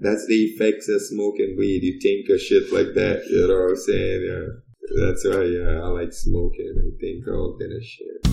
[0.00, 1.82] That's the effects of smoking weed.
[1.82, 3.24] You think of shit like that.
[3.30, 4.22] You know what I'm saying?
[4.26, 4.46] Yeah.
[5.00, 8.26] That's why, yeah, I like smoking and think all kind of shit.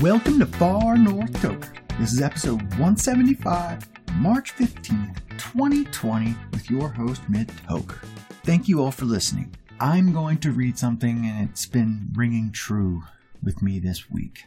[0.00, 1.74] Welcome to Far North Toker.
[1.98, 8.04] This is episode 175, March 15th, 2020, with your host, Mid Toker.
[8.44, 9.54] Thank you all for listening.
[9.82, 13.04] I'm going to read something and it's been ringing true
[13.42, 14.44] with me this week.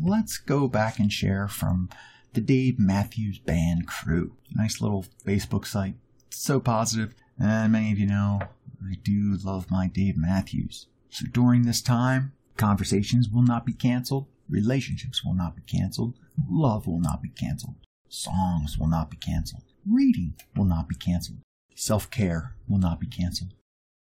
[0.00, 1.88] Let's go back and share from
[2.32, 4.36] the Dave Matthews Band crew.
[4.54, 5.94] Nice little Facebook site.
[6.30, 7.12] So positive.
[7.40, 8.38] And many of you know
[8.80, 10.86] I do love my Dave Matthews.
[11.10, 16.14] So during this time, conversations will not be canceled, relationships will not be canceled,
[16.48, 17.74] love will not be canceled,
[18.08, 21.38] songs will not be canceled, reading will not be canceled,
[21.74, 23.54] self care will not be canceled,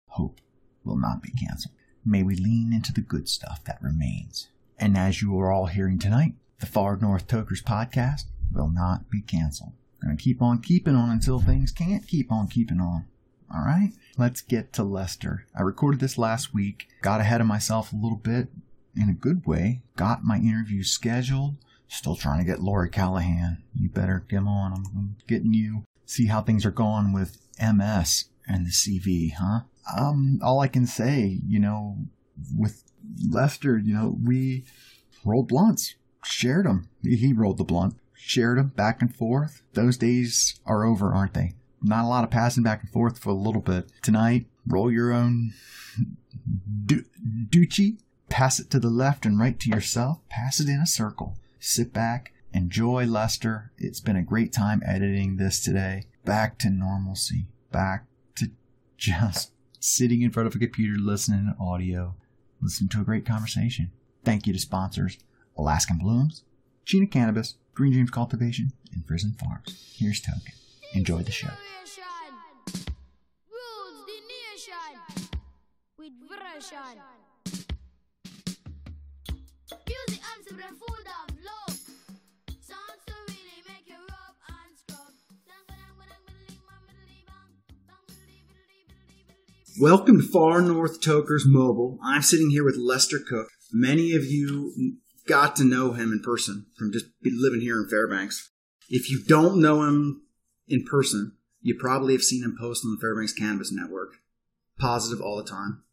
[0.09, 0.39] hope
[0.87, 1.73] will not be canceled.
[2.05, 4.47] May we lean into the good stuff that remains.
[4.79, 9.21] And as you are all hearing tonight, the Far North Tokers podcast will not be
[9.21, 9.73] canceled.
[10.01, 13.05] Gonna keep on keeping on until things can't keep on keeping on.
[13.53, 15.45] All right, let's get to Lester.
[15.57, 18.49] I recorded this last week, got ahead of myself a little bit
[18.95, 21.55] in a good way, got my interview scheduled.
[21.89, 23.63] Still trying to get Lori Callahan.
[23.73, 24.73] You better come on.
[24.73, 25.83] I'm getting you.
[26.05, 29.61] See how things are going with MS and the CV, huh?
[29.95, 31.97] Um, all I can say, you know,
[32.55, 32.83] with
[33.29, 34.65] Lester, you know, we
[35.23, 36.89] rolled blunts, shared them.
[37.03, 39.63] He rolled the blunt, shared them back and forth.
[39.73, 41.53] Those days are over, aren't they?
[41.81, 43.89] Not a lot of passing back and forth for a little bit.
[44.01, 45.53] Tonight, roll your own
[46.85, 47.05] du-
[47.49, 47.97] dutchie,
[48.29, 51.37] pass it to the left and right to yourself, pass it in a circle.
[51.59, 53.71] Sit back, enjoy Lester.
[53.77, 56.05] It's been a great time editing this today.
[56.25, 58.51] Back to normalcy, back to
[58.97, 59.51] just
[59.87, 62.13] sitting in front of a computer listening to audio,
[62.61, 63.89] listening to a great conversation.
[64.25, 65.17] Thank you to sponsors
[65.57, 66.43] Alaskan Blooms,
[66.85, 69.95] Chena Cannabis, Green Dreams Cultivation, and Prison Farms.
[69.97, 70.53] Here's Token.
[70.93, 71.49] Enjoy the show.
[89.79, 91.99] Welcome to Far North Tokers Mobile.
[92.01, 93.49] I'm sitting here with Lester Cook.
[93.71, 98.49] Many of you got to know him in person from just living here in Fairbanks.
[98.89, 100.23] If you don't know him
[100.67, 104.13] in person, you probably have seen him post on the Fairbanks Cannabis Network.
[104.79, 105.83] Positive all the time.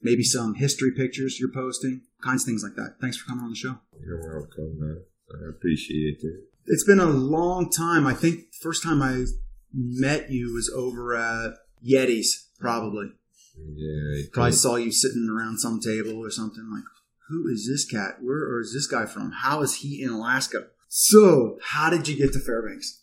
[0.00, 2.98] Maybe some history pictures you're posting, kinds of things like that.
[3.00, 3.80] Thanks for coming on the show.
[4.00, 5.02] You're welcome, man.
[5.32, 6.44] I appreciate it.
[6.66, 8.06] It's been a long time.
[8.06, 9.24] I think the first time I
[9.72, 13.10] met you was over at Yeti's, probably.
[13.56, 16.84] Yeah, I Probably saw you sitting around some table or something like,
[17.28, 18.16] who is this cat?
[18.20, 19.32] Where or is this guy from?
[19.32, 20.66] How is he in Alaska?
[20.88, 23.02] So, how did you get to Fairbanks?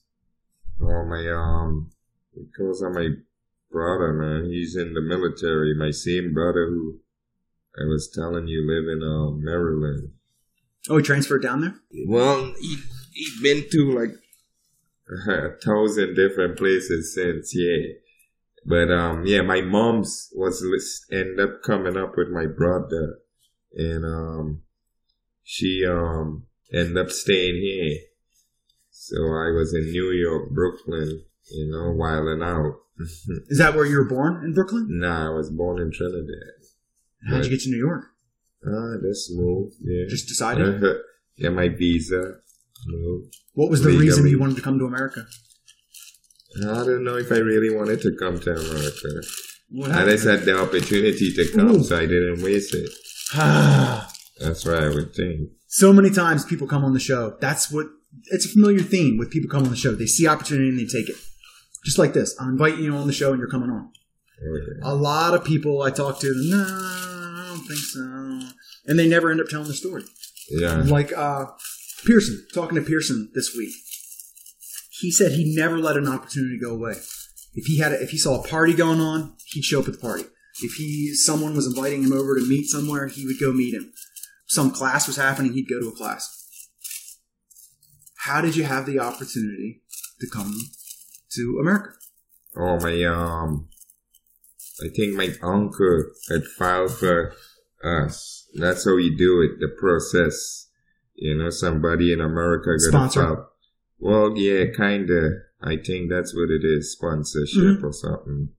[0.82, 1.92] Oh my um,
[2.36, 3.10] because of my
[3.72, 4.50] brother, man.
[4.50, 5.76] He's in the military.
[5.76, 7.00] My same brother who
[7.78, 10.12] I was telling you live in um Maryland.
[10.90, 11.76] Oh, he transferred down there?
[12.08, 12.78] Well, he
[13.14, 14.12] he been to like
[15.28, 17.94] a thousand different places since, yeah.
[18.66, 23.20] But um, yeah, my mom's was list, end up coming up with my brother,
[23.74, 24.62] and um,
[25.44, 27.98] she um ended up staying here.
[28.92, 32.76] So I was in New York, Brooklyn, you know, wilding out.
[33.50, 34.88] Is that where you were born in Brooklyn?
[34.90, 36.62] nah, I was born in Trinidad.
[37.30, 38.06] How'd you get to New York?
[38.66, 39.74] Ah, that's smooth.
[39.82, 40.06] Yeah.
[40.08, 40.84] Just decided?
[41.36, 42.36] yeah, my visa.
[42.86, 43.36] Moved.
[43.54, 44.08] What was the Legally.
[44.08, 45.26] reason you wanted to come to America?
[46.58, 49.22] I don't know if I really wanted to come to America.
[49.70, 51.84] What I just had the opportunity to come, Ooh.
[51.84, 52.90] so I didn't waste it.
[53.34, 55.50] That's what I would think.
[55.68, 57.38] so many times people come on the show.
[57.40, 57.88] That's what
[58.26, 59.96] it's a familiar theme with people come on the show.
[59.96, 61.16] They see opportunity and they take it.
[61.86, 62.36] Just like this.
[62.40, 63.92] I'm inviting you on the show and you're coming on.
[64.40, 64.80] Okay.
[64.84, 68.02] A lot of people I talk to, no, I don't think so.
[68.88, 70.04] And they never end up telling the story.
[70.50, 70.84] Yeah.
[70.86, 71.46] Like uh,
[72.06, 73.74] Pearson, talking to Pearson this week.
[75.02, 76.94] He said he never let an opportunity go away.
[77.54, 79.94] If he had, a, if he saw a party going on, he'd show up at
[79.94, 80.26] the party.
[80.62, 83.92] If he, someone was inviting him over to meet somewhere, he would go meet him.
[84.46, 86.38] Some class was happening, he'd go to a class.
[88.20, 89.82] How did you have the opportunity
[90.20, 90.56] to come
[91.32, 91.94] to America?
[92.56, 93.70] Oh my um,
[94.84, 97.34] I think my uncle had filed for
[97.84, 98.48] us.
[98.54, 99.60] That's how you do it.
[99.60, 100.68] The process.
[101.16, 103.46] You know, somebody in America got Sponsor.
[104.02, 105.42] Well, yeah, kinda.
[105.62, 107.84] I think that's what it is, sponsorship Mhm.
[107.84, 108.50] or something.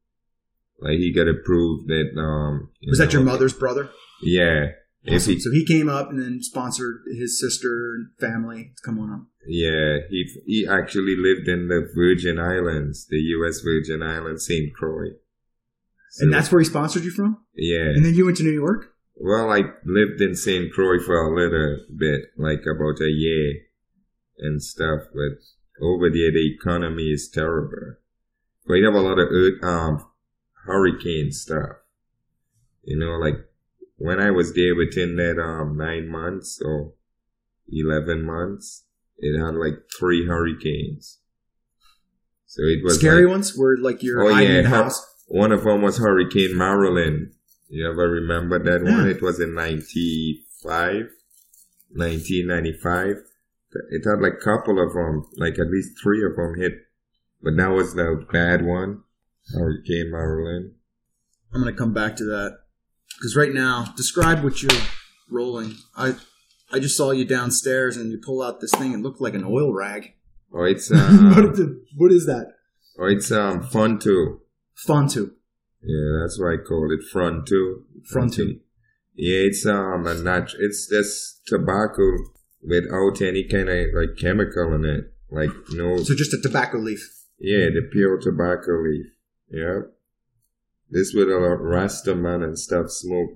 [0.80, 2.70] Like he got to prove that um.
[2.88, 3.90] Was that your mother's brother?
[4.22, 4.72] Yeah,
[5.08, 5.32] Awesome.
[5.34, 9.10] he, so he came up and then sponsored his sister and family to come on
[9.12, 9.26] up.
[9.48, 13.60] yeah, he he actually lived in the Virgin Islands, the U.S.
[13.62, 14.72] Virgin Islands, St.
[14.72, 15.10] Croix.
[16.10, 17.38] So, And that's where he sponsored you from?
[17.56, 17.88] yeah.
[17.94, 18.92] And then you went to New York?
[19.16, 20.72] Well, I lived in St.
[20.72, 23.54] Croix for a little bit, like about a year
[24.42, 25.38] and stuff, but
[25.84, 27.94] over there the economy is terrible.
[28.68, 30.04] We have a lot of earth, um,
[30.66, 31.76] hurricane stuff.
[32.84, 33.36] You know, like
[33.96, 36.92] when I was there within that um nine months or
[37.68, 38.84] eleven months,
[39.18, 41.18] it had like three hurricanes.
[42.46, 45.06] So it was Scary like- ones were like you're Oh, yeah, in the how- house.
[45.26, 47.32] one of them was Hurricane Marilyn.
[47.68, 49.08] You ever remember that one?
[49.08, 51.08] It was in 95,
[51.90, 53.16] 1995.
[53.90, 56.72] It had like a couple of them, like at least three of them hit.
[57.42, 59.02] But that was the bad one.
[59.52, 60.74] Hurricane Marilyn.
[61.52, 62.58] I'm gonna come back to that
[63.18, 64.70] because right now, describe what you're
[65.30, 65.74] rolling.
[65.96, 66.14] I
[66.72, 68.92] I just saw you downstairs and you pull out this thing.
[68.92, 70.14] It looked like an oil rag.
[70.54, 72.52] Oh, it's, what, uh, the, what is that?
[72.98, 74.40] oh, it's, um, fun too.
[74.86, 75.32] Fontu.
[75.82, 77.84] Yeah, that's why I call it front too.
[78.10, 78.42] Fronto.
[79.14, 82.16] Yeah, it's, um, a nat- it's this tobacco
[82.62, 85.12] without any kind of like chemical in it.
[85.30, 87.00] Like no So just a tobacco leaf.
[87.38, 89.06] Yeah, the pure tobacco leaf.
[89.50, 89.80] Yeah.
[90.90, 93.30] This what a Rasta man and stuff smoke.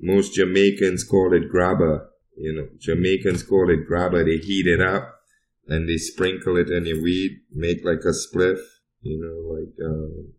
[0.00, 2.06] Most Jamaicans call it grabba.
[2.36, 4.24] You know, Jamaicans call it grabba.
[4.24, 5.18] They heat it up
[5.66, 8.60] and they sprinkle it in your weed, make like a spliff.
[9.02, 10.32] You know, like, um,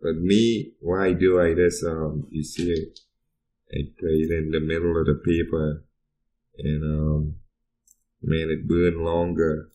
[0.00, 1.82] but me, why do I this?
[1.82, 3.00] Um, you see it,
[3.72, 5.82] I put it in the middle of the paper
[6.58, 7.34] and, um,
[8.22, 9.70] man, it burn longer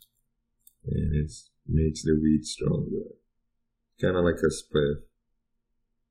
[0.85, 1.31] and it
[1.67, 3.15] makes the weed stronger.
[3.99, 5.01] Kind of like a spliff.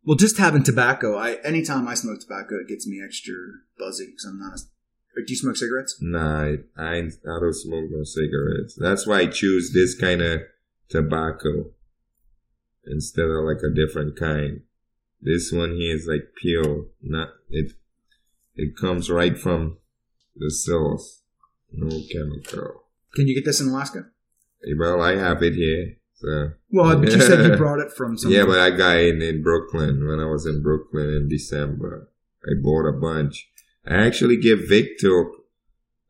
[0.05, 1.17] Well, just having tobacco.
[1.17, 3.35] I anytime I smoke tobacco, it gets me extra
[3.79, 4.55] buzzy because I'm not.
[4.55, 5.99] A, do you smoke cigarettes?
[6.01, 8.79] Nah, I, I, I don't smoke no cigarettes.
[8.81, 10.43] That's why I choose this kind of
[10.89, 11.73] tobacco
[12.87, 14.63] instead of like a different kind.
[15.21, 16.87] This one here is like pure.
[17.03, 17.73] Not it.
[18.55, 19.79] It comes right from
[20.37, 21.20] the source.
[21.73, 22.85] No chemical.
[23.15, 24.07] Can you get this in Alaska?
[24.79, 25.97] Well, I have it here.
[26.15, 28.31] So Well, but you said you brought it from some.
[28.31, 32.11] yeah, but I got it in Brooklyn when I was in Brooklyn in December.
[32.45, 33.49] I bought a bunch.
[33.87, 35.31] I actually give Victor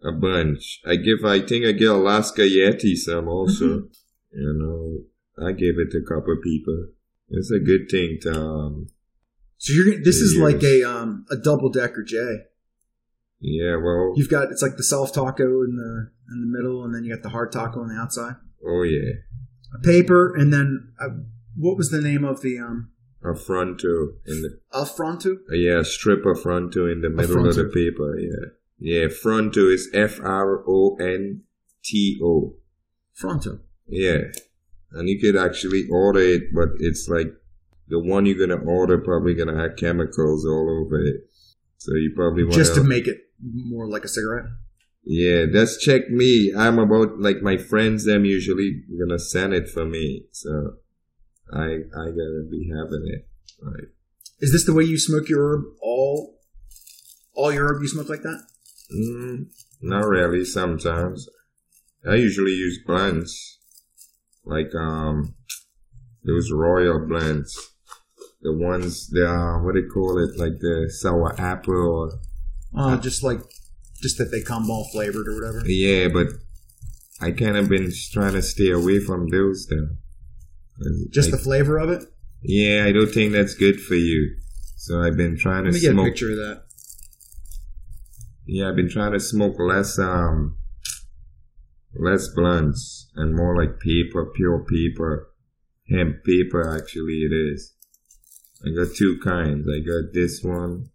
[0.02, 0.80] a bunch.
[0.84, 3.88] I give, I think I give Alaska Yeti some also.
[4.32, 5.02] you know,
[5.46, 6.88] I give it to a couple people.
[7.28, 8.88] It's a good thing to, um,
[9.58, 10.02] so you're.
[10.02, 10.42] This is Yes.
[10.42, 12.16] like a um a double decker J.
[13.40, 16.94] yeah, well, You've got it's like the soft taco in the in the middle, and
[16.94, 18.36] then you got the hard taco on the outside.
[18.66, 19.12] oh yeah,
[19.74, 21.08] A paper, and then uh,
[21.56, 22.90] what was the name of the um
[23.22, 25.36] a fronto in the, Alfronto?
[25.50, 28.46] uh, yeah, strip of fronto in the middle of the paper, yeah.
[28.78, 29.90] Yeah, fronto is
[31.12, 32.54] F-R-O-N-T-O.
[33.12, 33.60] Fronto.
[33.86, 34.18] Yeah.
[34.92, 37.28] And you could actually order it, but it's like
[37.88, 41.28] the one you're gonna order probably gonna have chemicals all over it.
[41.76, 44.46] So you probably want Just to make it more like a cigarette.
[45.04, 46.52] Yeah, just check me.
[46.56, 48.04] I'm about like my friends.
[48.04, 50.74] Them usually gonna send it for me, so
[51.52, 51.64] I
[51.96, 53.28] I gotta be having it.
[53.62, 53.88] Right.
[54.40, 55.64] Is this the way you smoke your herb?
[55.80, 56.38] All
[57.34, 58.42] all your herb you smoke like that?
[58.94, 59.46] Mm,
[59.80, 60.44] not really.
[60.44, 61.28] Sometimes
[62.08, 63.58] I usually use blends,
[64.44, 65.34] like um
[66.24, 67.70] those royal blends,
[68.42, 72.20] the ones the uh, what do they call it, like the sour apple or
[72.76, 73.40] Uh, just like
[74.02, 75.62] just that they come all flavored or whatever.
[75.66, 76.08] yeah.
[76.08, 76.28] But
[77.20, 79.88] I kind of been trying to stay away from those though.
[81.10, 82.04] Just I- the flavor of it.
[82.42, 84.36] Yeah, I don't think that's good for you.
[84.76, 86.62] So I've been trying to Let me get a picture of that.
[88.46, 90.56] Yeah, I've been trying to smoke less um
[91.94, 95.28] less blunts and more like paper, pure paper,
[95.90, 96.74] hemp paper.
[96.76, 97.74] Actually, it is.
[98.64, 99.66] I got two kinds.
[99.68, 100.86] I got this one.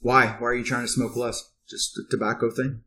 [0.00, 0.36] Why?
[0.38, 1.52] Why are you trying to smoke less?
[1.68, 2.82] Just the tobacco thing?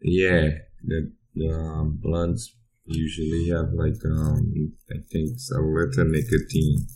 [0.00, 0.48] Yeah,
[0.84, 2.54] the, the um, blunts
[2.84, 6.86] usually have like um I think it's a little nicotine.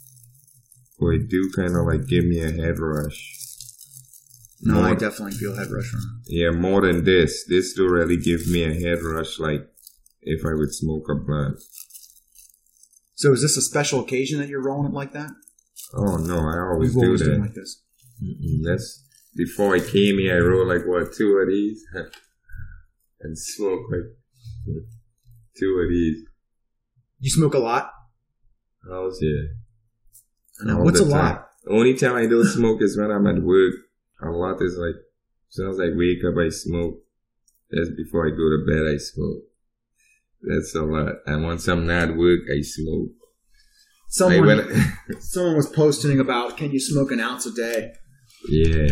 [0.98, 3.38] But it do kind of like give me a head rush.
[4.62, 6.22] No, I definitely feel head rush from.
[6.26, 7.44] Yeah, more than this.
[7.48, 9.66] This do really give me a head rush like
[10.22, 11.58] if I would smoke a blunt.
[13.16, 15.30] So is this a special occasion that you're rolling it like that?
[15.94, 17.30] Oh no, I always We've do always that.
[17.30, 17.82] done like this.
[18.22, 20.36] Mm-mm, that's before I came here.
[20.36, 21.84] I rolled like what two of these
[23.20, 24.76] and smoked like
[25.58, 26.24] two of these.
[27.20, 27.90] You smoke a lot?
[28.90, 29.50] I was here.
[30.66, 31.48] I all What's a lot?
[31.64, 33.74] The only time I don't smoke is when I'm at work.
[34.22, 34.96] A lot is like
[35.48, 36.98] soon as I wake up, I smoke.
[37.70, 39.42] That's before I go to bed, I smoke.
[40.42, 41.14] That's a lot.
[41.26, 43.10] And once I'm not at work, I smoke.
[43.10, 44.72] I Someone, went-
[45.20, 47.92] someone was posting about can you smoke an ounce a day,
[48.48, 48.88] yeah,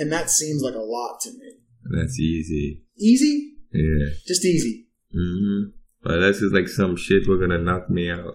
[0.00, 1.50] and that seems like a lot to me.
[1.96, 2.82] that's easy.
[2.98, 4.08] Easy, Yeah.
[4.26, 4.88] just easy.
[5.12, 5.70] hmm
[6.02, 8.34] But this is like some shit we're gonna knock me out.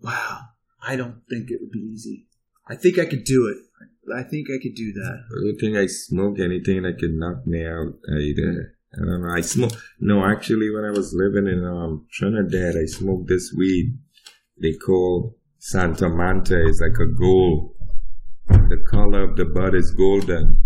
[0.00, 0.40] Wow,
[0.82, 2.26] I don't think it would be easy.
[2.68, 3.58] I think I could do it.
[4.14, 5.16] I think I could do that.
[5.30, 8.76] I don't think I smoke, anything that can knock me out, I either.
[8.94, 9.30] I don't know.
[9.34, 9.72] I smoke.
[9.98, 13.98] No, actually, when I was living in um, Trinidad, I smoked this weed.
[14.60, 16.64] They call Santa Manta.
[16.66, 17.73] It's like a gold.
[18.48, 20.64] The color of the bud is golden,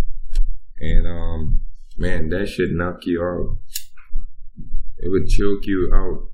[0.78, 1.60] and um,
[1.96, 3.58] man, that should knock you out.
[4.98, 6.28] It would choke you out.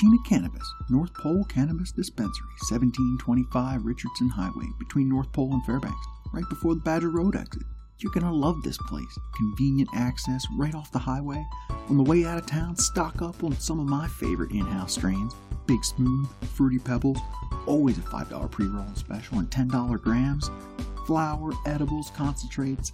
[0.00, 6.48] Chena Cannabis, North Pole Cannabis Dispensary, 1725 Richardson Highway, between North Pole and Fairbanks, right
[6.48, 7.64] before the Badger Road exit.
[8.02, 9.18] You're gonna love this place.
[9.36, 11.46] Convenient access right off the highway.
[11.88, 14.94] On the way out of town, stock up on some of my favorite in house
[14.94, 15.34] strains
[15.66, 17.18] Big Smooth, Fruity Pebbles,
[17.66, 20.50] always a $5 pre roll special, and $10 grams,
[21.06, 22.92] flour, edibles, concentrates,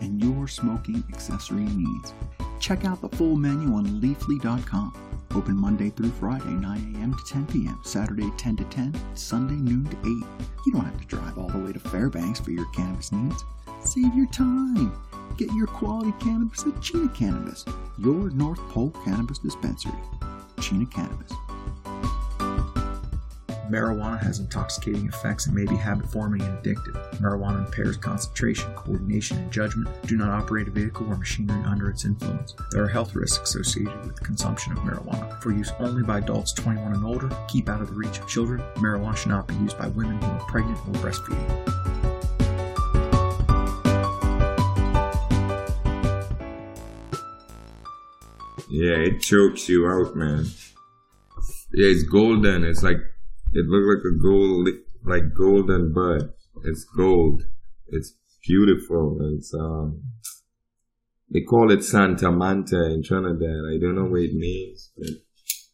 [0.00, 2.12] and your smoking accessory needs.
[2.60, 4.94] Check out the full menu on leafly.com.
[5.34, 7.14] Open Monday through Friday, 9 a.m.
[7.14, 10.04] to 10 p.m., Saturday 10 to 10, Sunday noon to 8.
[10.66, 13.42] You don't have to drive all the way to Fairbanks for your cannabis needs.
[13.84, 14.92] Save your time.
[15.36, 17.64] Get your quality cannabis at Chena Cannabis,
[17.98, 19.92] your North Pole Cannabis Dispensary.
[20.56, 21.32] Chena Cannabis.
[23.70, 26.94] Marijuana has intoxicating effects and may be habit forming and addictive.
[27.20, 29.88] Marijuana impairs concentration, coordination, and judgment.
[30.06, 32.54] Do not operate a vehicle or machinery under its influence.
[32.70, 35.40] There are health risks associated with consumption of marijuana.
[35.42, 38.62] For use only by adults 21 and older, keep out of the reach of children.
[38.76, 42.11] Marijuana should not be used by women who are pregnant or breastfeeding.
[48.72, 50.46] Yeah, it chokes you out, man.
[51.74, 52.64] Yeah, it's golden.
[52.64, 52.96] It's like
[53.52, 54.68] it looks like a gold,
[55.04, 56.32] like golden bud.
[56.64, 57.42] It's gold.
[57.88, 58.14] It's
[58.46, 59.18] beautiful.
[59.36, 60.02] It's um,
[61.30, 63.64] they call it Santa Manta in Trinidad.
[63.70, 65.08] I don't know what it means, but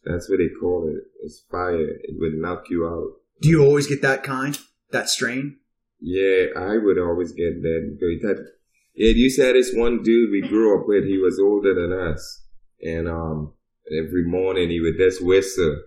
[0.03, 1.01] that's what they call it.
[1.23, 1.79] It's fire.
[1.79, 3.13] It would knock you out.
[3.41, 4.59] Do you always get that kind?
[4.91, 5.55] That strain?
[6.01, 8.45] Yeah, I would always get that.
[8.93, 11.05] Yeah, you said this one dude we grew up with.
[11.05, 12.43] He was older than us,
[12.81, 13.53] and um,
[13.91, 15.83] every morning he would just whistle,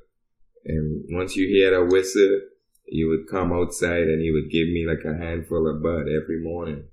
[0.64, 2.40] and once you hear that whistle,
[2.86, 6.40] he would come outside and he would give me like a handful of bud every
[6.42, 6.84] morning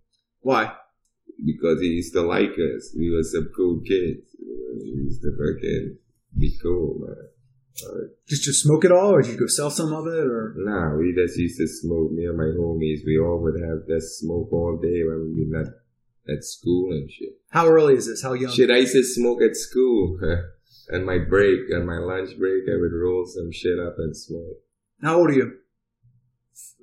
[0.41, 0.74] Why?
[1.46, 2.94] because he used to like us.
[2.98, 4.36] We were some cool kids.
[4.82, 5.98] He used to fucking
[6.38, 7.29] be cool, man.
[8.27, 10.53] Just to smoke it all, or did you go sell some of it, or?
[10.58, 12.12] Nah, we just used to smoke.
[12.12, 15.68] Me and my homies, we all would have that smoke all day when we not
[16.36, 17.29] at school and shit.
[17.50, 18.21] How early is this?
[18.24, 18.51] How young?
[18.53, 20.19] Shit, I used to smoke at school.
[20.89, 24.57] and my break, and my lunch break, I would roll some shit up and smoke.
[25.01, 25.53] How old are you?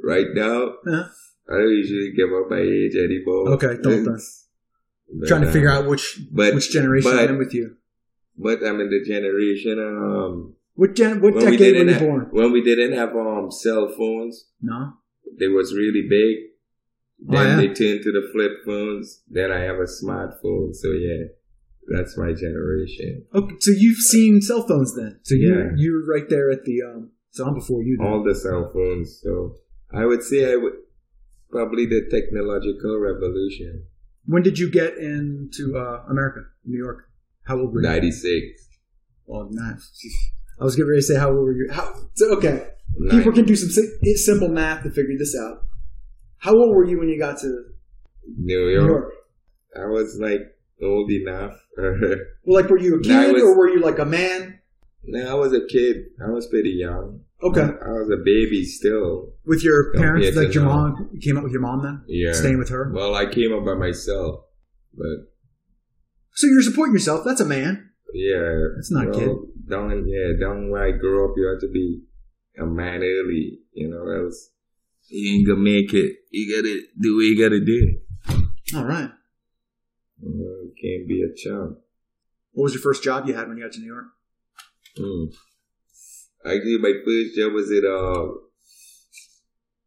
[0.03, 1.05] Right now, Huh?
[1.49, 3.51] I don't usually give up my age anymore.
[3.55, 4.05] Okay, don't.
[4.05, 7.77] But, Trying to uh, figure out which but- which generation but- I'm with you.
[8.39, 11.23] But I'm in the generation, um, What gen?
[11.23, 12.29] What when we decade were you have, born?
[12.33, 14.93] when we didn't have um cell phones, No.
[15.39, 16.35] they was really big.
[17.29, 17.57] Oh, Then yeah.
[17.57, 19.23] they turned to the flip phones.
[19.29, 20.75] Then I have a smartphone.
[20.75, 21.25] So yeah,
[21.89, 23.25] that's my generation.
[23.35, 25.19] Okay, so you've seen cell phones then.
[25.23, 25.71] So you Yeah.
[25.77, 27.11] you were right there at the um.
[27.31, 27.97] So I'm before you.
[27.99, 28.07] Then.
[28.07, 29.21] All the cell phones.
[29.23, 29.57] So
[29.93, 30.75] I would say I would
[31.51, 33.85] probably the technological revolution.
[34.27, 37.09] When did you get into uh, America, New York?
[37.45, 37.89] How old were you?
[37.89, 38.69] Ninety six.
[39.27, 39.77] Well, not.
[40.61, 41.69] I was getting ready to say how old were you?
[41.71, 41.95] How?
[42.15, 42.69] So, okay,
[43.11, 43.71] people can do some
[44.17, 45.63] simple math to figure this out.
[46.47, 47.49] How old were you when you got to
[48.39, 48.89] New New York.
[48.91, 49.13] York?
[49.77, 50.43] I was like
[50.83, 51.55] old enough.
[52.49, 54.61] Well, like, were you a kid was- or were you like a man?
[55.03, 55.97] no, I was a kid.
[56.25, 57.21] I was pretty young.
[57.43, 59.33] Okay, I was a baby still.
[59.45, 60.71] with your Don't parents, like your know.
[60.75, 62.33] mom, you came up with your mom then, Yeah.
[62.33, 62.91] staying with her.
[62.95, 64.45] Well, I came up by myself,
[64.95, 65.17] but
[66.35, 67.25] So you're supporting yourself.
[67.25, 67.91] That's a man.
[68.15, 69.37] yeah, That's not a well, kid.
[69.69, 72.03] Down, yeah, down where I grew up, you have to be
[72.59, 73.61] a man early.
[73.73, 74.51] You know, else
[75.09, 76.17] you ain't gonna make it.
[76.31, 78.01] You gotta do what you gotta do.
[78.77, 79.11] All right.
[80.23, 81.79] You can't be a chump.
[82.53, 84.07] What was your first job you had when you got to New York?
[84.99, 85.35] Mm.
[86.45, 88.33] Actually, my first job was at a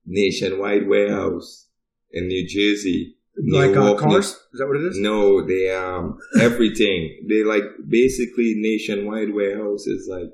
[0.06, 1.68] nationwide warehouse
[2.12, 3.16] in New Jersey.
[3.48, 4.26] like uh, cars?
[4.26, 5.00] Is that what it is?
[5.00, 7.26] No, they um everything.
[7.28, 10.08] they like basically nationwide warehouses.
[10.10, 10.32] Like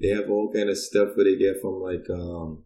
[0.00, 2.64] they have all kind of stuff where they get from like um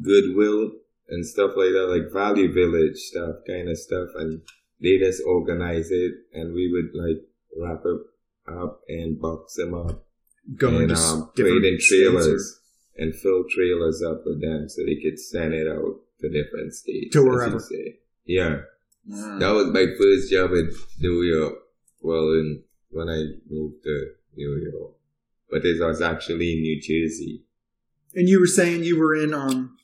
[0.00, 0.72] Goodwill
[1.08, 4.40] and stuff like that, like Value Village stuff, kind of stuff, and
[4.80, 7.22] they just organize it, and we would like
[7.60, 8.00] wrap it
[8.52, 10.04] up and box them up
[10.56, 12.60] Going and to um, put different in states or- trailers
[12.96, 17.12] and fill trailers up with them so they could send it out to different states.
[17.14, 17.58] To wherever.
[17.60, 17.98] say.
[18.26, 18.62] Yeah,
[19.12, 19.38] Ah.
[19.38, 21.54] that was my first job in New York.
[22.00, 24.06] Well, in, when I moved to
[24.36, 24.92] New York,
[25.50, 27.44] but it was actually in New Jersey.
[28.14, 29.76] And you were saying you were in um,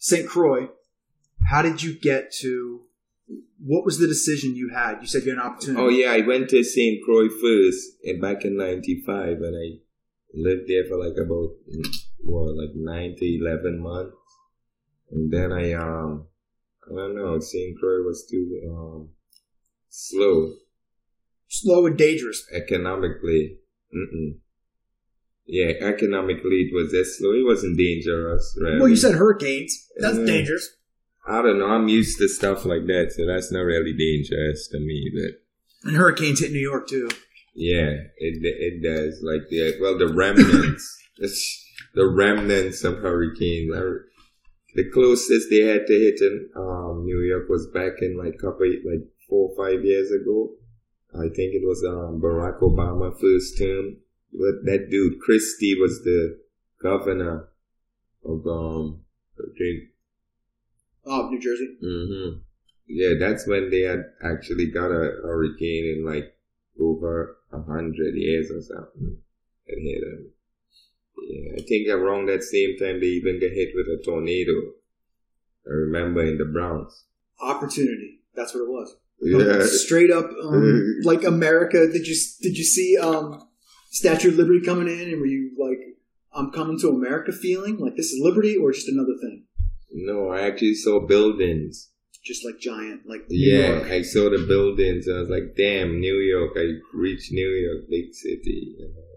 [0.00, 0.26] St.
[0.28, 0.68] Croix.
[1.48, 2.82] How did you get to?
[3.64, 4.98] What was the decision you had?
[5.00, 5.82] You said you had an opportunity.
[5.82, 6.98] Oh yeah, I went to St.
[7.04, 9.78] Croix first, and back in '95, and I
[10.34, 11.50] lived there for like about
[12.24, 14.16] what, like nine to eleven months,
[15.12, 16.26] and then I um,
[16.90, 17.78] I don't know, St.
[17.78, 19.10] Croix was too um
[19.88, 20.54] slow
[21.48, 22.46] Slow and dangerous.
[22.54, 23.58] economically.
[23.94, 24.38] Mm-mm.
[25.52, 27.32] Yeah, economically it was just slow.
[27.32, 28.78] It wasn't dangerous, right?
[28.78, 29.88] Well, you said hurricanes.
[29.96, 30.24] That's Yeah.
[30.26, 30.76] dangerous.
[31.26, 31.66] I don't know.
[31.66, 35.10] I'm used to stuff like that, so that's not really dangerous to me.
[35.12, 37.08] But And hurricanes hit New York too.
[37.54, 39.22] Yeah, it it does.
[39.22, 40.84] Like the well, the remnants,
[41.94, 43.72] the remnants of hurricanes.
[44.76, 48.66] The closest they had to hit in um, New York was back in like couple
[48.84, 50.54] like four or five years ago.
[51.12, 53.96] I think it was um, Barack Obama first term.
[54.32, 56.38] But that dude Christie was the
[56.82, 57.48] governor
[58.24, 59.02] of um.
[61.06, 61.76] Oh, New Jersey.
[61.80, 62.38] hmm
[62.86, 66.36] Yeah, that's when they had actually got a hurricane in like
[66.78, 69.16] over a hundred years or something
[69.68, 70.30] and hit them.
[71.22, 74.52] Yeah, I think around that same time they even got hit with a tornado.
[75.66, 77.04] I remember in the Bronx.
[77.40, 78.20] Opportunity.
[78.34, 78.96] That's what it was.
[79.22, 81.86] Yeah, Straight up, um, like America.
[81.90, 83.48] Did you did you see um,
[83.90, 85.78] Statue of Liberty coming in, and were you like,
[86.32, 89.44] "I'm coming to America," feeling like this is liberty, or just another thing,
[89.92, 91.90] no, I actually saw buildings.
[92.22, 93.90] just like giant, like New Yeah, York.
[93.90, 95.08] I saw the buildings.
[95.08, 96.52] I was like, damn, New York.
[96.54, 98.76] I reached New York, big city.
[98.78, 99.10] You know.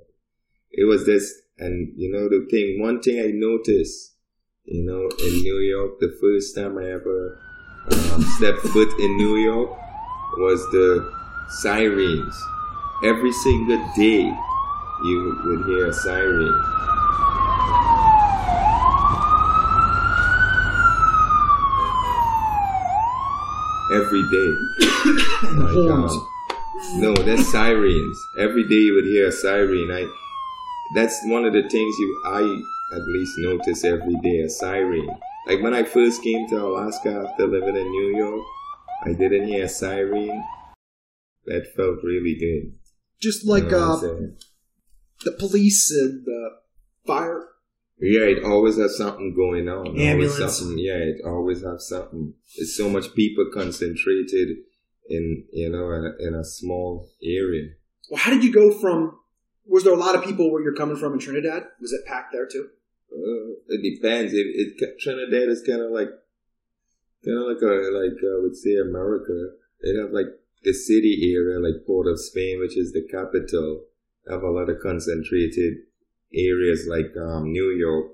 [0.71, 1.25] It was this,
[1.59, 4.15] and you know, the thing, one thing I noticed,
[4.63, 7.19] you know, in New York, the first time I ever
[7.91, 9.69] um, stepped foot in New York
[10.37, 10.87] was the
[11.61, 12.35] sirens.
[13.03, 14.33] Every single day,
[15.03, 16.53] you would hear a siren.
[23.91, 24.51] Every day.
[25.43, 26.13] Like, horns.
[26.13, 26.27] um,
[27.01, 28.17] no, that's sirens.
[28.39, 29.91] Every day you would hear a siren.
[29.91, 30.07] I
[30.95, 32.41] that's one of the things you I
[32.95, 35.07] at least notice every day a siren.
[35.47, 38.43] Like when I first came to Alaska after living in New York,
[39.05, 40.43] I didn't hear a siren.
[41.45, 42.73] That felt really good.
[43.21, 44.27] just You like know uh?
[45.23, 46.49] The police and the
[47.05, 47.47] fire.
[47.99, 49.87] Yeah, it always has something going on.
[49.87, 50.57] Always Ambulance.
[50.57, 50.77] something.
[50.77, 52.33] Yeah, it always has something.
[52.55, 54.57] It's so much people concentrated
[55.09, 57.69] in you know in a, in a small area.
[58.09, 59.17] Well, how did you go from?
[59.65, 61.63] Was there a lot of people where you're coming from in Trinidad?
[61.79, 62.67] Was it packed there too?
[63.11, 64.33] Uh, it depends.
[64.33, 64.47] It,
[64.79, 66.09] it Trinidad is kind of like
[67.23, 69.51] kind of like a like I would say America.
[69.81, 70.27] They have like
[70.63, 73.85] the city area, like Port of Spain, which is the capital.
[74.29, 75.79] Have a lot of concentrated
[76.33, 78.13] areas like um, New York,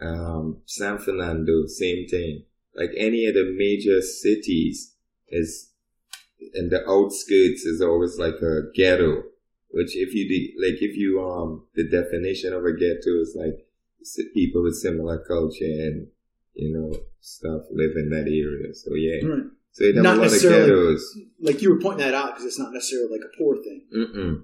[0.00, 2.44] um, San Fernando, same thing.
[2.74, 4.94] Like any of the major cities
[5.28, 5.70] is,
[6.54, 9.24] and the outskirts is always like a ghetto.
[9.70, 13.66] Which if you de- like, if you um, the definition of a ghetto is like
[14.34, 16.08] people with similar culture and
[16.54, 18.74] you know stuff live in that area.
[18.74, 19.44] So yeah, Right.
[19.72, 21.18] so it have Not a lot of ghettos.
[21.40, 23.82] Like you were pointing that out because it's not necessarily like a poor thing.
[23.94, 24.42] Mm-mm.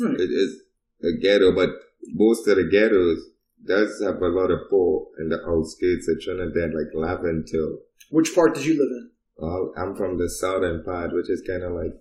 [0.00, 0.20] Right.
[0.20, 0.60] It is
[1.02, 1.70] a ghetto, but
[2.08, 3.18] most of the ghettos
[3.66, 7.78] does have a lot of poor in the outskirts of Trinidad, like Laventille.
[8.10, 9.10] Which part did you live in?
[9.36, 11.92] Well, I'm from the southern part, which is kind of like,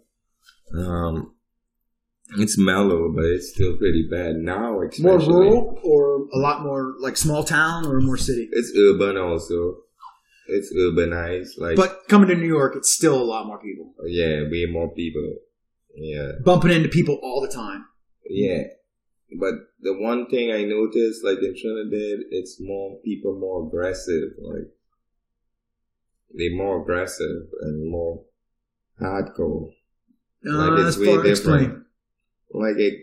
[0.77, 1.33] um,
[2.38, 4.79] it's mellow, but it's still pretty bad now.
[4.99, 8.49] More rural or a lot more like small town or more city?
[8.51, 9.77] It's urban also.
[10.47, 11.57] It's urbanized.
[11.57, 13.93] Like, But coming to New York, it's still a lot more people.
[14.05, 15.38] yeah, way more people.
[15.95, 16.34] Yeah.
[16.43, 17.86] Bumping into people all the time.
[18.29, 18.63] Yeah.
[19.39, 24.32] But the one thing I noticed, like in Trinidad, it's more people more aggressive.
[24.39, 24.69] Like
[26.34, 28.23] they're more aggressive and more
[29.01, 29.69] hardcore.
[30.45, 31.86] Uh, Like, it's way different.
[32.51, 32.93] Like it,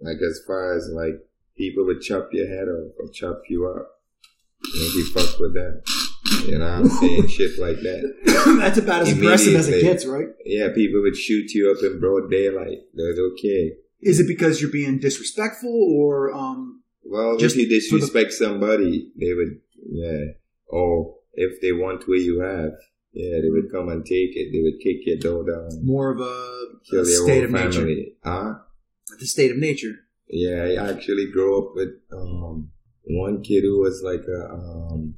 [0.00, 3.90] like as far as like people would chop your head off or chop you up.
[4.62, 5.80] If you fuck with them,
[6.46, 8.56] you know, what I'm saying shit like that.
[8.60, 10.28] that's about as aggressive as it gets, right?
[10.44, 12.78] Yeah, people would shoot you up in broad daylight.
[12.94, 13.72] That's okay.
[14.00, 18.32] Is it because you're being disrespectful or um Well, Just if you for the- disrespect
[18.32, 19.60] somebody, they would,
[19.90, 20.24] yeah.
[20.66, 22.72] Or if they want what you have,
[23.12, 24.52] yeah, they would come and take it.
[24.52, 27.88] They would kick your door down, More of a, a state of nature.
[28.22, 28.54] Huh?
[29.18, 29.94] The state of nature.
[30.28, 32.70] Yeah, I actually grew up with um,
[33.04, 35.14] one kid who was like a um,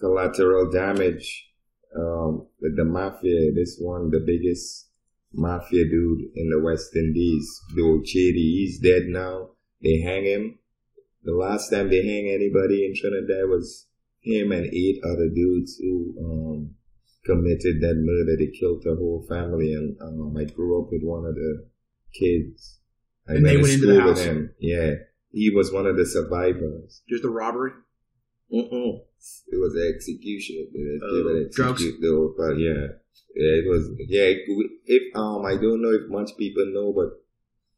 [0.00, 1.50] collateral damage
[1.96, 3.52] um, with the mafia.
[3.54, 4.88] This one, the biggest
[5.32, 8.34] mafia dude in the West Indies, Dole Chadee.
[8.58, 9.50] He's dead now.
[9.82, 10.58] They hang him.
[11.22, 13.86] The last time they hang anybody in Trinidad was
[14.22, 16.74] him and eight other dudes who um,
[17.24, 18.36] committed that murder.
[18.38, 21.66] They killed the whole family, and um, I grew up with one of the
[22.18, 22.78] kids.
[23.28, 24.24] I And they went into the school with house?
[24.24, 24.54] him.
[24.58, 24.94] Yeah,
[25.32, 27.02] he was one of the survivors.
[27.08, 27.72] Just the robbery.
[28.52, 29.00] Mm-mm.
[29.48, 30.68] It was an execution.
[30.72, 31.82] They, Oh, would drugs?
[32.36, 32.86] but yeah,
[33.34, 33.90] yeah, it was.
[34.08, 34.32] Yeah,
[34.86, 37.10] if um, I don't know if much people know, but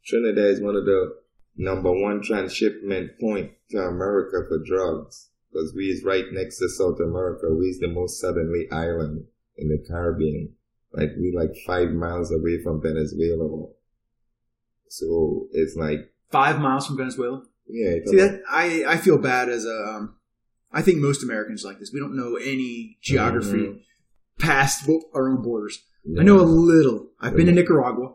[0.06, 1.16] Trinidad is one of the
[1.56, 6.98] number one transshipment point to America for drugs because we is right next to South
[7.00, 7.46] America.
[7.54, 9.24] We is the most southerly island
[9.56, 10.54] in the Caribbean.
[10.92, 13.66] Like we like five miles away from Venezuela.
[14.88, 17.42] So it's like Five miles from Venezuela.
[17.68, 20.14] yeah, See that I I feel bad as a um,
[20.72, 21.90] I think most Americans like this.
[21.92, 23.80] We don't know any geography Mhm.
[24.38, 25.78] past our own borders.
[26.18, 27.10] I know a little.
[27.20, 28.14] I've been to Nicaragua.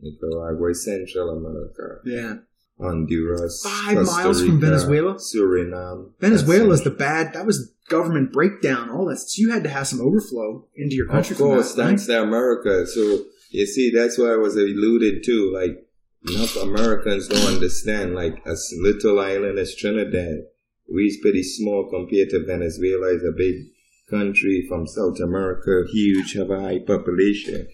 [0.00, 2.00] Nicaragua, Central America.
[2.04, 2.36] Yeah,
[2.78, 5.14] Honduras, Five Costa miles from Rica, Venezuela?
[5.16, 6.12] Suriname.
[6.20, 7.34] Venezuela is the bad.
[7.34, 8.88] That was government breakdown.
[8.88, 9.18] All that.
[9.18, 11.34] So you had to have some overflow into your country.
[11.34, 11.88] Of from course, that, right?
[11.88, 12.86] thanks to America.
[12.86, 15.52] So you see, that's why I was alluded to.
[15.52, 15.86] Like
[16.28, 18.14] enough Americans don't understand.
[18.14, 20.44] Like a s- little island as Trinidad,
[20.92, 23.14] we's pretty small compared to Venezuela.
[23.14, 23.66] It's a big
[24.10, 27.68] country from South America, huge, have a high population.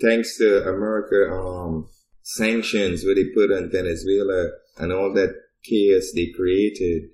[0.00, 1.88] Thanks to America, um,
[2.22, 7.10] sanctions where they put on Venezuela and all that chaos they created,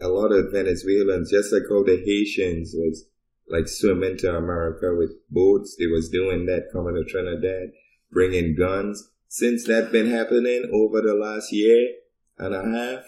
[0.00, 3.06] a lot of Venezuelans, just like all the Haitians was
[3.48, 5.76] like swimming to America with boats.
[5.78, 7.70] They was doing that coming to Trinidad,
[8.12, 9.10] bringing guns.
[9.28, 11.94] Since that been happening over the last year
[12.38, 13.04] and a half,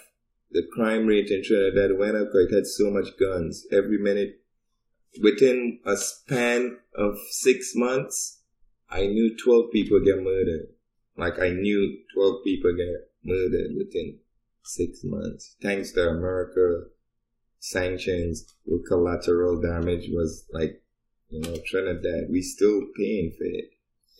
[0.52, 2.28] the crime rate in Trinidad went up.
[2.32, 4.40] because it had so much guns every minute.
[5.22, 8.40] Within a span of six months,
[8.88, 10.68] I knew twelve people get murdered.
[11.16, 14.18] Like I knew twelve people get murdered within
[14.62, 15.56] six months.
[15.62, 16.84] Thanks to America,
[17.58, 20.82] sanctions with collateral damage was like,
[21.28, 22.24] you know, Trinidad.
[22.30, 23.70] We still paying for it,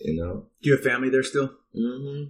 [0.01, 0.47] you know.
[0.62, 1.53] Do you have family there still?
[1.75, 2.25] hmm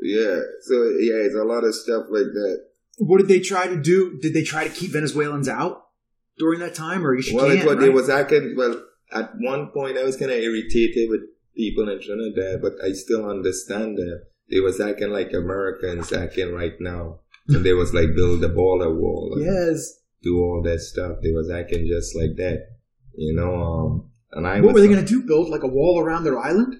[0.00, 0.40] Yeah.
[0.62, 2.66] So yeah, it's a lot of stuff like that.
[2.98, 4.18] What did they try to do?
[4.20, 5.82] Did they try to keep Venezuelans out
[6.38, 7.84] during that time, or you should Well, can't, it's what right?
[7.84, 8.54] they was acting.
[8.56, 11.20] Well, at one point, I was kind of irritated with
[11.56, 16.74] people in Trinidad, but I still understand that they was acting like Americans acting right
[16.80, 20.00] now, and they was like build the border wall, Yes.
[20.22, 21.18] do all that stuff.
[21.22, 22.66] They was acting just like that,
[23.14, 23.54] you know.
[23.54, 25.22] Um, and I What was were they going to do?
[25.26, 26.76] Build like a wall around their island?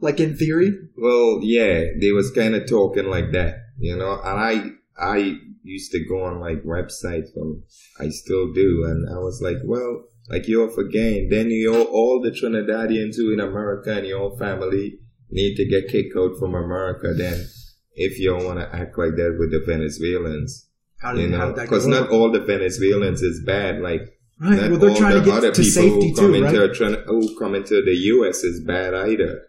[0.00, 0.72] Like in theory?
[0.96, 4.12] Well, yeah, they was kind of talking like that, you know.
[4.24, 7.62] And I, I used to go on like websites from,
[7.98, 11.28] I still do, and I was like, well, like you're for gain.
[11.30, 14.98] Then you all, all the Trinidadians who in America and your family
[15.30, 17.14] need to get kicked out from America.
[17.14, 17.46] Then,
[17.94, 21.38] if you don't want to act like that with the Venezuelans, How you did, how
[21.38, 21.70] know, did that go?
[21.70, 23.80] because not all the Venezuelans is bad.
[23.80, 24.02] Like
[24.40, 24.60] right.
[24.60, 26.44] not Well, they're all trying to the get other to people safety who come too,
[26.44, 27.04] into right?
[27.06, 28.44] Who come into the U.S.
[28.44, 29.42] is bad either.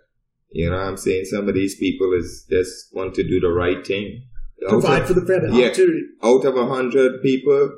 [0.52, 1.26] You know what I'm saying?
[1.26, 4.28] Some of these people is just want to do the right thing.
[4.66, 5.60] Out Provide of, for the family.
[5.60, 5.68] Yeah.
[5.68, 6.02] Opportunity.
[6.24, 7.72] out of a hundred people,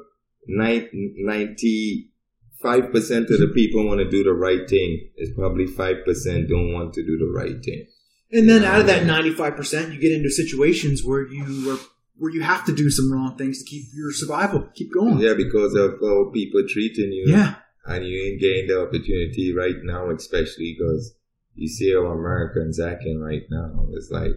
[0.48, 5.10] ninety-five percent of the people want to do the right thing.
[5.16, 7.88] It's probably five percent don't want to do the right thing.
[8.32, 11.80] And then out of that ninety-five percent, you get into situations where you are
[12.18, 15.20] where you have to do some wrong things to keep your survival, keep going.
[15.20, 17.26] Yeah, because of how people treating you.
[17.28, 17.56] Yeah.
[17.86, 21.16] and you ain't getting the opportunity right now, especially because
[21.56, 23.86] you see how Americans acting right now.
[23.94, 24.32] It's like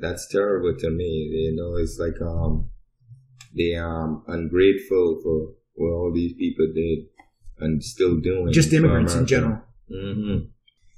[0.00, 1.28] that's terrible to me.
[1.32, 2.70] You know, it's like um
[3.56, 7.06] they um ungrateful for what all these people did
[7.58, 8.52] and still doing.
[8.52, 9.60] Just immigrants in general.
[9.88, 10.38] hmm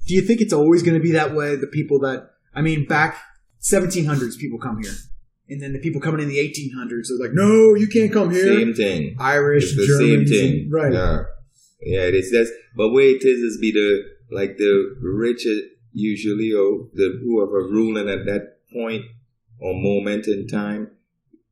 [0.07, 1.57] Do you think it's always going to be that way?
[1.57, 3.17] The people that I mean, back
[3.63, 4.93] 1700s, people come here,
[5.49, 8.47] and then the people coming in the 1800s are like, "No, you can't come here."
[8.47, 9.17] Same thing.
[9.19, 10.71] Irish, It's the same thing.
[10.71, 10.93] right?
[10.93, 11.23] Yeah.
[11.83, 15.57] Yeah, it is that's but way it is is be the like the richer
[15.93, 19.05] usually or the whoever ruling at that point
[19.61, 20.91] or moment in time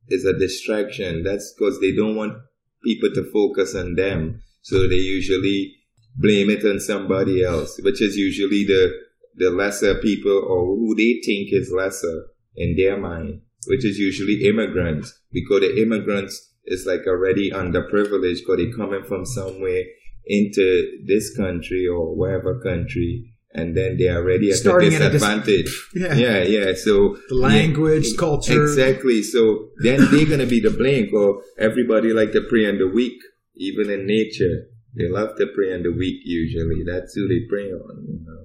[0.09, 1.23] is a distraction.
[1.23, 2.37] That's because they don't want
[2.83, 4.41] people to focus on them.
[4.61, 5.75] So they usually
[6.15, 8.91] blame it on somebody else, which is usually the
[9.35, 14.45] the lesser people or who they think is lesser in their mind, which is usually
[14.47, 19.83] immigrants, because the immigrants is like already underprivileged because they coming from somewhere
[20.25, 25.09] into this country or whatever country, and then they're already at Starting a at a
[25.11, 25.89] dis- disadvantage.
[25.95, 26.13] Yeah.
[26.15, 26.73] yeah, yeah.
[26.75, 28.63] So The language, yeah, culture.
[28.63, 29.21] exactly.
[29.23, 33.19] So then they're gonna be the blame for everybody like to pray on the weak,
[33.55, 34.67] even in nature.
[34.95, 36.21] They love to pray on the weak.
[36.23, 38.05] Usually, that's who they pray on.
[38.07, 38.39] You know.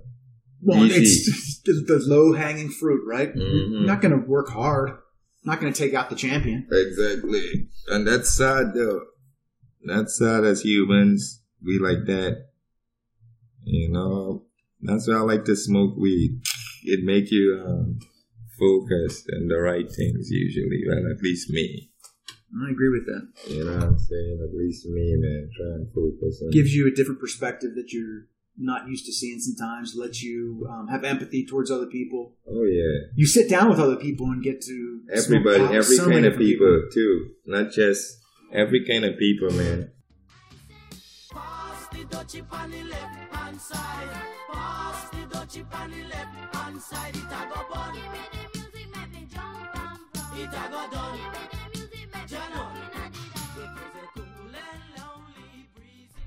[0.63, 1.01] Well, Easy.
[1.03, 3.33] it's the, the low hanging fruit, right?
[3.35, 3.71] Mhm.
[3.73, 4.91] You're not going to work hard.
[5.45, 6.67] Not going to take out the champion.
[6.73, 7.69] Exactly.
[7.89, 9.03] And that's sad though.
[9.85, 11.43] That's sad as humans.
[11.65, 12.47] We like that.
[13.63, 14.45] You know,
[14.81, 16.41] that's why I like to smoke weed.
[16.85, 17.99] It make you um,
[18.59, 20.83] focus on the right things usually.
[20.87, 21.91] Well, at least me.
[22.67, 23.53] I agree with that.
[23.53, 24.39] You know what I'm saying?
[24.43, 25.51] At least me, man.
[25.55, 29.39] Try and focus on Gives you a different perspective that you're not used to seeing
[29.39, 29.95] sometimes.
[29.95, 32.37] Lets you um, have empathy towards other people.
[32.49, 33.09] Oh yeah.
[33.15, 36.33] You sit down with other people and get to Everybody, pot every so kind of
[36.33, 37.31] different people, too.
[37.47, 38.19] Not just
[38.53, 39.91] every kind of people, man.
[44.53, 47.15] Pass the dutchie on the left hand side.
[47.15, 47.21] Pass the dutchie on the left hand side.
[47.21, 47.95] It a go bun.
[47.95, 49.99] Give me the music, make me jump and run.
[50.39, 51.19] It a go done.
[51.19, 53.23] Give me the music, make me jump in a It
[53.59, 54.89] was a cool and.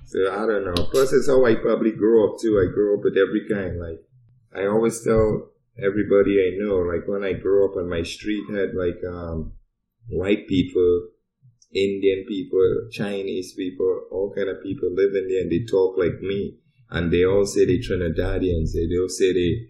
[0.05, 0.83] So I don't know.
[0.91, 2.59] Plus, it's how I probably grew up too.
[2.59, 3.79] I grew up with every kind.
[3.79, 4.03] Like
[4.53, 8.75] I always tell everybody I know, like when I grew up on my street had
[8.75, 9.53] like um
[10.09, 11.07] white people,
[11.73, 16.57] Indian people, Chinese people, all kind of people living there, and they talk like me,
[16.91, 18.73] and they all say they Trinidadians.
[18.73, 19.67] They all say they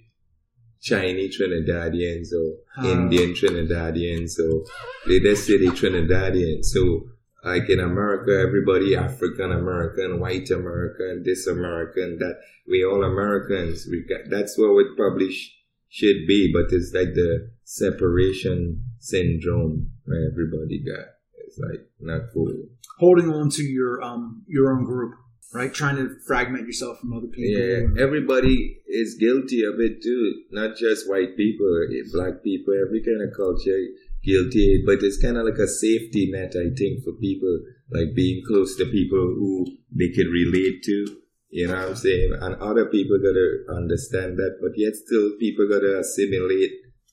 [0.81, 2.91] Chinese Trinidadians or Ah.
[2.91, 4.65] Indian Trinidadians, or
[5.07, 6.65] they just say they Trinidadians.
[6.65, 7.05] So
[7.43, 12.35] like in America, everybody African American, white American, this American, that
[12.67, 13.87] we all Americans.
[13.89, 15.51] We got that's what we probably sh-
[15.89, 21.05] should be, but it's like the separation syndrome where everybody got.
[21.45, 22.53] It's like not cool.
[22.99, 25.13] holding on to your um your own group,
[25.53, 25.73] right?
[25.73, 27.61] Trying to fragment yourself from other people.
[27.61, 30.43] Yeah, everybody is guilty of it too.
[30.51, 33.77] Not just white people, black people, every kind of culture
[34.23, 34.83] guilty.
[34.85, 37.61] But it's kind of like a safety net, I think, for people
[37.91, 41.17] like being close to people who they can relate to.
[41.49, 42.31] You know what I'm saying?
[42.39, 46.71] And other people gotta understand that, but yet still people gotta assimilate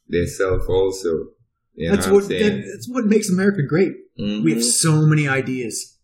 [0.09, 1.29] themselves also.
[1.75, 3.93] You that's what, what that, that's what makes America great.
[4.17, 4.63] We have Mhm.
[4.63, 5.98] so many ideas,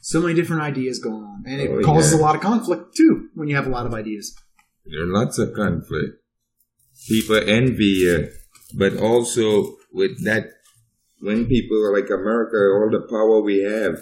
[0.00, 2.18] so many different ideas going on, and it Oh, causes yeah.
[2.18, 4.34] a lot of conflict too when you have a lot of ideas.
[4.86, 6.16] There are lots of conflict.
[7.08, 8.28] People envy you,
[8.76, 10.44] but also with that,
[11.20, 13.98] when people are like America, all the power we have,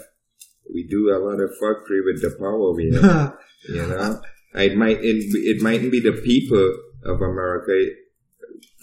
[0.73, 3.37] we do a lot of fuckery with the power we have.
[3.69, 4.21] you know,
[4.55, 5.17] it might it,
[5.51, 7.75] it mightn't be the people of America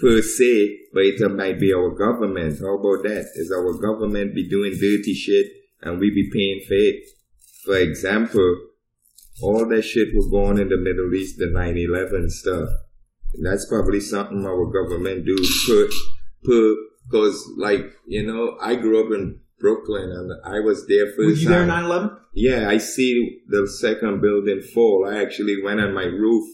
[0.01, 2.59] per se, but it might be our government.
[2.61, 3.27] How about that?
[3.37, 5.47] Is our government be doing dirty shit
[5.87, 7.05] and we be paying for it?
[7.65, 8.69] For example,
[9.43, 12.69] all that shit was going in the Middle East, the 9-11 stuff.
[13.43, 15.93] That's probably something our government do put,
[16.45, 16.77] put,
[17.11, 21.31] cause like, you know, I grew up in Brooklyn and I was there first Were
[21.31, 22.17] you there in 9/11?
[22.35, 25.07] Yeah, I see the second building fall.
[25.09, 26.47] I actually went on my roof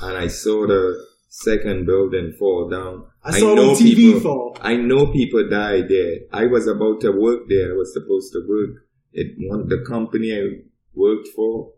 [0.00, 3.06] and I saw the second building fall down.
[3.22, 4.58] I saw it on TV people, fall.
[4.60, 6.20] I know people died there.
[6.32, 7.72] I was about to work there.
[7.72, 8.82] I was supposed to work.
[9.12, 10.62] It one the company I
[10.94, 11.72] worked for,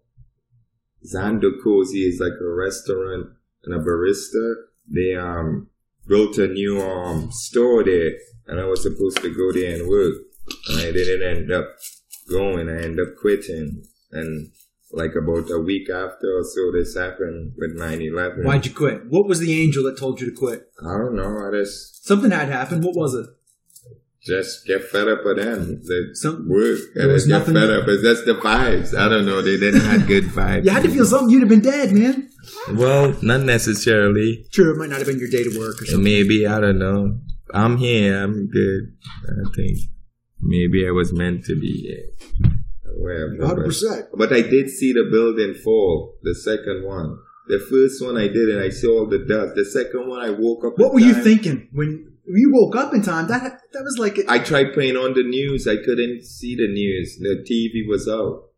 [1.05, 3.29] Xando Cosi is like a restaurant
[3.65, 4.55] and a barista.
[4.89, 5.69] They um
[6.07, 8.13] built a new um store there,
[8.47, 10.15] and I was supposed to go there and work,
[10.69, 11.67] and I didn't end up
[12.31, 12.69] going.
[12.69, 14.51] I ended up quitting, and
[14.93, 18.45] like about a week after or so, this happened with 9-11.
[18.45, 19.03] Why'd you quit?
[19.09, 20.71] What was the angel that told you to quit?
[20.83, 21.47] I don't know.
[21.47, 22.85] I just Something had happened.
[22.85, 23.27] What was it?
[24.21, 25.81] just get fed up with them.
[25.85, 26.79] The Some- work.
[26.95, 27.89] there I was get nothing- fed up.
[27.89, 28.93] It's just the vibes.
[28.95, 29.41] I don't know.
[29.41, 30.65] They didn't have good vibes.
[30.65, 31.31] You had to feel something.
[31.31, 32.29] You'd have been dead, man.
[32.75, 34.45] Well, not necessarily.
[34.53, 36.05] True, it might not have been your day to work or something.
[36.05, 37.21] Maybe I don't know.
[37.55, 38.23] I'm here.
[38.23, 38.93] I'm good.
[39.29, 39.79] I think
[40.43, 42.51] maybe I was meant to be here.
[42.99, 44.09] But- 100%.
[44.17, 46.17] But I did see the building fall.
[46.23, 47.19] The second one.
[47.49, 49.55] The first one I did, and I saw all the dust.
[49.55, 50.79] The second one, I woke up.
[50.79, 53.27] What were you thinking when you woke up in time?
[53.29, 55.67] That that was like I tried playing on the news.
[55.67, 57.17] I couldn't see the news.
[57.19, 58.51] The TV was out.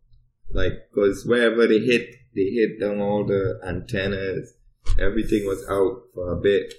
[0.52, 4.54] Like, cause wherever they hit, they hit on all the antennas.
[4.98, 6.74] Everything was out for a bit.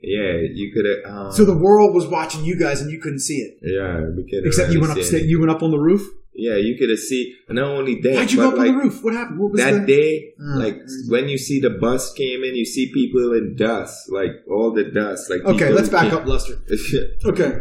[0.00, 1.12] Yeah, you could have.
[1.26, 3.58] Um, so the world was watching you guys and you couldn't see it.
[3.62, 4.46] yeah, we could.
[4.46, 4.98] Except you went up.
[5.10, 6.08] You went up on the roof.
[6.34, 7.34] Yeah, you could have seen.
[7.50, 9.04] Not only that, Why'd you but go up like on the roof?
[9.04, 9.38] What happened?
[9.38, 11.10] What was that the, day, Oh, like crazy.
[11.10, 14.84] when you see the bus came in, you see people in dust, like all the
[14.84, 15.28] dust.
[15.28, 16.54] Like Okay, let's back came- up, Lester.
[17.26, 17.60] Okay.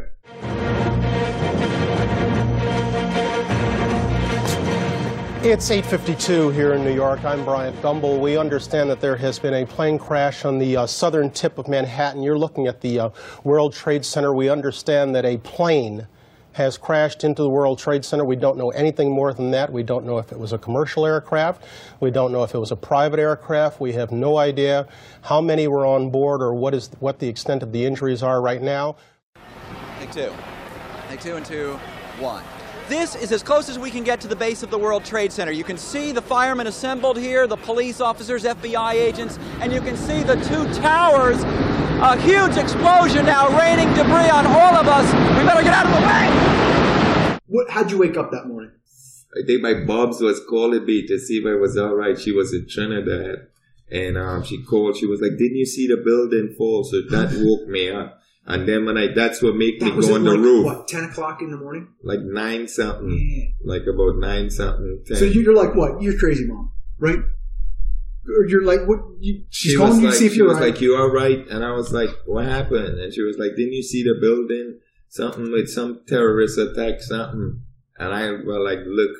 [5.44, 7.26] It's 8:52 here in New York.
[7.26, 8.20] I'm Bryant Gumbel.
[8.20, 11.68] We understand that there has been a plane crash on the uh, southern tip of
[11.68, 12.22] Manhattan.
[12.22, 13.10] You're looking at the uh,
[13.44, 14.36] World Trade Center.
[14.36, 16.08] We understand that a plane
[16.54, 18.26] has crashed into the World Trade Center.
[18.26, 19.72] We don't know anything more than that.
[19.72, 21.64] We don't know if it was a commercial aircraft.
[22.00, 23.80] We don't know if it was a private aircraft.
[23.80, 24.88] We have no idea
[25.22, 28.42] how many were on board or what is what the extent of the injuries are
[28.42, 28.96] right now.
[30.00, 30.34] Take two.
[31.10, 31.74] Take two and two,
[32.20, 32.44] one.
[32.92, 35.32] This is as close as we can get to the base of the World Trade
[35.32, 35.54] Center.
[35.54, 39.96] You can see the firemen assembled here, the police officers, FBI agents, and you can
[39.96, 41.42] see the two towers.
[42.04, 45.06] A huge explosion now raining debris on all of us.
[45.38, 47.38] We better get out of the way.
[47.46, 47.70] What?
[47.70, 48.72] How'd you wake up that morning?
[49.38, 52.20] I think my Bobs was calling me to see if I was all right.
[52.20, 53.48] She was in Trinidad,
[53.92, 54.98] and um, she called.
[54.98, 58.18] She was like, "Didn't you see the building fall?" So that woke me up.
[58.48, 60.40] And then when I, that's what made me That was go at on the like,
[60.40, 60.88] roof, What?
[60.88, 61.88] Ten o'clock in the morning.
[62.04, 63.46] like nine something, Yeah.
[63.64, 65.04] like about nine something.
[65.06, 65.18] 10.
[65.18, 66.02] So you're like, what?
[66.02, 67.20] You're crazy, mom, right?
[68.28, 69.00] Or you're like, what?
[69.20, 70.72] You, she's she calling you like, to see if she you're was right.
[70.74, 73.74] like, "You all right?" And I was like, "What happened?" And she was like, "Didn't
[73.74, 74.80] you see the building?
[75.10, 77.64] Something with some terrorist attack, something."
[77.98, 79.12] And I well, like look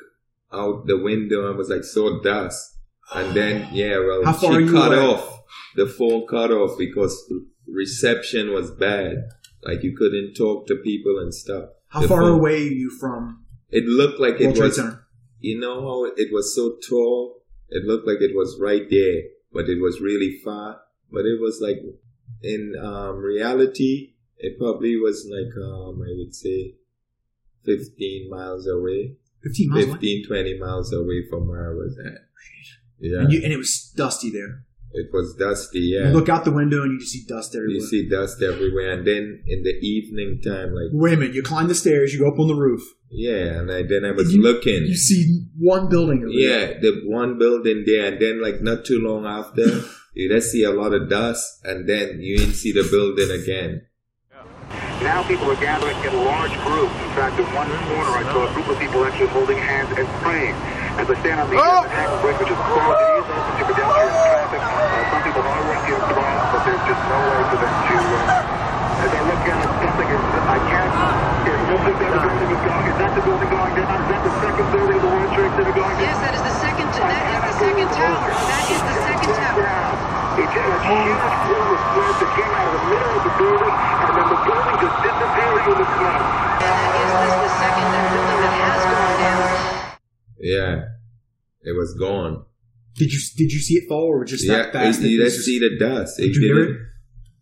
[0.54, 2.78] out the window and was like, "So dust."
[3.14, 5.04] And then yeah, well, How far she cut away?
[5.06, 5.40] off
[5.76, 7.16] the phone, cut off because
[7.68, 9.18] reception was bad.
[9.64, 11.66] Like you couldn't talk to people and stuff.
[11.90, 14.80] How The far phone- away are you from It looked like World it was
[15.40, 17.41] you know how it was so tall?
[17.72, 20.82] It looked like it was right there, but it was really far.
[21.12, 21.78] But it was like,
[22.44, 26.76] in um, reality, it probably was like, um, I would say,
[27.66, 29.16] 15 miles away.
[29.44, 30.24] 15 miles away?
[30.28, 32.22] 20 miles away from where I was at.
[33.00, 33.20] Yeah.
[33.22, 34.64] And, you, and it was dusty there.
[34.94, 36.10] it was dusty, yeah.
[36.10, 37.76] You look out the window and you just see dust everywhere.
[37.76, 38.92] You see dust everywhere.
[38.92, 41.36] And then in the evening time, like, Wait a minute.
[41.36, 42.14] You climb the stairs.
[42.14, 42.84] You go up on the roof.
[43.12, 44.86] Yeah, and I, then I was you, looking.
[44.86, 46.24] You see one building.
[46.24, 46.72] Over there.
[46.72, 50.64] Yeah, the one building there, and then like not too long after, you just see
[50.64, 53.88] a lot of dust, and then you didn't see the building again.
[55.04, 56.94] Now people are gathering in large groups.
[56.94, 60.08] In fact, in one corner, I saw a group of people actually holding hands and
[60.22, 60.56] praying.
[60.96, 61.82] As I stand on the oh!
[61.82, 64.62] Manhattan Bridge, which is closed, it is open to pedestrian traffic.
[64.62, 67.98] Uh, some people are walking across, but there's just no way for them to.
[67.98, 70.94] Uh, as I look at it, something is, I can't.
[71.50, 72.86] It looks like that the building is going.
[72.92, 73.90] Is that the building going down?
[74.02, 76.06] Is that the second building of the World Trade Center going down?
[76.06, 76.88] Yes, that is the second.
[76.92, 78.30] That is the second tower.
[78.32, 79.68] That is the second tower.
[80.32, 83.76] It's a huge plume of smoke that came out of the middle of the building,
[83.76, 86.24] and then the building just disappeared in the smoke.
[86.62, 89.42] That is this the second building that has gone down.
[90.40, 90.74] Yeah,
[91.68, 92.46] it was gone.
[92.96, 95.02] Did you did you see it fall, or just yeah, that fast?
[95.02, 96.18] you it was just see the dust.
[96.18, 96.80] Did It you hear didn't-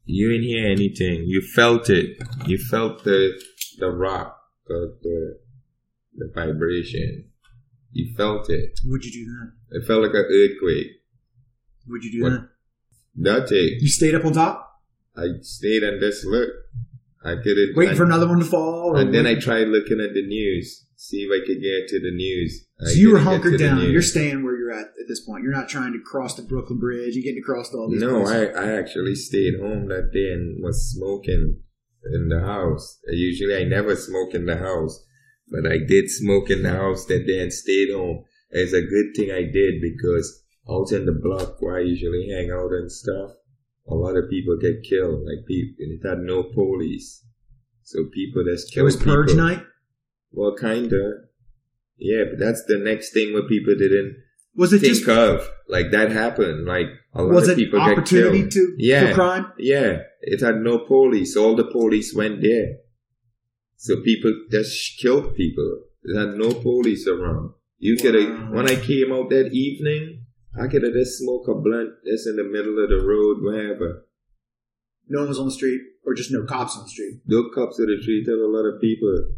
[0.06, 1.26] You didn't hear anything.
[1.28, 2.18] You felt it.
[2.48, 3.40] You felt the
[3.78, 4.36] the rock,
[4.70, 5.40] the the,
[6.16, 7.26] the vibration.
[7.92, 8.80] You felt it.
[8.86, 9.78] Would you do that?
[9.82, 10.88] It felt like an earthquake.
[11.88, 12.30] Would you do What?
[12.34, 12.50] that?
[13.16, 13.82] That's it.
[13.82, 14.82] You stayed up on top,
[15.18, 16.54] I stayed and just looked.
[17.26, 17.76] I couldn't.
[17.76, 18.96] waiting I- for another one to fall.
[18.96, 22.12] And then I tried looking at the news, see if I could get to the
[22.16, 22.66] news.
[22.80, 23.82] I So you were hunkered down.
[23.92, 25.44] You're staying where you're at at this point.
[25.44, 27.16] You're not trying to cross the Brooklyn Bridge.
[27.16, 28.00] You're getting across all these.
[28.00, 28.56] No, places.
[28.56, 31.60] I, I actually stayed home that day and was smoking
[32.14, 33.00] in the house.
[33.08, 35.04] Usually I never smoke in the house,
[35.50, 38.26] but I did smoke in the house that day and stayed home.
[38.52, 42.52] It's a good thing I did because out in the block where I usually hang
[42.52, 43.32] out and stuff,
[43.88, 45.26] a lot of people get killed.
[45.26, 47.24] Like people, it had no police,
[47.84, 49.64] so people It killed was purge night.
[50.32, 51.24] Well, kinda.
[51.98, 54.16] Yeah, but that's the next thing where people didn't
[54.56, 55.50] Was it think just of.
[55.68, 56.66] Like that happened.
[56.66, 58.52] Like a lot was of it people get killed.
[58.52, 59.52] to yeah, for crime?
[59.58, 60.00] yeah.
[60.22, 61.36] It had no police.
[61.36, 62.78] All the police went there,
[63.78, 65.84] so people just killed people.
[66.04, 67.54] It had no police around.
[67.78, 70.26] You could have when I came out that evening,
[70.60, 74.06] I could have just smoked a blunt just in the middle of the road, wherever.
[75.08, 77.22] No one was on the street, or just no cops on the street.
[77.26, 78.26] No cops of the street.
[78.26, 79.30] There were a lot of people.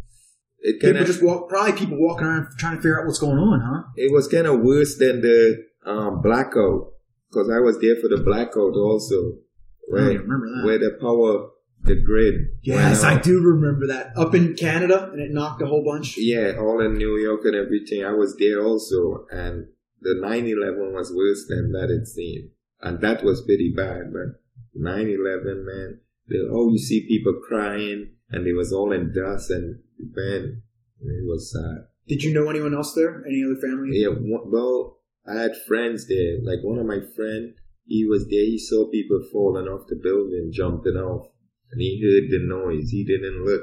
[0.60, 1.48] It People kind of just walk.
[1.48, 3.84] Probably people walking around trying to figure out what's going on, huh?
[3.96, 6.92] it was kind of worse than the um, blackout
[7.32, 9.40] because I was there for the blackout also, oh,
[9.88, 10.66] where, don't remember that.
[10.66, 11.50] where the power,
[11.84, 12.50] the grid.
[12.62, 14.18] Yes, I do remember that.
[14.18, 16.18] Up in Canada, and it knocked a whole bunch.
[16.18, 18.04] Yeah, all in New York and everything.
[18.04, 19.68] I was there also, and
[20.02, 22.50] the 9/11 was worse than that it seemed,
[22.82, 24.12] and that was pretty bad.
[24.12, 24.42] But
[24.80, 29.80] 9/11, man, the, oh, you see people crying, and it was all in dust and
[30.00, 30.64] man,
[31.02, 31.88] it was sad.
[32.08, 33.24] Did you know anyone else there?
[33.26, 33.90] Any other family?
[33.94, 34.98] Yeah, well,
[35.28, 36.38] I had friends there.
[36.44, 37.54] Like one of my friend,
[37.86, 38.46] he was there.
[38.46, 41.28] He saw people falling off the building, jumping off,
[41.72, 42.90] and he heard the noise.
[42.90, 43.62] He didn't look.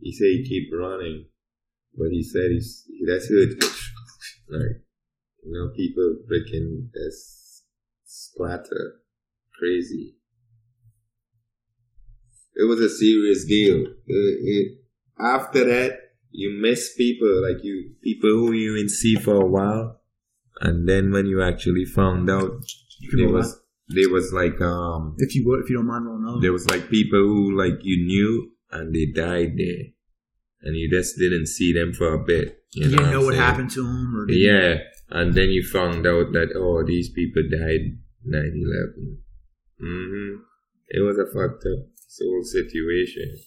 [0.00, 1.26] He said he keep running,
[1.96, 3.60] but he said he's he that's heard
[4.48, 4.82] like
[5.44, 7.64] You know, people freaking this
[8.04, 9.00] splatter.
[9.58, 10.14] Crazy.
[12.54, 13.86] It was a serious deal.
[14.06, 14.78] It, it,
[15.18, 15.98] after that,
[16.30, 19.97] you miss people, like you, people who you didn't see for a while.
[20.60, 22.50] And then when you actually found out,
[23.16, 26.42] there was, there was like, um, If you would, if you don't mind rolling out.
[26.42, 29.84] there was like people who like you knew and they died there.
[30.62, 32.62] And you just didn't see them for a bit.
[32.72, 33.42] You, You, didn't know what saying?
[33.42, 34.78] happened to them, or Yeah,
[35.10, 37.96] and then you found out that oh, these people died
[38.26, 39.18] 9/11.
[39.80, 40.34] hmm
[40.88, 41.86] It was a fucked up
[42.20, 43.38] whole situation.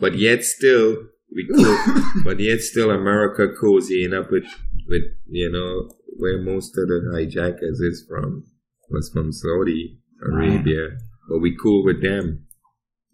[0.00, 0.96] But yet still,
[1.32, 4.44] we co- but yet still America cozying up with
[4.88, 8.44] with you know where most of the hijackers is from
[8.90, 12.46] was from Saudi Arabia, but we cool with them.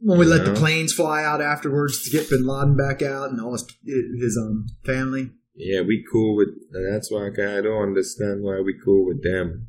[0.00, 3.40] when we let the planes fly out afterwards to get Bin Laden back out and
[3.40, 5.30] all his, his um family.
[5.54, 6.48] Yeah, we cool with.
[6.72, 9.68] That's why I don't understand why we cool with them,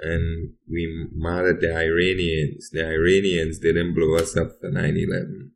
[0.00, 2.70] and we mad at the Iranians.
[2.70, 5.50] The Iranians didn't blow us up for 9/11.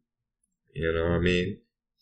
[0.75, 1.59] You know what I mean?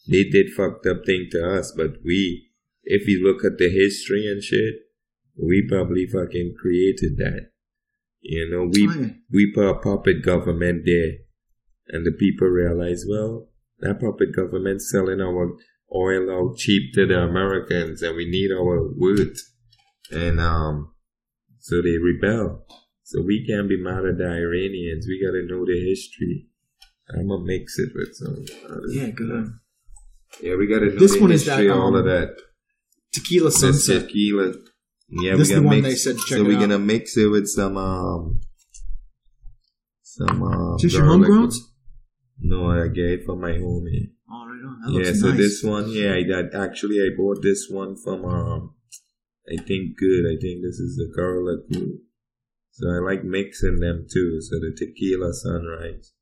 [0.08, 2.48] They did fucked up thing to us, but we,
[2.84, 4.74] if you look at the history and shit,
[5.36, 7.50] we probably fucking created that.
[8.20, 9.12] You know, we Oh, yeah.
[9.30, 11.12] we put a puppet government there,
[11.88, 13.48] and the people realize, well,
[13.80, 15.56] that puppet government selling our
[15.94, 19.36] oil out cheap to the Americans, and we need our wood,
[20.10, 20.92] and um,
[21.58, 22.64] so they rebel.
[23.04, 25.06] So we can't be mad at the Iranians.
[25.06, 26.46] We gotta know the history.
[27.10, 28.44] I'm gonna mix it with some.
[28.70, 29.52] other- Yeah, good.
[30.40, 32.36] Yeah, we gotta know This the one is that, history, all um, of that.
[33.12, 34.08] Tequila Sunset.
[34.08, 34.54] tequila.
[35.08, 35.88] Yeah, This we is the one mix.
[35.88, 36.60] they said check so we're out.
[36.60, 38.40] gonna mix it with some um,
[40.02, 40.76] some um.
[40.78, 41.56] Just your homegrowns?
[42.40, 44.10] No, I get it from my homie.
[44.32, 44.94] All right, on.
[44.94, 45.36] That Yeah, so nice.
[45.36, 48.74] this one, yeah, I got actually I bought this one from um,
[49.46, 50.24] I think good.
[50.26, 51.98] I think this is the garlic glue.
[52.70, 54.40] So I like mixing them too.
[54.40, 56.12] So the tequila sunrise,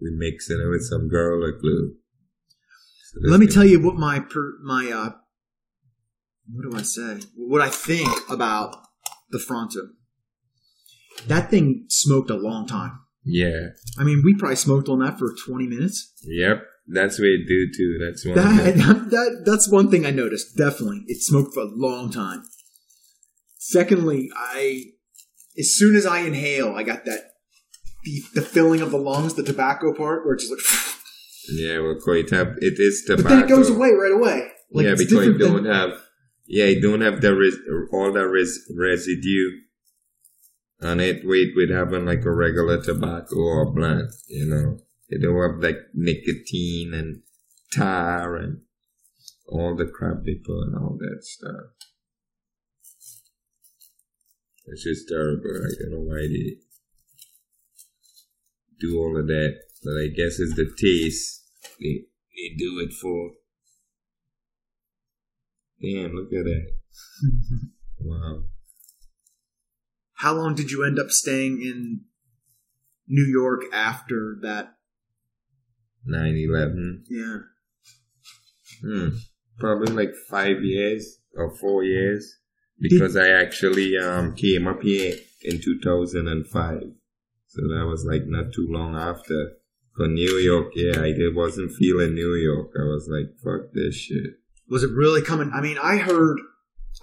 [0.00, 1.94] we mixing it with some garlic glue.
[3.10, 5.10] So Let me tell you what my per, my uh,
[6.50, 7.20] what do I say?
[7.36, 8.76] What I think about
[9.30, 9.80] the Fronto.
[11.26, 13.00] That thing smoked a long time.
[13.24, 13.68] Yeah.
[13.98, 16.12] I mean, we probably smoked on that for twenty minutes.
[16.24, 16.64] Yep.
[16.88, 17.98] That's what it do too.
[18.00, 18.34] That's one.
[18.34, 18.76] That,
[19.10, 20.56] that that's one thing I noticed.
[20.56, 22.44] Definitely, it smoked for a long time.
[23.58, 24.84] Secondly, I
[25.58, 27.32] as soon as I inhale, I got that
[28.04, 30.96] the, the filling of the lungs, the tobacco part, where it's just like,
[31.52, 33.22] yeah, well, quite have it is tobacco.
[33.22, 34.48] but then it goes away right away.
[34.72, 35.90] Like yeah, because you don't have.
[36.52, 37.56] Yeah, you don't have the res,
[37.94, 39.52] all the res, residue
[40.82, 41.24] on it.
[41.24, 44.78] With having like a regular tobacco or blunt, you know,
[45.08, 47.22] they don't have like nicotine and
[47.72, 48.60] tar and
[49.48, 51.72] all the crap they put and all that stuff.
[54.66, 55.56] It's just terrible.
[55.56, 56.56] I don't know why they
[58.78, 61.48] do all of that, but I guess it's the taste
[61.80, 62.02] they
[62.36, 63.41] they do it for.
[65.82, 66.72] Damn, look at that.
[68.00, 68.44] wow.
[70.14, 72.02] How long did you end up staying in
[73.08, 74.74] New York after that?
[76.04, 77.04] 9 11.
[77.08, 77.36] Yeah.
[78.82, 79.08] Hmm.
[79.58, 82.38] Probably like five years or four years.
[82.80, 86.82] Because I actually um came up here in 2005.
[87.48, 89.52] So that was like not too long after.
[89.94, 92.70] For New York, yeah, I did, wasn't feeling New York.
[92.80, 94.41] I was like, fuck this shit.
[94.72, 95.50] Was it really coming?
[95.54, 96.38] I mean, I heard.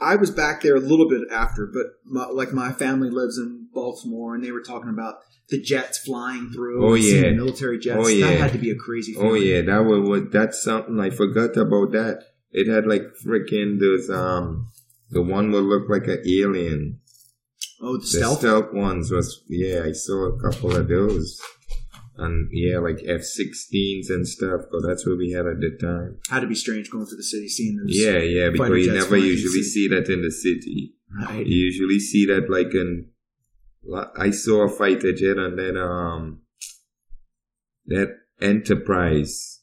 [0.01, 3.67] I was back there a little bit after, but my, like my family lives in
[3.73, 5.15] Baltimore, and they were talking about
[5.49, 6.83] the jets flying through.
[6.83, 7.29] Oh, yeah.
[7.31, 7.99] military jets.
[8.01, 8.27] Oh, yeah.
[8.27, 9.15] That had to be a crazy.
[9.17, 12.23] Oh yeah, that was what that's something I forgot about that.
[12.51, 14.71] It had like freaking those um
[15.11, 16.99] the one would look like an alien.
[17.81, 18.39] Oh, the The stealth.
[18.39, 21.39] stealth ones was yeah, I saw a couple of those.
[22.21, 26.19] And yeah, like F sixteens and stuff, but that's what we had at the time.
[26.29, 27.87] Had to be strange going through the city, seeing those.
[27.87, 30.95] Yeah, yeah, because you never flying through the usually see that in the city.
[31.17, 31.45] Right.
[31.45, 33.07] You usually see that like in.
[34.17, 36.41] I saw a fighter jet and then um
[37.87, 39.61] that Enterprise.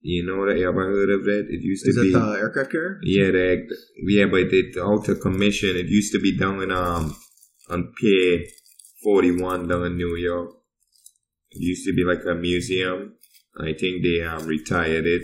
[0.00, 1.46] You know that you ever heard of that?
[1.50, 3.00] It used Is to be the aircraft carrier?
[3.02, 3.66] yeah, the,
[4.06, 5.76] yeah, but it out of commission.
[5.76, 7.16] It used to be down in um
[7.68, 8.44] on Pier
[9.02, 10.50] Forty One down in New York.
[11.58, 13.14] Used to be like a museum.
[13.58, 15.22] I think they um retired it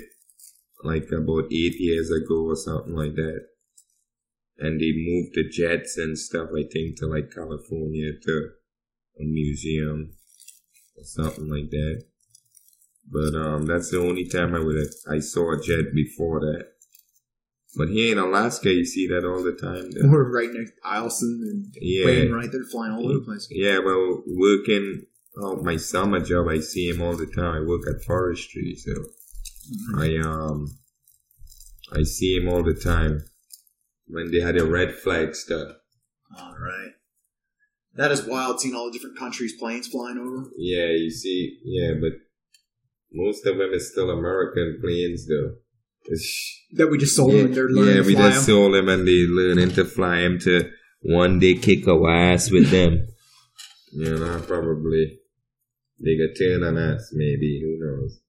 [0.83, 3.47] like about eight years ago or something like that.
[4.59, 6.51] And they moved the jets and stuff.
[6.57, 8.49] I think to like California to
[9.21, 10.15] a museum
[10.97, 12.05] or something like that.
[13.11, 14.77] But um, that's the only time I would
[15.11, 16.69] I saw a jet before that.
[17.75, 19.91] But here in Alaska, you see that all the time.
[19.93, 20.09] though.
[20.09, 22.05] We're right next to Eielson and Yeah.
[22.07, 22.53] Wainwright.
[22.53, 23.49] They're flying all over the place.
[23.51, 25.07] Yeah, well, working
[25.39, 27.55] oh, my summer job, I see him all the time.
[27.55, 28.93] I work at forestry, so
[29.97, 30.67] I um
[31.93, 33.25] I see him all the time
[34.07, 35.69] when they had a red flag stuff.
[36.39, 36.93] All right.
[37.95, 40.51] That is wild seeing all the different countries' planes flying over.
[40.57, 42.13] Yeah, you see, yeah, but
[43.13, 45.57] most of them is still American planes, though.
[46.07, 48.39] It's- That we just sold yeah, them and they're learning yeah, to we fly just
[48.39, 48.45] 'em.
[48.55, 50.71] sold them and they learning to fly them to
[51.03, 53.07] one day kick our ass with them.
[53.93, 55.19] you know, probably
[56.03, 57.61] they could turn on us, maybe.
[57.63, 58.21] Who knows?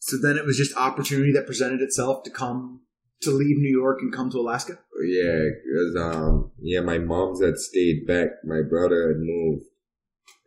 [0.00, 2.82] So then it was just opportunity that presented itself to come
[3.22, 4.78] to leave New York and come to Alaska.
[5.04, 8.28] Yeah, because um, yeah, my mom's had stayed back.
[8.44, 9.64] My brother had moved,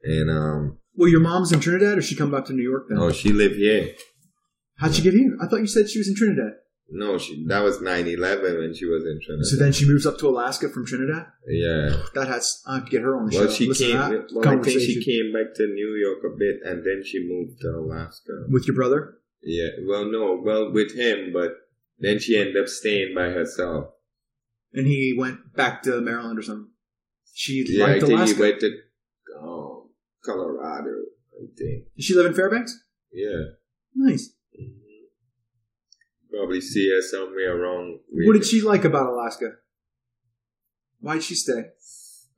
[0.03, 2.97] and um, Well, your mom's in Trinidad, or she come back to New York then?
[2.99, 3.93] oh, she lived here.
[4.77, 5.37] How'd she get here?
[5.41, 6.53] I thought you said she was in Trinidad.
[6.87, 9.45] No, she that was 9-11 when she was in Trinidad.
[9.47, 11.25] So then she moves up to Alaska from Trinidad.
[11.47, 11.97] yeah.
[12.13, 13.53] That has I have to get her on the Well, show.
[13.53, 14.25] she Listen came.
[14.35, 17.59] Well, I think she came back to New York a bit, and then she moved
[17.61, 18.33] to Alaska.
[18.49, 19.15] with your brother.
[19.41, 19.69] Yeah.
[19.87, 20.39] Well, no.
[20.43, 21.53] Well, with him, but
[21.97, 23.87] then she ended up staying by herself.
[24.75, 26.69] And he went back to Maryland or something.
[27.33, 28.35] She Yeah, I think Alaska.
[28.35, 28.71] he went to
[29.41, 29.89] um,
[30.23, 30.91] Colorado.
[31.37, 31.85] I think.
[31.95, 32.77] Did she live in Fairbanks?
[33.11, 33.43] Yeah.
[33.95, 34.31] Nice.
[36.31, 37.99] Probably see her somewhere around.
[38.09, 39.51] What did she like about Alaska?
[40.99, 41.63] Why'd she stay?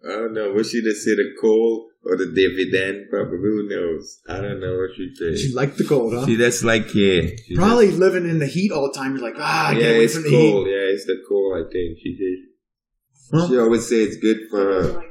[0.07, 0.51] I don't know.
[0.51, 3.07] Was she to say the cold or the dividend?
[3.09, 3.37] Probably.
[3.39, 4.19] Who knows?
[4.29, 5.39] I don't know what she said.
[5.39, 6.25] She liked the cold, huh?
[6.27, 7.21] She just like yeah.
[7.47, 9.15] She Probably living in the heat all the time.
[9.15, 10.67] You're like, ah, just- get yeah, away it's from the cold.
[10.67, 10.73] heat.
[10.73, 11.53] Yeah, it's the cold.
[11.57, 13.47] I think she did.
[13.47, 15.03] She always say it's good for her.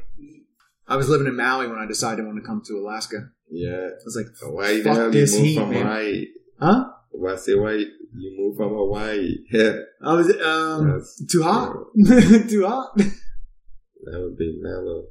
[0.89, 3.18] I was living in Maui when I decided I wanted to come to Alaska.
[3.51, 3.89] Yeah.
[3.91, 5.82] I was like, Why the hell you move heat, from man.
[5.87, 6.26] Hawaii?
[6.61, 6.84] huh?
[7.11, 9.37] Why say why you move from Hawaii?
[9.53, 9.76] Yeah.
[10.05, 11.76] I was um That's- too hot,
[12.49, 12.97] too hot.
[12.97, 15.07] That would be mellow.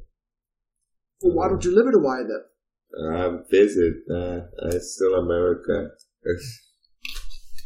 [1.22, 2.44] well, why don't you live in Hawaii then?
[3.12, 3.94] I visit.
[4.10, 4.40] Uh,
[4.74, 5.90] it's still America.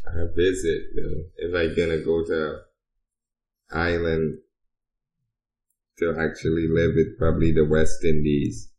[0.07, 0.81] I visit.
[0.95, 1.23] though.
[1.37, 2.57] if I gonna go to
[3.71, 4.39] island
[5.99, 8.69] to actually live it, probably the West Indies.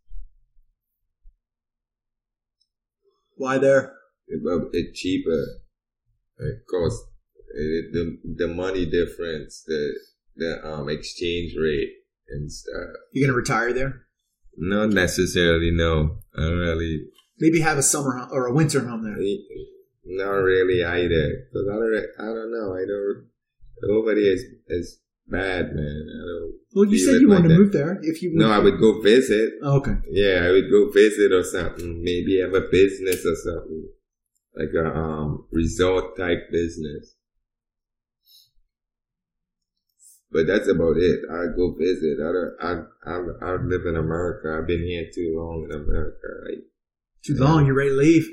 [3.37, 3.95] Why there?
[4.29, 4.41] It,
[4.73, 5.45] it cheaper.
[6.39, 6.99] Of course,
[7.55, 9.95] it, the the money difference, the
[10.37, 11.91] the um exchange rate
[12.29, 12.97] and stuff.
[13.13, 14.07] You gonna retire there?
[14.57, 15.71] Not necessarily.
[15.71, 17.07] No, I don't really.
[17.39, 19.17] Maybe have a summer home or a winter home there.
[20.05, 21.47] Not really either.
[21.53, 22.07] Cause I don't.
[22.19, 22.75] I don't know.
[22.75, 23.27] I don't.
[23.89, 26.07] Over there is is bad, man.
[26.09, 26.53] I don't.
[26.75, 27.99] Well, you said you like wanted to move there.
[28.03, 29.55] If you No, I would go visit.
[29.63, 29.97] Oh, okay.
[30.11, 32.03] Yeah, I would go visit or something.
[32.03, 33.89] Maybe have a business or something,
[34.55, 37.15] like a um resort type business.
[40.33, 41.21] But that's about it.
[41.29, 42.19] I go visit.
[42.23, 42.55] I don't.
[42.63, 44.59] I I I live in America.
[44.61, 46.27] I've been here too long in America.
[46.49, 46.65] Like,
[47.25, 47.67] Too long.
[47.67, 48.29] You're ready to leave.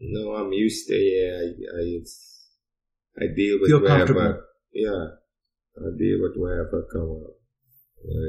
[0.00, 1.32] no, I'm used to it.
[1.32, 2.48] I I it's,
[3.16, 3.80] I deal with Feel
[4.72, 5.06] Yeah,
[5.78, 7.34] I deal with wherever I come up.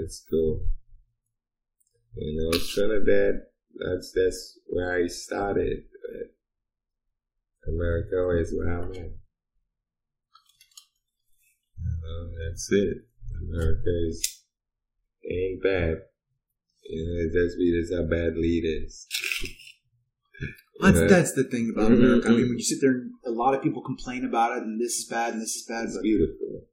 [0.03, 0.65] It's cool.
[2.15, 3.41] You know, Trinidad.
[3.73, 5.83] That's that's where I started.
[7.67, 9.11] America is where I'm at.
[12.39, 12.97] That's it.
[13.39, 14.43] America is
[15.29, 15.97] ain't bad.
[16.83, 19.07] You know, it just we just have bad leaders.
[20.79, 21.07] That's, Yeah.
[21.07, 22.27] that's the thing about Mhm, America.
[22.29, 22.49] I mean, mhm.
[22.49, 25.05] when you sit there, and a lot of people complain about it, and this is
[25.09, 25.85] bad, and this is bad.
[25.85, 26.67] It's But beautiful.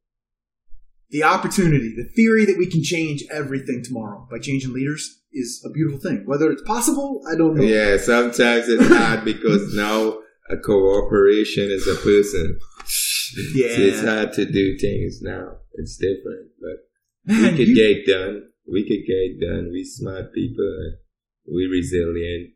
[1.10, 5.70] the opportunity, the theory that we can change everything tomorrow by changing leaders is a
[5.70, 6.24] beautiful thing.
[6.26, 7.62] Whether it's possible, I don't know.
[7.62, 10.20] Yeah, sometimes it's hard because now
[10.50, 12.58] a cooperation is a person.
[13.54, 13.76] Yeah.
[13.76, 15.58] So it's hard to do things now.
[15.74, 18.44] It's different, but Man, we could you- get done.
[18.66, 19.70] We could get done.
[19.70, 20.94] We smart people.
[21.46, 22.50] We resilient.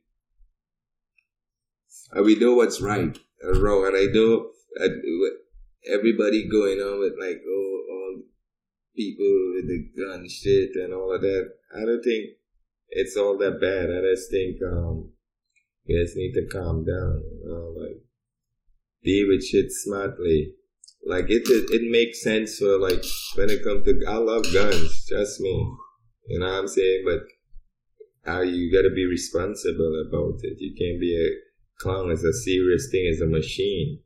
[2.13, 3.87] And we know what's right and wrong.
[3.87, 4.51] And I know
[4.81, 4.89] uh,
[5.93, 8.23] everybody going on with like, oh, all
[8.95, 11.51] people with the gun shit and all of that.
[11.75, 12.31] I don't think
[12.91, 13.91] it's all that bad.
[13.91, 15.11] I just think um,
[15.85, 17.23] you just need to calm down.
[17.25, 18.03] You know, like
[19.03, 20.55] deal with shit smartly.
[21.05, 23.05] Like it, it, it makes sense for like
[23.35, 24.05] when it comes to.
[24.07, 25.07] I love guns.
[25.07, 25.77] Trust me.
[26.27, 27.05] You know what I'm saying?
[27.05, 27.23] But
[28.25, 30.59] how you got to be responsible about it.
[30.61, 31.52] You can't be a
[31.83, 34.01] clown is a serious thing, is a machine.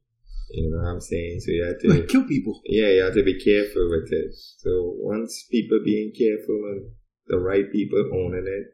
[0.51, 1.41] You know what I'm saying?
[1.41, 2.61] So you have to Like kill people.
[2.67, 4.33] yeah, you have to be careful with it.
[4.59, 6.91] So once people being careful and
[7.27, 8.67] the right people owning it,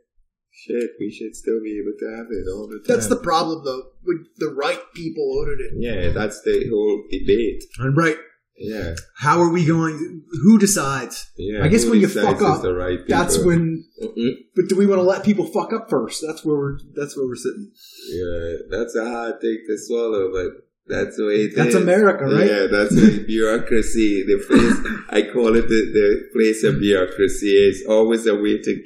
[0.50, 2.94] shit, we should still be able to have it all the time.
[2.96, 3.84] That's the problem, though.
[4.04, 5.72] With the right people owning it.
[5.78, 7.64] yeah, that's the whole debate.
[7.78, 8.18] And right.
[8.62, 10.22] Yeah, How are we going?
[10.44, 11.30] Who decides?
[11.36, 11.64] yeah.
[11.64, 13.00] I guess when you fuck up, the right.
[13.08, 13.84] That's when.
[14.02, 14.32] Mm-mm.
[14.54, 16.22] But do we want to let people fuck up first?
[16.26, 16.78] That's where we're.
[16.94, 17.70] That's where we're sitting.
[18.08, 20.52] Yeah, that's a hard thing to swallow, but
[20.86, 21.82] that's the way it That's is.
[21.82, 22.46] America, right?
[22.46, 24.24] Yeah, that's the bureaucracy.
[24.26, 28.82] The place I call it the, the place of bureaucracy is always a way to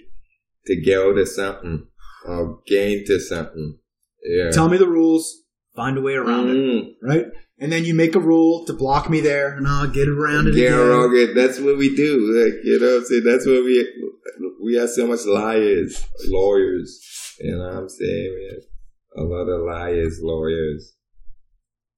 [0.66, 1.86] to get out of something
[2.26, 3.78] or gain to something.
[4.24, 4.50] Yeah.
[4.50, 5.42] Tell me the rules.
[5.74, 6.56] Find a way around it.
[6.56, 6.88] Mm.
[7.02, 7.26] Right.
[7.58, 10.54] And then you make a rule to block me there, and I'll get around it
[10.54, 10.78] Get again.
[10.78, 11.34] around it.
[11.34, 12.12] That's what we do.
[12.44, 13.24] Like, you know what I'm saying?
[13.24, 13.92] That's what we
[14.62, 17.00] we have so much liars, lawyers.
[17.40, 18.60] You know what I'm saying?
[19.16, 20.94] Have a lot of liars, lawyers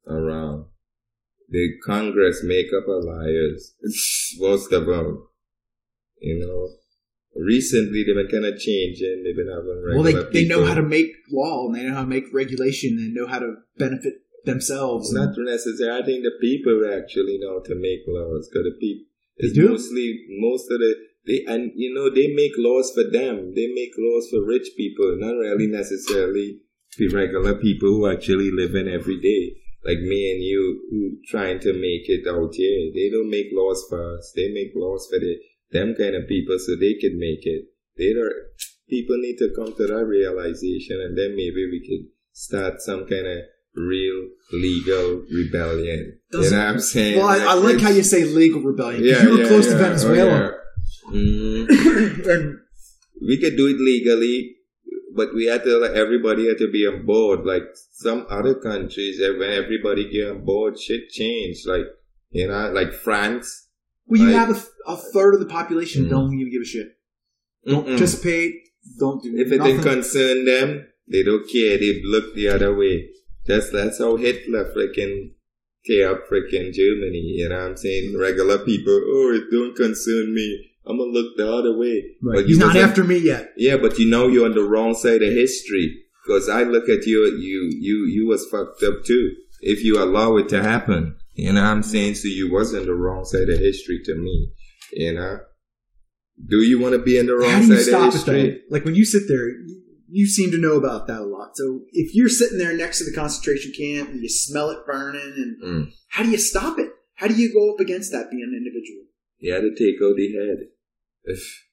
[0.06, 0.66] around.
[1.48, 3.74] The Congress make up of liars.
[4.38, 5.26] Most of them.
[6.20, 6.68] You know.
[7.36, 9.22] Recently they've been kind of changing.
[9.24, 11.94] They've been having Well, they, regular they know how to make law, and they know
[11.94, 14.14] how to make regulation, and know how to benefit
[14.48, 15.12] themselves.
[15.12, 16.02] Not necessarily.
[16.02, 19.04] I think the people actually know to make laws because the people.
[19.54, 19.68] Do?
[19.70, 20.96] mostly most of the
[21.28, 23.54] they and you know they make laws for them.
[23.54, 26.60] They make laws for rich people, not really necessarily
[26.96, 31.60] the regular people who actually live in every day, like me and you, who trying
[31.60, 32.90] to make it out here.
[32.94, 34.32] They don't make laws for us.
[34.34, 35.36] They make laws for the
[35.70, 37.66] them kind of people so they can make it.
[37.96, 38.32] They don't.
[38.88, 43.26] People need to come to that realization, and then maybe we could start some kind
[43.26, 43.38] of
[43.78, 46.18] real legal rebellion.
[46.32, 47.18] Doesn't- know what I'm saying?
[47.18, 49.02] Well, I, I like how you say legal rebellion.
[49.02, 49.78] 'cause you were close to yeah.
[49.78, 50.52] Venezuela.
[51.06, 51.20] Oh, yeah.
[51.20, 52.26] Mhm.
[52.28, 52.58] and
[53.26, 54.56] we could do it legally,
[55.14, 57.44] but we had to, like, everybody had to be on board.
[57.44, 57.62] Like
[57.92, 61.66] some other countries, when everybody get on board, shit changed.
[61.66, 61.86] Like,
[62.30, 63.66] you know, like France.
[64.06, 66.10] well, you Like- have a, a third of the population Mm.
[66.10, 66.88] don't even give a shit.
[67.66, 67.88] Don't Mm-mm.
[67.96, 68.54] participate.
[68.98, 69.76] Don't do If it nothing.
[69.76, 71.76] didn't concern them, they don't care.
[71.76, 73.10] They look the other way.
[73.48, 75.30] That's that's how Hitler freaking
[75.84, 77.34] tear up freaking Germany.
[77.36, 78.16] You know what I'm saying?
[78.18, 80.70] Regular people, oh, it don't concern me.
[80.86, 82.04] I'm gonna look the other way.
[82.22, 82.36] Right.
[82.36, 83.52] But He's not after me yet.
[83.56, 86.02] Yeah, but you know you're on the wrong side of history.
[86.24, 89.32] Because I look at you, you, you, you was fucked up too.
[89.60, 92.16] If you allow it to happen, you know what I'm saying?
[92.16, 94.52] So you was on the wrong side of history to me,
[94.92, 95.40] you know?
[96.46, 98.60] Do you want to be in the wrong How do you side of it history?
[98.70, 99.48] Like when you sit there,
[100.08, 101.56] you, you seem to know about that a lot.
[101.56, 105.20] So if you're sitting there next to the concentration camp and you smell it burning,
[105.36, 105.92] and Mm.
[106.08, 106.90] how do you stop it?
[107.14, 109.04] How do you go up against that being an individual?
[109.38, 110.68] You had to take out the head.
[111.24, 111.64] If-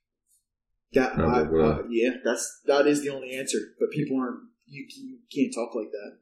[0.93, 3.57] That, I, uh, yeah, that's that is the only answer.
[3.79, 4.39] But people aren't.
[4.65, 6.19] You, you can't talk like that.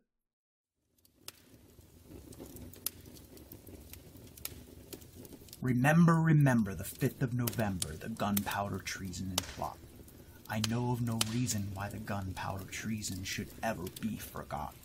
[5.61, 9.78] Remember, remember the 5th of November, the gunpowder treason and plot.
[10.50, 14.76] I know of no reason why the gunpowder treason should ever be forgot.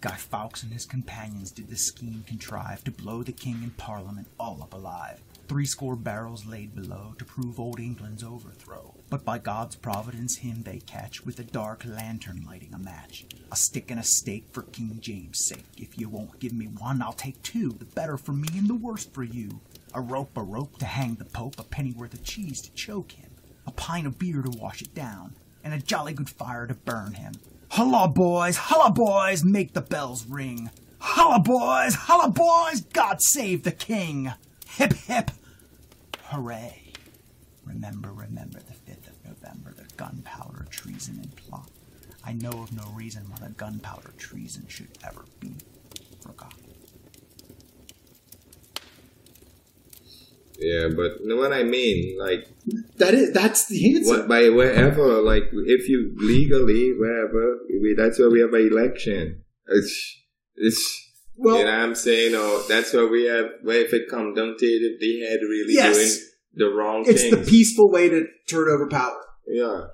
[0.00, 4.26] Guy Fawkes and his companions did the scheme contrive to blow the king and parliament
[4.38, 5.20] all up alive.
[5.48, 8.94] Threescore barrels laid below to prove old England's overthrow.
[9.10, 13.26] But by God's providence him they catch with a dark lantern lighting a match.
[13.50, 15.66] A stick and a stake for King James' sake.
[15.76, 17.72] If you won't give me one, I'll take two.
[17.72, 19.60] The better for me and the worse for you.
[19.94, 23.30] A rope, a rope to hang the Pope, a pennyworth of cheese to choke him,
[23.66, 25.34] a pint of beer to wash it down,
[25.64, 27.34] and a jolly good fire to burn him.
[27.70, 28.56] Holla, boys!
[28.56, 29.44] Holla, boys!
[29.44, 30.70] Make the bells ring!
[30.98, 31.94] Holla, boys!
[31.94, 32.82] Holla, boys!
[32.82, 34.32] God save the king!
[34.76, 35.30] Hip, hip!
[36.24, 36.92] Hooray!
[37.64, 41.70] Remember, remember the 5th of November, the gunpowder treason and plot.
[42.24, 45.54] I know of no reason why the gunpowder treason should ever be
[46.20, 46.61] forgotten.
[50.62, 52.16] Yeah, but you know what I mean?
[52.18, 52.46] Like,
[52.98, 54.10] That is that's the answer.
[54.10, 59.42] what, by wherever, like, if you legally, wherever, we, that's where we have an election.
[59.66, 60.16] It's,
[60.56, 60.80] it's,
[61.36, 62.34] Well- you know what I'm saying?
[62.34, 65.40] Or that's where we have, well, if it come down to it, if they had
[65.40, 65.96] really Yes.
[65.96, 67.36] doing the wrong It's things.
[67.36, 69.20] the peaceful way to turn over power.
[69.46, 69.86] Yeah.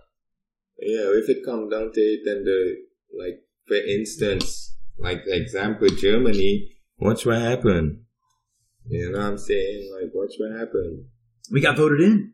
[0.80, 2.76] Yeah, if it come down to it, then the,
[3.18, 8.00] like, for instance, like, example, Germany, watch what happened.
[8.86, 9.90] You know what I'm saying?
[9.94, 11.04] Like, watch what happened.
[11.50, 12.32] We got voted in.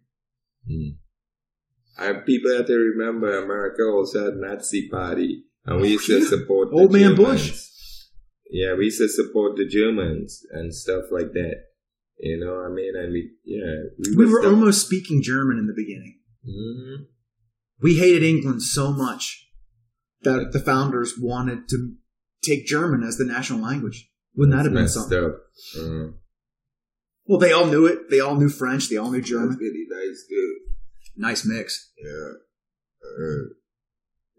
[1.98, 6.70] I, people have to remember America also had Nazi party, and we used to support
[6.70, 7.42] the Old man Germans.
[7.42, 7.60] Bush.
[8.50, 11.54] Yeah, we used to support the Germans and stuff like that.
[12.18, 12.92] You know what I mean?
[12.96, 16.20] And we, yeah, We was were almost speaking German in the beginning.
[16.48, 17.06] Mhm.
[17.80, 19.48] We hated England so much
[20.22, 21.94] that the founders wanted to
[22.42, 24.10] take German as the national language.
[24.36, 25.24] Wouldn't that have been something?
[25.24, 25.36] up.
[27.26, 28.10] Well, they all knew it.
[28.10, 28.88] They all knew French.
[28.88, 29.56] They all knew German.
[29.58, 30.58] really nice, dude.
[31.16, 31.90] Nice mix.
[32.02, 32.32] Yeah.
[33.02, 33.42] Uh,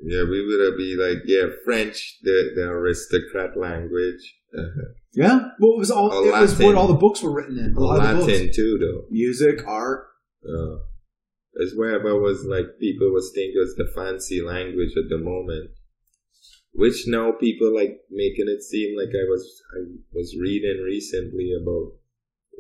[0.04, 4.36] yeah, we would be like, yeah, French, the, the aristocrat language.
[4.58, 4.62] Uh,
[5.18, 5.48] Yeah.
[5.62, 6.12] Well, it was all.
[6.12, 6.66] Or it was Latin.
[6.66, 7.74] what all the books were written in.
[7.78, 8.34] A lot of the books.
[8.34, 9.06] Latin too, though.
[9.10, 10.08] Music, art.
[10.44, 10.76] Uh,
[11.64, 15.72] as wherever was like people was thinking was the fancy language at the moment,
[16.74, 21.94] which now people like making it seem like I was I was reading recently about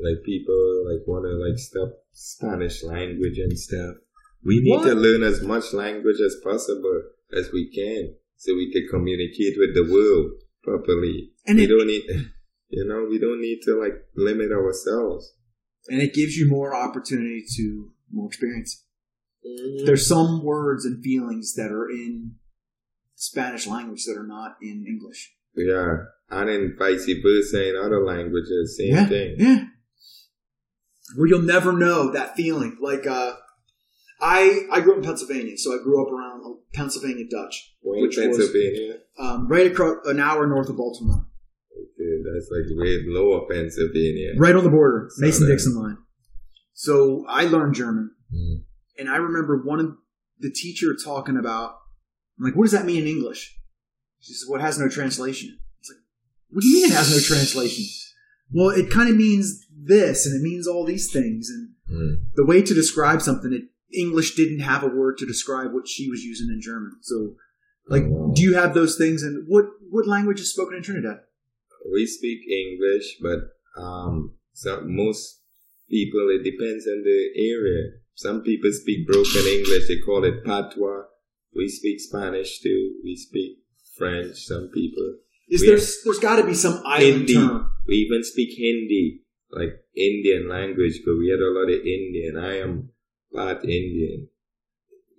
[0.04, 3.96] like people like want to like stop Spanish language and stuff.
[4.44, 7.02] We need to learn as much language as possible
[7.34, 10.32] as we can so we can communicate with the world
[10.64, 11.32] properly.
[11.48, 12.04] And we it- don't need,
[12.70, 15.34] you know, we don't need to like limit ourselves.
[15.88, 18.84] and it gives you more opportunity to more experience.
[19.46, 19.86] Mm-hmm.
[19.86, 22.36] There's some words and feelings that are in
[23.16, 25.34] Spanish language that are not in English.
[25.56, 25.98] Yeah,
[26.30, 29.36] and then vice versa in other languages, same yeah, thing.
[29.40, 29.66] yeah.
[31.16, 32.78] Where you'll never know that feeling.
[32.82, 33.34] Like uh,
[34.22, 38.18] I I grew up in Pennsylvania, so I grew up around Pennsylvania Dutch, Wayne, which
[38.18, 38.98] was Pennsylvania.
[39.20, 41.26] um, right across an hour north of Baltimore,
[41.74, 44.34] Okay, that's like way lower Pennsylvania.
[44.38, 45.98] right on the border, Mason Dixon line.
[46.74, 48.64] So I learned German, Mm.
[49.00, 49.96] and I remember one of
[50.40, 51.76] the teacher talking about,
[52.38, 53.58] I'm like, what does that mean in English?
[54.20, 55.58] She says, well, has no translation.
[55.80, 56.00] It's like,
[56.50, 57.86] what do you mean it has no translation?
[58.56, 62.16] Well, it kind of means this, and it means all these things, and Mm.
[62.36, 66.10] the way to describe something, it, English didn't have a word to describe what she
[66.10, 66.94] was using in German.
[67.02, 67.36] So,
[67.88, 68.34] like, Oh, wow.
[68.36, 69.22] do you have those things?
[69.24, 71.20] And what what language is spoken in Trinidad?
[71.94, 73.40] We speak English, but
[73.78, 74.16] um,
[74.54, 75.42] some most
[75.90, 77.20] people it depends on the
[77.54, 77.84] area.
[78.16, 81.04] Some people speak broken English; they call it patois.
[81.54, 82.82] We speak Spanish too.
[83.04, 83.60] We speak
[83.98, 84.38] French.
[84.52, 85.06] Some people.
[85.50, 87.34] Is We- there's there's got to be some island Hindi.
[87.36, 87.68] term?
[87.88, 89.22] We even speak Hindi,
[89.52, 92.38] like Indian language, because we had a lot of Indian.
[92.38, 92.90] I am
[93.34, 94.28] part Indian,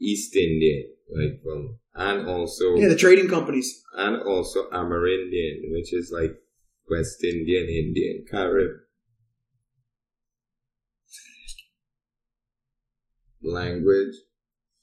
[0.01, 3.83] East Indian, like from, and also, Yeah, the trading companies.
[3.95, 6.37] and also Amerindian, which is like
[6.91, 8.73] West Indian, Indian, Carib
[13.43, 14.15] language.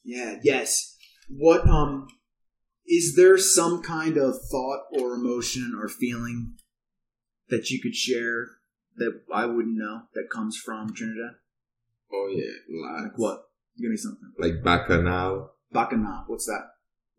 [0.03, 0.37] Yeah.
[0.43, 0.95] Yes.
[1.29, 2.07] What um
[2.85, 6.55] is there some kind of thought or emotion or feeling
[7.49, 8.47] that you could share
[8.97, 11.35] that I wouldn't know that comes from Trinidad?
[12.11, 13.03] Oh yeah, lots.
[13.03, 13.43] Like what?
[13.79, 14.31] Give me something.
[14.37, 15.51] Like Bacchanal.
[15.71, 16.25] Bacchanal.
[16.27, 16.63] What's that?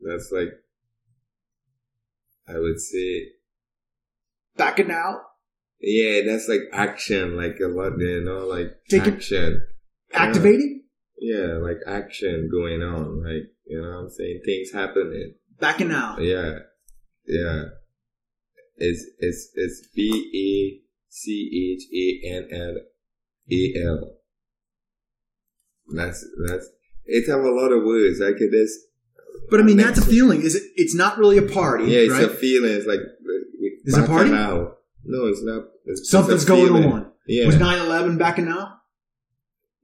[0.01, 0.51] That's like,
[2.49, 3.29] I would say,
[4.57, 5.21] Bacchanal.
[5.81, 9.67] Yeah, that's like action, like a lot, you know, like Take it- action.
[10.13, 10.83] Activating.
[11.19, 15.35] Yeah, like action going on, like you know, what I'm saying things happening.
[15.59, 16.21] Bacchanal.
[16.21, 16.59] Yeah,
[17.27, 17.65] yeah.
[18.77, 20.01] It's it's it's B
[20.35, 22.77] A C H A N L
[23.53, 24.17] A L.
[25.95, 26.69] That's that's.
[27.07, 28.21] It have a lot of words.
[28.23, 28.79] I could just.
[29.51, 30.43] But I mean, that's a feeling.
[30.43, 30.63] Is it?
[30.77, 32.25] It's not really a party, Yeah, it's right?
[32.25, 32.73] a feeling.
[32.73, 33.01] It's like
[33.85, 34.31] Is it a party?
[34.31, 34.73] Now.
[35.05, 35.65] No, it's not.
[35.85, 37.13] It's Something's a going on.
[37.27, 37.45] Yeah.
[37.47, 38.81] Was 9-11 back in now?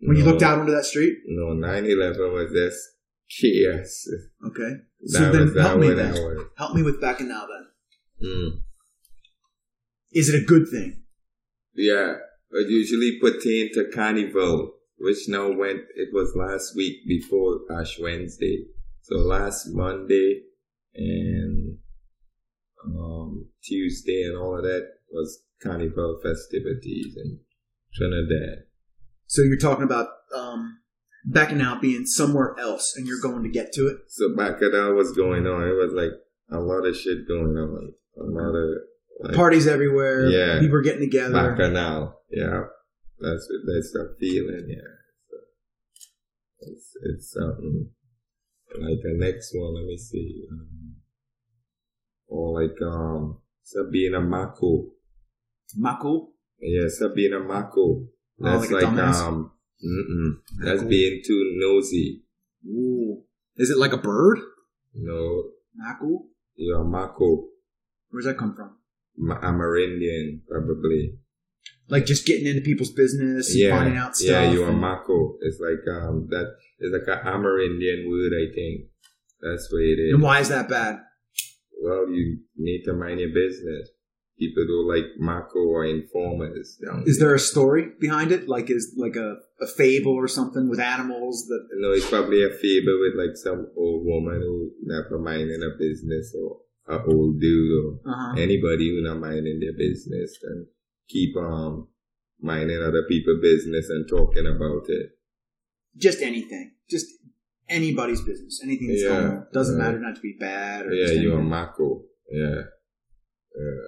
[0.02, 0.30] when you No.
[0.30, 1.18] looked out onto that street?
[1.26, 2.78] No, 9-11 was just
[3.28, 4.08] chaos.
[4.46, 4.76] Okay.
[5.02, 6.14] That So then help me then.
[6.56, 8.28] Help me with Bacchanal then.
[8.30, 8.50] Mm.
[10.12, 11.02] Is it a good thing?
[11.74, 12.14] Yeah,
[12.50, 18.66] but usually pertain to carnival, which now went, it was last week before Ash Wednesday.
[19.02, 20.42] So last Monday
[20.94, 21.78] and
[22.84, 27.38] um, Tuesday and all of that was carnival festivities in
[27.94, 28.64] Trinidad.
[29.26, 30.80] So you're talking about um,
[31.24, 33.98] Bacchanal being somewhere else, and you're going to get to it.
[34.08, 35.68] So Bacchanal was going on.
[35.68, 36.12] It was like
[36.50, 37.92] a lot of shit going on.
[38.18, 38.70] A lot of
[39.22, 40.28] like, Parties everywhere.
[40.28, 40.60] Yeah.
[40.60, 41.34] People are getting together.
[41.34, 42.14] Bacchanal.
[42.30, 42.62] Yeah,
[43.18, 44.66] that's that's the feeling.
[44.68, 45.38] Yeah,
[46.60, 47.90] it's it's something
[48.80, 49.74] like the next one.
[49.74, 50.44] Let me see.
[50.50, 50.94] Um,
[52.28, 54.86] or like um Sabina Mako.
[55.76, 56.28] Mako.
[56.60, 58.06] Yeah, Sabina Mako.
[58.38, 59.52] That's Oh, like like, um.
[59.84, 60.32] Mm-mm.
[60.62, 62.22] That's being too nosy.
[62.66, 63.22] Ooh.
[63.56, 64.38] Is it like a bird?
[64.94, 65.44] No,
[65.74, 66.26] Mako.
[66.58, 67.48] a Mako.
[68.10, 68.76] Where's that come from?
[69.20, 71.14] Amerindian, probably.
[71.88, 74.30] Like just getting into people's business and yeah, finding out stuff.
[74.30, 75.36] Yeah, you are Mako.
[75.40, 76.46] It's like um that
[76.78, 78.82] it's like an Amerindian word, I think.
[79.42, 80.14] That's what it is.
[80.14, 81.00] And why is that bad?
[81.82, 83.88] Well, you need to mind your business.
[84.38, 86.78] People don't like Mako or informers.
[86.82, 87.26] down Is here.
[87.26, 88.48] there a story behind it?
[88.48, 92.50] Like is like a, a fable or something with animals that No, it's probably a
[92.50, 96.58] favor with like some old woman who never minding a business or
[96.90, 98.34] a old dude or Uh-huh.
[98.46, 100.66] anybody who not minding their business and
[101.08, 101.88] keep um
[102.40, 105.06] minding other people business and talking about it.
[105.96, 106.72] Just anything.
[106.88, 107.06] Just
[107.68, 108.60] anybody's business.
[108.64, 109.46] Anything that's Yeah, going on.
[109.52, 111.42] Doesn't matter not to be bad or Yeah, you're a.
[111.42, 112.04] Mako.
[112.30, 112.62] Yeah.
[113.56, 113.86] Yeah.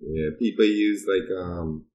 [0.00, 1.86] Yeah, people use like um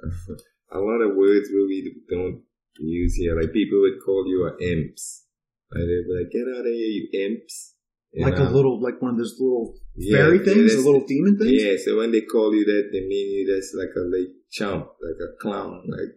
[0.72, 2.42] a lot of words where we don't
[2.78, 3.38] use here.
[3.38, 5.26] Like people would call you a imps.
[5.70, 7.74] Like they'd be like, get out of here, you imps.
[8.12, 8.48] You like know?
[8.48, 11.38] a little, like one of those little Yeah, fairy yeah, things, the that's- little demon
[11.38, 11.62] things.
[11.62, 14.86] Yeah, so when they call you that, they mean you that's like a like chump,
[15.02, 16.12] like a clown, like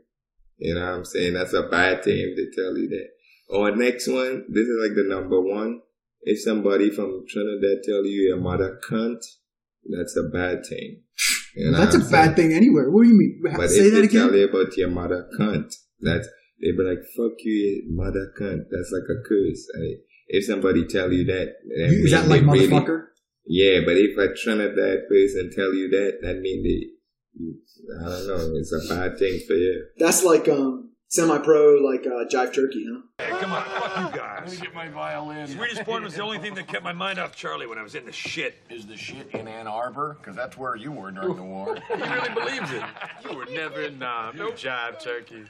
[0.57, 1.33] you know what I'm saying?
[1.33, 3.07] That's a bad thing if they tell you that.
[3.49, 5.81] Or next one, this is like the number one.
[6.21, 9.21] If somebody from Trinidad tell you your mother cunt,
[9.89, 11.01] that's a bad thing.
[11.55, 12.49] You know That's a I'm bad saying?
[12.49, 12.89] thing anywhere.
[12.91, 13.41] What do you mean?
[13.57, 14.39] But Say if that they tell again.
[14.39, 16.27] you about your mother cunt, that's
[16.61, 18.65] they be like, fuck you, mother cunt.
[18.69, 19.67] That's like a curse.
[19.75, 19.95] I,
[20.34, 23.07] if somebody tell you that, that You- Is that like really- motherfucker?
[23.45, 26.79] yeah, but if a Trinidad person and tell you that, that mean they,
[27.99, 29.86] I don't know, it's a bad thing for you.
[29.97, 33.01] That's like um semi-pro, like uh, jive turkey, huh?
[33.19, 34.41] Hey, come on, fuck you guys.
[34.45, 35.47] Let me get my violin.
[35.47, 37.95] Swedish porn was the only thing that kept my mind off Charlie when I was
[37.95, 38.55] in the shit.
[38.69, 40.17] Is the shit in Ann Arbor?
[40.19, 41.77] Because that's where you were during the war.
[41.88, 42.84] He really believes it.
[43.29, 45.43] You were never in Nam, you jive turkey.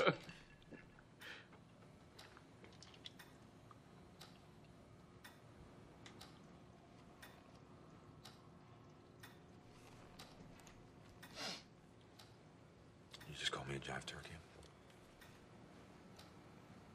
[13.51, 14.29] Just call me a jive turkey?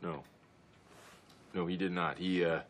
[0.02, 0.22] No.
[1.54, 2.18] No, he did not.
[2.18, 2.60] He, uh.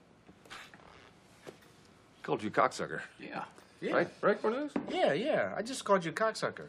[2.22, 3.01] called you cocksucker.
[3.20, 3.45] Yeah.
[3.82, 4.09] Right?
[4.20, 4.72] Right, Cornelius?
[4.91, 5.55] Yeah, yeah.
[5.57, 6.68] I just called you cocksucker.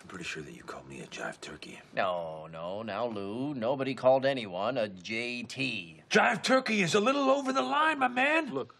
[0.00, 1.80] I'm pretty sure that you called me a jive turkey.
[1.94, 3.54] No, no, now, Lou.
[3.54, 6.02] Nobody called anyone a JT.
[6.10, 8.54] Jive turkey is a little over the line, my man.
[8.54, 8.74] Look,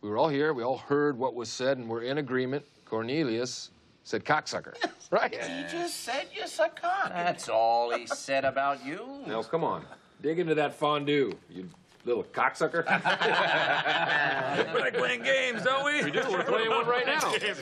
[0.00, 0.52] we were all here.
[0.52, 2.64] We all heard what was said, and we're in agreement.
[2.84, 3.70] Cornelius
[4.08, 4.74] said cocksucker.
[5.10, 5.34] right?
[5.34, 7.10] He just said you suck cock.
[7.10, 9.06] That's all he said about you.
[9.26, 9.84] Now, come on.
[10.22, 11.68] Dig into that fondue, you
[12.04, 12.86] little cocksucker.
[14.74, 16.02] we like playing games, don't we?
[16.04, 16.22] We do.
[16.30, 17.34] We're playing one right now.
[17.34, 17.52] yeah,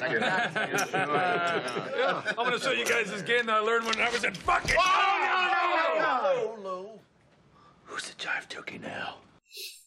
[2.28, 4.76] I'm gonna show you guys this game that I learned when I was in fucking.
[4.78, 6.99] Oh,
[7.84, 9.16] Who's the jive turkey now?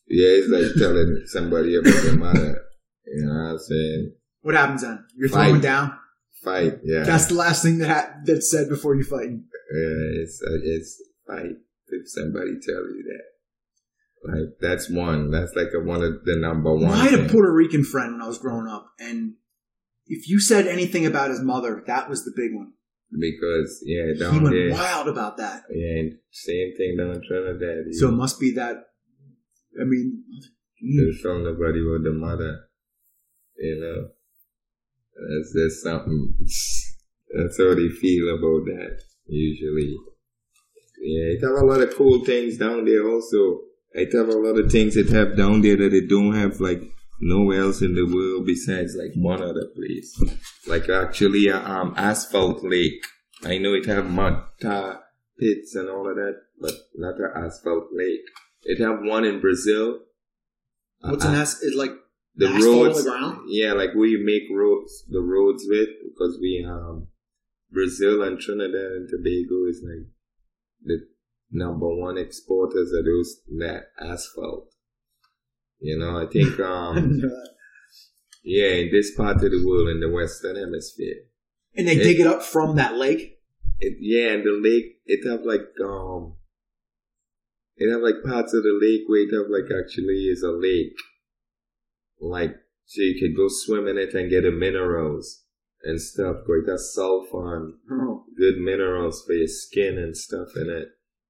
[0.09, 2.61] Yeah, it's like telling somebody about their mother.
[3.05, 4.11] You know what I'm saying?
[4.41, 5.05] What happens then?
[5.15, 5.45] You're Fight.
[5.47, 5.93] throwing down.
[6.43, 7.03] Fight, yeah.
[7.03, 9.29] That's the last thing that ha- that's said before you fight.
[9.29, 14.31] Yeah, it's uh, it's fight if somebody tell you that.
[14.31, 15.31] Like that's one.
[15.31, 16.91] That's like a, one of the number one.
[16.91, 17.29] I had a.
[17.29, 19.33] Puerto Rican friend when I was growing up, and
[20.07, 22.73] if you said anything about his mother, that was the big one.
[23.11, 25.63] because yeah, he went there, wild about that.
[25.69, 27.93] yeah, and same thing down in Trinidad.
[27.93, 28.75] So it must be that.
[29.79, 30.23] I mean,
[31.21, 32.65] tell nobody about the mother.
[33.57, 34.07] You know,
[35.27, 36.33] that's just something.
[37.31, 39.01] That's how they feel about that.
[39.27, 39.95] Usually,
[41.01, 43.07] yeah, it have a lot of cool things down there.
[43.07, 43.61] Also,
[43.91, 46.81] it have a lot of things it have down there that they don't have like
[47.21, 50.19] nowhere else in the world besides like one other place.
[50.67, 53.03] Like actually, a um, asphalt lake.
[53.43, 55.01] I know it have mud, tar
[55.39, 58.21] pits, and all of that, but not an asphalt lake.
[58.63, 59.99] It have one in Brazil.
[60.99, 61.61] what's Uh, an ass?
[61.61, 61.91] It like
[62.35, 63.41] the asphalt roads the ground?
[63.47, 67.07] yeah like we make roads the roads with because we um
[67.71, 70.07] brazil and trinidad and tobago is like
[70.83, 71.07] the
[71.51, 74.71] number one exporters of those that asphalt
[75.79, 77.21] you know i think um
[78.43, 81.15] yeah in this part of the world in the western hemisphere
[81.75, 83.39] and they dig it up from that lake.
[83.79, 86.33] it, yeah, and the lake it have like um
[87.77, 90.97] it have like parts of the lake where it have like actually is a lake.
[92.19, 92.55] Like
[92.85, 95.43] so you could go swim in it and get the minerals
[95.83, 96.37] and stuff.
[96.47, 98.25] Go it has sulfur and Oh.
[98.37, 100.89] good minerals for your skin and stuff in it.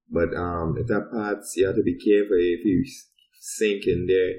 [0.10, 2.84] But um it that parts you have to be careful if you
[3.40, 4.34] sink in there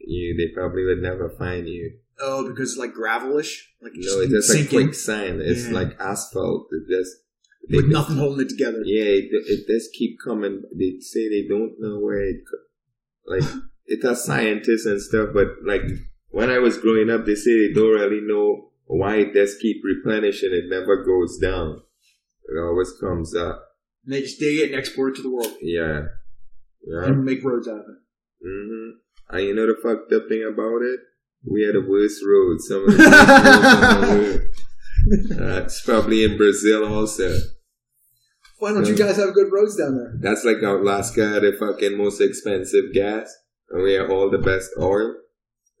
[0.00, 1.98] you they probably would never find you.
[2.20, 3.62] Oh, because it's like gravelish.
[3.82, 4.82] Like No, it's just a sink in.
[4.84, 5.40] quicksand.
[5.42, 5.74] It's Yeah.
[5.74, 6.68] like asphalt.
[6.72, 7.16] It just
[7.70, 8.80] with nothing holding it together.
[8.84, 10.62] Yeah, it, it does keep coming.
[10.74, 12.40] They say they don't know where it,
[13.26, 13.42] like,
[13.88, 15.82] it has scientists and stuff, but like,
[16.30, 19.82] when I was growing up, they say they don't really know why it does keep
[19.84, 20.50] replenishing.
[20.52, 21.80] It never goes down.
[22.44, 23.62] It always comes up.
[24.04, 26.02] And they just dig it and export it to the world Yeah.
[26.86, 27.04] Yeah.
[27.06, 28.46] and make roads out of it.
[28.46, 28.90] hmm
[29.30, 31.00] And you know the fucked up thing about it?
[31.44, 32.66] We had the worst roads.
[32.68, 32.98] Some of the
[34.42, 35.40] worst roads.
[35.40, 37.36] Uh, it's probably in Brazil also.
[38.58, 40.14] Why don't you guys have good roads down there?
[40.20, 43.32] That's like Alaska, the fucking most expensive gas,
[43.74, 45.14] we have all the best oil.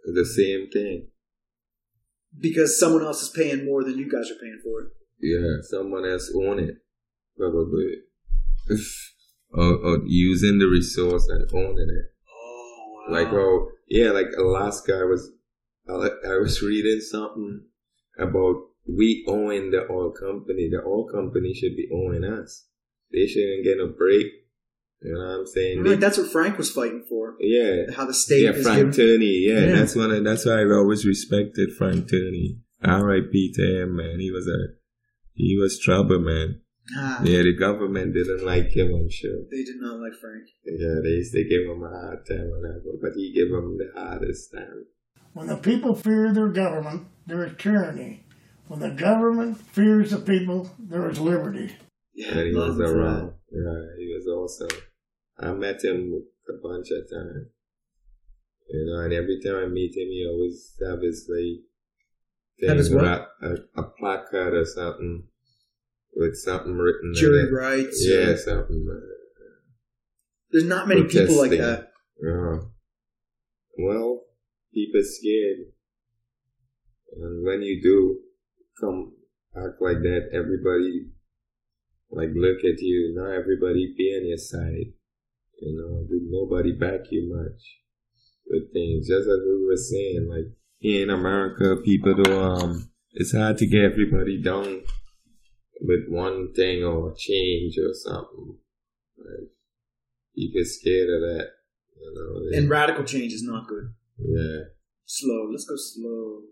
[0.04, 1.08] the same thing.
[2.40, 4.88] because someone else is paying more than you guys are paying for it.
[5.20, 6.76] Yeah, someone else own it,
[7.36, 8.02] probably.
[9.52, 12.12] or, or using the resource and owning it.
[12.32, 13.14] Oh, wow.
[13.14, 14.94] Like oh yeah, like Alaska.
[14.94, 15.30] I was
[15.88, 15.92] I,
[16.32, 17.64] I was reading something
[18.18, 20.68] about we owing the oil company.
[20.70, 22.66] The oil company should be owning us.
[23.12, 24.26] They shouldn't get a break.
[25.00, 25.78] You know what I'm saying?
[25.82, 27.36] Right, They- that's what Frank was fighting for.
[27.40, 29.38] yeah, How the state yeah, Frank giving- Turney.
[29.46, 29.72] Yeah, Yeah.
[29.76, 30.10] that's one.
[30.10, 32.58] Of, that's why I've always respected Frank Turney.
[32.82, 33.52] R.I.P.
[33.54, 34.20] to him, man.
[34.20, 34.74] He was a
[35.34, 36.60] he was trouble, man.
[36.96, 38.92] Ah, Yeah, the government didn't like him.
[38.94, 39.44] I'm sure.
[39.50, 40.44] They did not like Frank.
[40.64, 43.76] Yeah, they used to give him a hard time on that, but he gave him
[43.78, 44.86] the hardest time.
[45.34, 48.24] When the people fear their government, there is tyranny.
[48.68, 51.76] When the government fears the people, there is liberty.
[52.14, 53.32] Yeah, he was him for around.
[53.52, 54.76] Yeah, he was awesome.
[55.40, 57.48] I met him a bunch of times.
[58.70, 62.88] You know, and every time I meet him, he always have his like Have his
[62.88, 63.04] thing, what?
[63.04, 65.24] ra- a, a placard or something
[66.14, 67.12] with something written.
[67.14, 68.86] Jury rights, Yeah, uh, something.
[68.90, 69.00] uh,
[70.50, 71.88] There's not many people like that.
[72.22, 72.58] Yeah.
[73.78, 74.24] Well,
[74.74, 75.72] people scared.
[77.16, 78.18] And when you do
[78.80, 79.12] come
[79.56, 81.06] act like that, everybody
[82.10, 83.14] like look at you.
[83.16, 84.92] Not everybody be on your side.
[85.60, 87.62] You know, did nobody back you much
[88.46, 89.08] with things.
[89.08, 93.66] Just as we were saying, like here in America, people do um it's hard to
[93.66, 94.82] get everybody down
[95.80, 98.56] with one thing or change or something.
[99.18, 99.48] Like
[100.34, 101.48] people scared of that.
[102.00, 103.92] You know, And radical change is not good.
[104.18, 104.60] yeah.
[105.04, 105.48] Slow.
[105.50, 106.42] Let's go slow.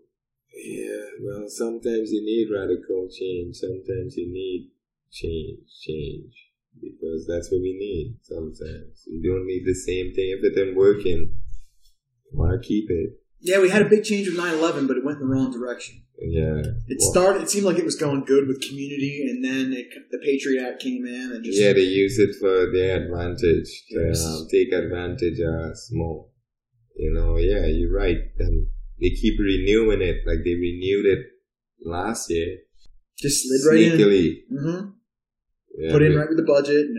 [0.53, 3.55] Yeah, well, sometimes you need radical change.
[3.57, 4.71] Sometimes you need
[5.11, 6.33] change, change,
[6.81, 8.17] because that's what we need.
[8.21, 11.33] Sometimes you don't need the same thing if it ain't working.
[12.31, 13.19] Why keep it?
[13.39, 16.01] Yeah, we had a big change with 9/11, but it went in the wrong direction.
[16.19, 16.57] Yeah,
[16.87, 17.43] It Well, started.
[17.43, 20.81] It seemed like it was going good with community, and then it, the Patriot Act
[20.81, 25.39] came in and just yeah, they use it for their advantage to um, take advantage
[25.39, 26.27] of us more.
[26.95, 28.17] You know, yeah, you're right.
[28.39, 28.67] And
[28.99, 31.25] they keep renewing it, like they renewed it
[31.85, 32.57] last year.
[33.19, 33.99] just slid right in.
[33.99, 34.96] Sneakily.
[35.77, 36.97] Yeah, Put in right with the budget, and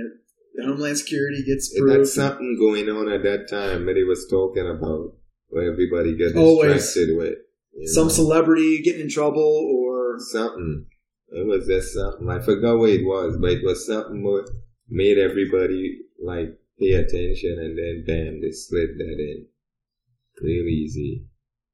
[0.54, 1.98] the Homeland Security gets approved.
[1.98, 5.14] had something going on at that time that he was talking about
[5.48, 6.74] where everybody got Always.
[6.74, 7.34] distracted with.
[7.74, 8.12] you Some know?
[8.12, 10.86] celebrity getting in trouble, or something.
[11.30, 12.28] It was just something.
[12.30, 14.48] I forgot what it was, but it was something what
[14.88, 19.46] made everybody like pay attention and then bam, they slid that in.
[20.40, 21.26] Real easy.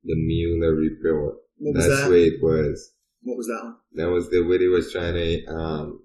[0.04, 1.36] The Mueller report.
[1.58, 2.08] What was That's that?
[2.10, 2.92] where it was.
[3.22, 3.76] what was that one?
[3.92, 6.00] That was the way they was trying to um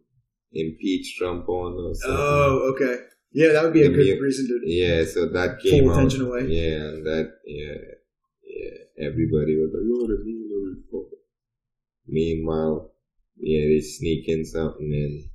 [0.54, 2.18] impeach Trump on or something.
[2.20, 3.04] Oh, okay.
[3.32, 4.60] Yeah, that would be a The good Mu- reason to.
[4.66, 6.28] Yeah, so that Pull came attention out.
[6.30, 6.47] away.
[6.47, 7.78] Yeah, and that yeah,
[8.43, 9.08] yeah.
[9.08, 11.10] Everybody was like, "Oh, Mueller report."
[12.08, 12.91] Meanwhile,
[13.38, 15.30] yeah, they sneak in something in.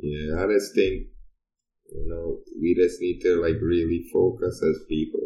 [0.00, 1.08] Yeah, I just think,
[1.92, 5.20] you know, we just need to like really focus as people.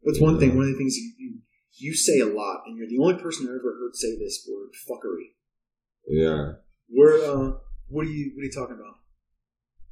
[0.00, 0.56] What's one thing?
[0.56, 1.38] One of the things you, you
[1.80, 4.70] you say a lot, and you're the only person I ever heard say this word,
[4.88, 5.34] fuckery.
[6.08, 6.52] Yeah,
[6.88, 7.52] Where, uh,
[7.88, 8.96] what are you what are you talking about?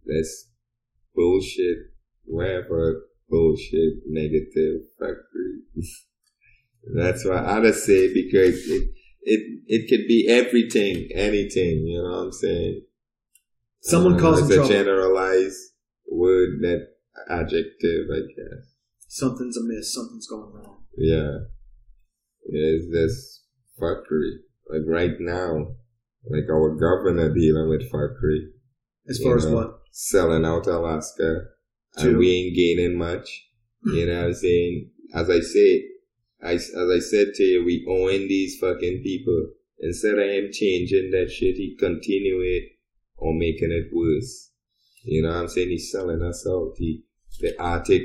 [0.06, 0.48] that's
[1.14, 1.78] bullshit.
[2.24, 5.62] Whatever bullshit, negative factory.
[6.94, 8.90] That's why I just say because it
[9.22, 11.86] it it could be everything, anything.
[11.86, 12.82] You know what I'm saying?
[13.80, 15.72] Someone Uh, causing it's a generalized
[16.08, 16.88] word that
[17.28, 18.74] adjective, I guess.
[19.08, 19.92] Something's amiss.
[19.94, 20.84] Something's going wrong.
[20.96, 21.38] Yeah,
[22.44, 23.44] it's this
[23.80, 24.38] fuckery.
[24.68, 25.74] Like right now,
[26.28, 28.48] like our governor dealing with fuckery.
[29.08, 29.80] As You far as know, what?
[29.92, 31.42] Selling out Alaska,
[31.96, 33.44] and we ain't gaining much.
[33.84, 34.90] You know what I'm saying?
[35.14, 35.84] As I say,
[36.42, 39.50] I, as I said to you, we own these fucking people.
[39.78, 42.64] Instead of him changing that shit, he continue it
[43.16, 44.50] or making it worse.
[45.04, 45.68] You know what I'm saying?
[45.68, 46.72] He's selling us out.
[46.76, 47.04] He,
[47.40, 48.02] the Arctic,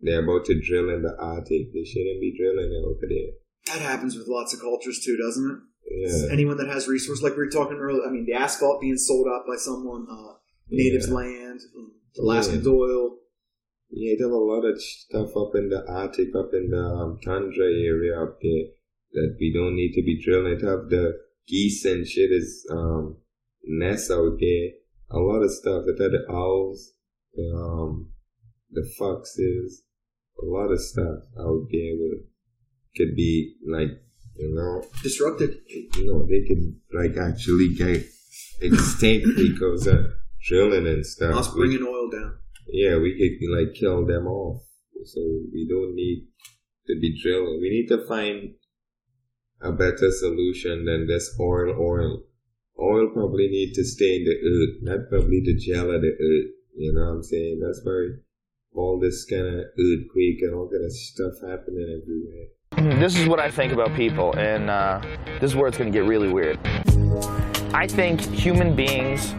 [0.00, 1.72] they're about to drill in the Arctic.
[1.72, 3.74] They shouldn't be drilling over there.
[3.74, 5.58] That happens with lots of cultures too, doesn't it?
[5.90, 6.32] Yeah.
[6.32, 8.02] Anyone that has resources, like we were talking earlier.
[8.06, 10.34] I mean, the asphalt being sold out by someone, uh,
[10.68, 11.14] natives' Yeah.
[11.14, 11.60] land,
[12.18, 12.72] Alaskans Yeah.
[12.72, 13.18] oil.
[13.90, 17.66] Yeah, there's a lot of stuff up in the Arctic, up in the um, tundra
[17.72, 18.66] area up there
[19.12, 20.58] that we don't need to be drilling.
[20.58, 23.16] To have the geese and shit is um,
[23.64, 24.70] nests out there.
[25.10, 25.84] A lot of stuff.
[25.86, 26.92] It had the owls,
[27.34, 28.10] the um,
[28.70, 29.84] the foxes,
[30.42, 31.96] a lot of stuff out there
[32.94, 34.02] could be like
[34.38, 35.58] you know disrupted.
[35.68, 38.06] You know, they can like actually get
[38.60, 40.06] extinct because of
[40.46, 41.34] drilling and stuff.
[41.34, 42.38] Us bringing oil down.
[42.68, 44.62] Yeah, we could like kill them off.
[45.04, 45.20] So
[45.52, 46.26] we don't need
[46.86, 47.60] to be drilling.
[47.60, 48.54] We need to find
[49.60, 52.22] a better solution than this oil, oil.
[52.80, 56.52] Oil probably need to stay in the earth, not probably the gel of the earth.
[56.76, 57.60] You know what I'm saying?
[57.60, 58.22] That's why
[58.74, 62.48] all this kind of earthquake and all kind of stuff happening everywhere.
[62.78, 65.00] This is what I think about people, and uh,
[65.40, 66.58] this is where it's going to get really weird.
[67.74, 69.34] I think human beings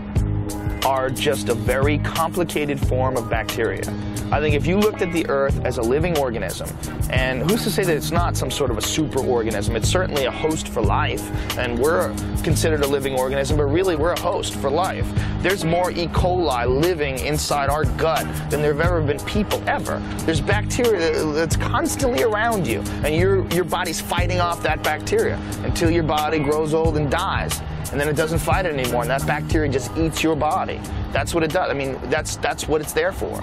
[0.85, 3.83] are just a very complicated form of bacteria.
[4.31, 6.69] I think if you looked at the Earth as a living organism,
[7.09, 9.75] and who's to say that it's not some sort of a super organism?
[9.75, 11.23] It's certainly a host for life,
[11.57, 12.13] and we're
[12.43, 15.07] considered a living organism, but really we're a host for life.
[15.41, 16.07] There's more E.
[16.07, 19.99] coli living inside our gut than there have ever been people ever.
[20.25, 25.89] There's bacteria that's constantly around you, and your, your body's fighting off that bacteria until
[25.89, 27.61] your body grows old and dies
[27.91, 30.79] and then it doesn't fight it anymore, and that bacteria just eats your body.
[31.11, 31.69] That's what it does.
[31.69, 33.39] I mean, that's that's what it's there for.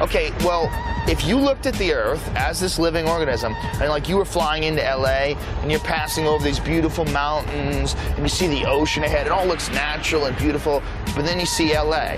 [0.00, 0.70] Okay, well,
[1.08, 4.62] if you looked at the Earth as this living organism, and like you were flying
[4.62, 9.26] into LA and you're passing over these beautiful mountains and you see the ocean ahead,
[9.26, 10.82] it all looks natural and beautiful,
[11.16, 12.16] but then you see LA.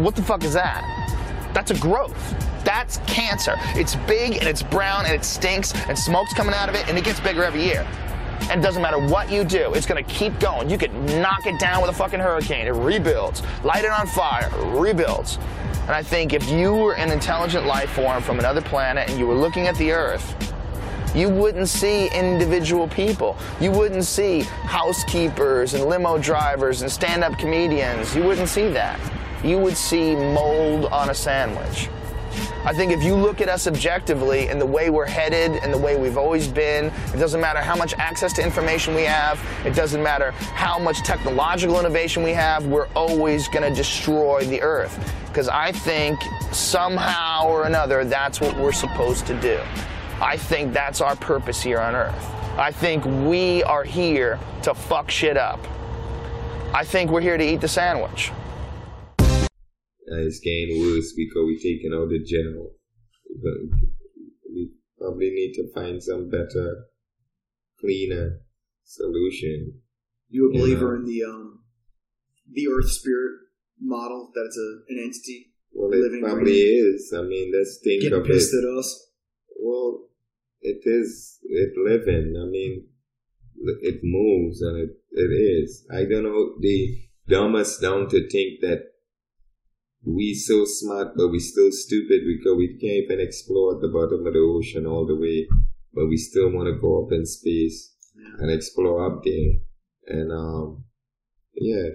[0.00, 0.82] What the fuck is that?
[1.54, 2.34] That's a growth.
[2.64, 3.54] That's cancer.
[3.76, 6.98] It's big and it's brown and it stinks and smoke's coming out of it and
[6.98, 7.86] it gets bigger every year.
[8.50, 10.70] And it doesn't matter what you do, it's gonna keep going.
[10.70, 13.42] You could knock it down with a fucking hurricane, it rebuilds.
[13.64, 15.38] Light it on fire, rebuilds.
[15.82, 19.26] And I think if you were an intelligent life form from another planet and you
[19.26, 20.54] were looking at the Earth,
[21.14, 23.38] you wouldn't see individual people.
[23.60, 28.14] You wouldn't see housekeepers and limo drivers and stand up comedians.
[28.14, 29.00] You wouldn't see that.
[29.42, 31.88] You would see mold on a sandwich.
[32.66, 35.78] I think if you look at us objectively and the way we're headed and the
[35.78, 39.72] way we've always been, it doesn't matter how much access to information we have, it
[39.76, 45.14] doesn't matter how much technological innovation we have, we're always going to destroy the earth.
[45.28, 46.18] Because I think
[46.50, 49.60] somehow or another, that's what we're supposed to do.
[50.20, 52.34] I think that's our purpose here on earth.
[52.58, 55.60] I think we are here to fuck shit up.
[56.74, 58.32] I think we're here to eat the sandwich.
[60.08, 62.70] It's getting worse because we're taking out the gel.
[63.42, 63.78] But
[64.52, 66.84] we probably need to find some better,
[67.80, 68.40] cleaner
[68.84, 69.80] solution.
[70.28, 71.00] You a You believer know?
[71.00, 71.60] in the um
[72.50, 73.32] the Earth Spirit
[73.80, 77.12] model that it's a an entity Well, living it probably is.
[77.16, 78.64] I mean, let's think getting of pissed it.
[78.64, 79.10] at us.
[79.60, 80.08] Well,
[80.62, 81.38] it is.
[81.42, 82.34] It living.
[82.40, 82.86] I mean,
[83.82, 85.32] it moves and it it
[85.62, 85.84] is.
[85.92, 86.54] I don't know.
[86.60, 88.92] The dumb us down to think that
[90.06, 94.26] we so smart, but we still stupid because we can't even explore at the bottom
[94.26, 95.48] of the ocean all the way,
[95.92, 97.92] but we still want to go up in space
[98.38, 99.58] and explore up there.
[100.06, 100.84] And um,
[101.54, 101.88] yeah,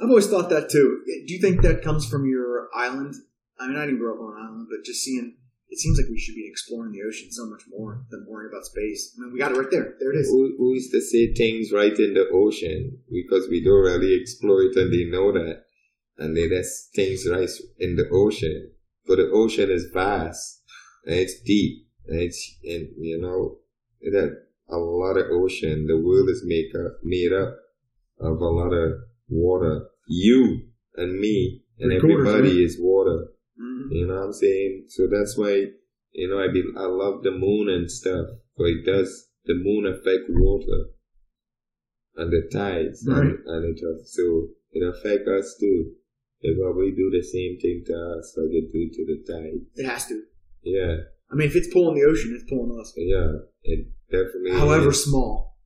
[0.00, 1.02] I've always thought that too.
[1.26, 3.14] Do you think that comes from your island?
[3.58, 5.36] I mean, I didn't grow up on an island, but just seeing,
[5.68, 8.64] it seems like we should be exploring the ocean so much more than worrying about
[8.64, 9.14] space.
[9.18, 9.94] I mean, we got it right there.
[9.98, 10.28] There it is.
[10.28, 14.62] Who, who is to say things right in the ocean because we don't really explore
[14.62, 15.64] it and they know that.
[16.20, 17.48] And they there's things right
[17.78, 18.70] in the ocean.
[19.06, 20.62] But the ocean is vast
[21.06, 23.56] and it's deep and it's, and you know,
[24.00, 24.30] it has
[24.68, 25.86] a lot of ocean.
[25.86, 27.56] The world is make up, made up
[28.20, 28.92] of a lot of
[29.28, 29.86] water.
[30.06, 33.28] You and me and everybody is water.
[33.60, 33.88] Mhm.
[33.90, 34.84] You know what I'm saying?
[34.88, 35.54] So that's why,
[36.12, 38.26] you know, I be, I love the moon and stuff.
[38.58, 40.90] But it does, the moon affect water
[42.16, 43.20] and the tides Right.
[43.22, 45.92] and, and it does, so it affect us too.
[46.42, 49.60] It probably do the same thing to us like it do to the tide.
[49.74, 50.22] It has to.
[50.62, 50.96] Yeah,
[51.30, 52.92] I mean, if it's pulling the ocean, it's pulling us.
[52.96, 54.52] yeah, it definitely.
[54.52, 55.04] However is.
[55.04, 55.56] small.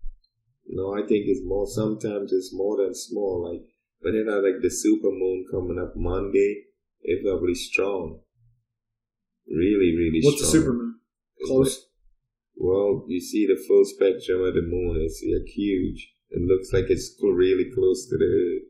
[0.67, 1.67] No, I think it's more.
[1.67, 3.53] Sometimes it's more than small.
[3.53, 3.63] Like
[4.01, 6.65] when it had like the super moon coming up Monday,
[7.03, 8.21] it's probably strong.
[9.49, 10.65] Really, really What's the strong.
[10.65, 10.93] supermoon?
[11.47, 11.87] Close.
[12.57, 14.97] Well, you see the full spectrum of the moon.
[15.01, 16.13] It's like huge.
[16.31, 18.69] It looks like it's really close to the Earth.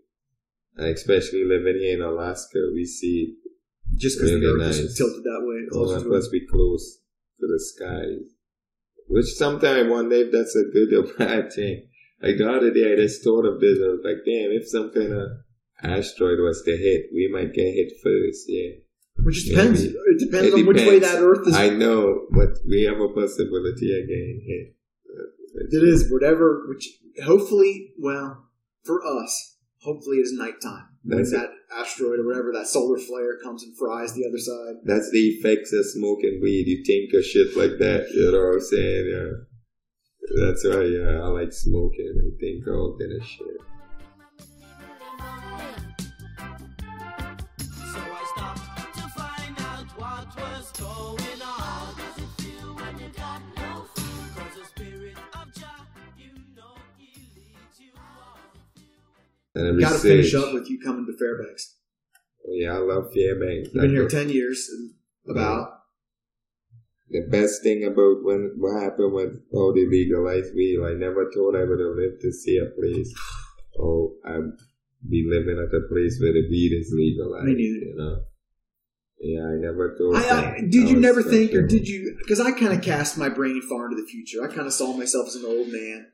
[0.77, 3.37] And especially living here in Alaska, we see
[3.97, 4.79] Just because really the Earth nice.
[4.79, 5.57] is tilted that way.
[5.67, 6.99] It to must be close
[7.41, 8.35] to the skies.
[9.07, 11.89] Which sometimes one day if that's a good or bad thing.
[12.23, 13.79] Like the other day, I just thought of this.
[13.83, 15.29] I was like, damn, if some kind of
[15.83, 18.47] asteroid was to hit, we might get hit first.
[18.49, 18.71] Yeah.
[19.19, 19.83] Which depends.
[19.83, 19.95] Maybe.
[19.95, 21.55] It depends on which way that Earth is.
[21.55, 24.75] I know, but we have a possibility of getting hit.
[25.71, 26.65] It is whatever.
[26.69, 26.89] Which
[27.25, 28.49] hopefully, well,
[28.85, 29.54] for us,
[29.85, 30.89] hopefully it is nighttime.
[31.05, 34.81] When That's that asteroid or whatever that solar flare comes and fries the other side.
[34.85, 36.66] That's the effects of smoking weed.
[36.66, 38.09] You think of shit like that.
[38.15, 39.06] You know what I'm saying?
[39.12, 39.44] Yeah.
[40.40, 43.61] That's why yeah, I like smoking and think all kind of shit.
[59.55, 61.77] And Got to finish up with you coming to Fairbanks.
[62.47, 63.71] Yeah, I love Fairbanks.
[63.73, 64.91] You've been here ten years, and
[65.31, 65.81] about.
[67.11, 71.55] The best thing about when what happened when all they legalized weed, I never thought
[71.55, 73.15] I would have lived to see a place.
[73.79, 74.51] Oh, I'd
[75.09, 77.47] be living at a place where the weed is legalized.
[77.47, 77.87] Me neither.
[77.87, 78.23] You know.
[79.21, 80.17] Yeah, I never thought.
[80.17, 82.17] I, I, did you never think, or did you?
[82.19, 84.43] Because I kind of cast my brain far into the future.
[84.43, 86.07] I kind of saw myself as an old man,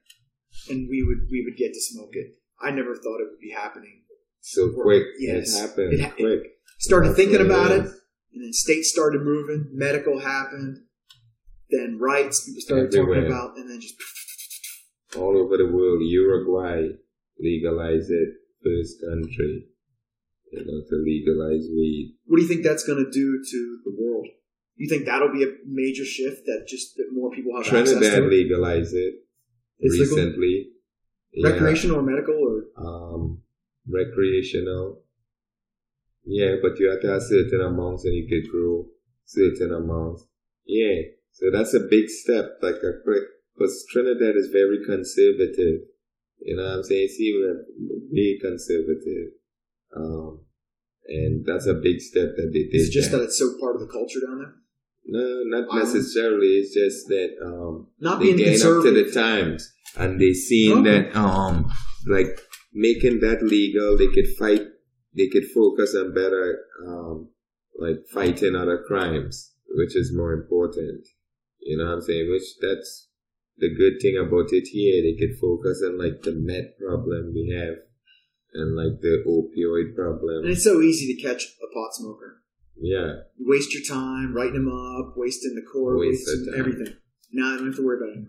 [0.68, 2.39] and we would we would get to smoke it.
[2.62, 4.02] I never thought it would be happening.
[4.40, 5.04] so quick?
[5.18, 5.56] Yes.
[5.56, 6.42] It happened It quick.
[6.78, 7.82] Started That's thinking about it,
[8.32, 9.68] and then states started moving.
[9.72, 10.78] Medical happened.
[11.70, 13.20] Then rights people started Everywhere.
[13.20, 13.94] talking about, and then just
[15.16, 16.00] all over the world.
[16.02, 16.88] Uruguay
[17.38, 18.28] legalized it,
[18.64, 19.66] first country,
[20.52, 22.16] you know, to legalize weed.
[22.26, 24.26] what do you think that's going to do to the world?
[24.76, 28.24] You think that'll be a major shift that just that more people have access to
[28.24, 28.30] it?
[28.30, 29.14] legalized it
[29.78, 30.16] It's legal?
[31.32, 31.50] Yeah.
[31.50, 33.42] recreational or medical or um,
[33.88, 35.02] recreational.
[36.24, 38.86] Yeah, but you have to have certain amounts and you could grow
[39.24, 40.26] certain amounts.
[40.66, 41.02] Yeah,
[41.32, 43.24] so that's a big step, like a quick,
[43.56, 45.88] because Trinidad is very conservative.
[46.40, 47.08] You know what I'm saying?
[47.08, 47.64] See, we're
[48.12, 49.32] very conservative.
[49.96, 50.40] Um,
[51.06, 52.74] and that's a big step that they did.
[52.74, 53.18] is it just that.
[53.18, 54.54] that it's so part of the culture down there?
[55.06, 56.46] No, not necessarily.
[56.58, 60.86] It's just that um, Not they being getting up to the times, and they seeing
[60.86, 61.10] Okay.
[61.10, 61.70] that um,
[62.06, 62.38] like
[62.72, 64.62] making that legal, they could fight.
[65.16, 67.30] They could focus on better, um,
[67.78, 71.04] like fighting other crimes, which is more important.
[71.58, 72.30] You know what I'm saying?
[72.30, 73.08] Which that's
[73.58, 75.02] the good thing about it here.
[75.02, 77.74] They could focus on like the meth problem we have,
[78.54, 80.44] and like the opioid problem.
[80.44, 82.39] And it's so easy to catch a pot smoker.
[82.80, 83.28] Yeah.
[83.38, 86.96] Waste your time writing them up, wasting the court, Waste wasting everything.
[87.32, 88.28] Now I don't have to worry about it.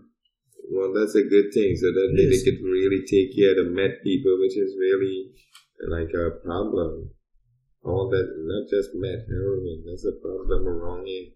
[0.70, 1.74] Well, that's a good thing.
[1.76, 5.32] So that they, could really take care of the meth people, which is really
[5.88, 7.10] like a problem.
[7.82, 11.32] All that, not just meth, heroin, that's a problem around here.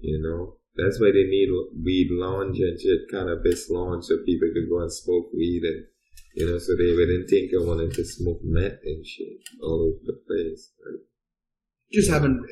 [0.00, 1.50] You know, that's why they need
[1.84, 5.84] weed lounge and shit, cannabis lounge, so people could go and smoke weed and,
[6.34, 9.98] you know, so they wouldn't think of wanted to smoke meth and shit all over
[10.06, 10.72] the place.
[10.86, 11.02] Right?
[11.92, 12.44] Just having,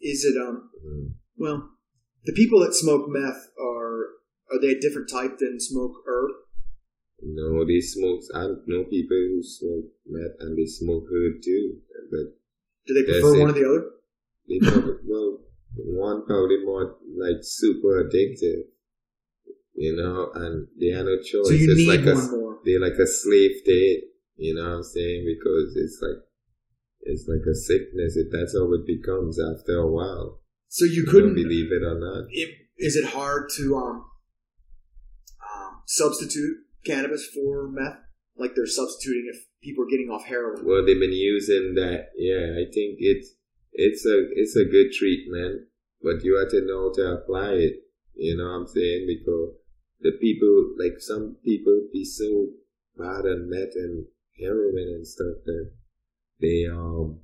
[0.00, 1.12] is it, um, Mm.
[1.36, 1.70] well,
[2.24, 4.06] the people that smoke meth are,
[4.50, 6.30] are they a different type than smoke herb?
[7.22, 8.20] No, they smoke.
[8.34, 11.78] I know people who smoke meth and they smoke herb too.
[12.10, 12.34] But
[12.86, 13.40] Do they prefer it.
[13.40, 13.90] one or the other?
[14.48, 15.38] They probably, well,
[15.76, 18.62] one probably more like super addictive,
[19.74, 21.46] you know, and they have no choice.
[21.46, 22.58] So you it's need like a, more.
[22.64, 24.04] They're like a slave state,
[24.36, 25.24] you know what I'm saying?
[25.24, 26.18] Because it's like,
[27.02, 28.16] it's like a sickness.
[28.16, 30.40] It, that's how it becomes after a while.
[30.68, 32.28] So you couldn't, believe it or not.
[32.30, 34.04] it, is it hard to, um,
[35.42, 37.98] um, substitute cannabis for meth?
[38.36, 40.64] Like they're substituting if people are getting off heroin.
[40.64, 42.10] Well, they've been using that.
[42.16, 43.34] Yeah, I think it's
[43.72, 45.68] it's a it's a good treatment,
[46.02, 47.76] but you have to know how to apply it.
[48.14, 49.06] You know what I'm saying?
[49.06, 49.54] Because
[50.00, 52.48] the people, like some people, be so
[52.96, 54.06] bad on meth and
[54.38, 55.70] heroin and stuff that
[56.42, 57.20] they um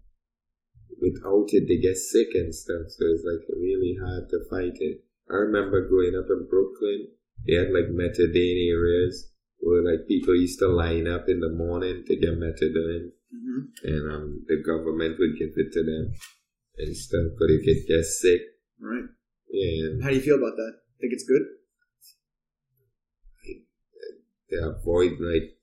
[1.01, 2.87] without it they get sick and stuff.
[2.89, 5.05] So it's like really hard to fight it.
[5.31, 7.09] I remember growing up in Brooklyn,
[7.47, 12.05] they had like methadone areas where like people used to line up in the morning
[12.07, 16.15] to get methadone, hmm and um the government would give it to them
[16.79, 18.41] and stuff, but they could get sick.
[18.81, 19.05] Right.
[19.51, 20.73] Yeah, How do you feel about that?
[21.01, 21.43] Think it's good?
[24.51, 25.58] they avoid like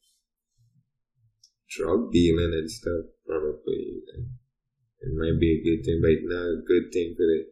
[1.75, 4.01] drug dealing and stuff probably.
[4.13, 4.27] And
[5.01, 7.45] it might be a good thing, but not a good thing for the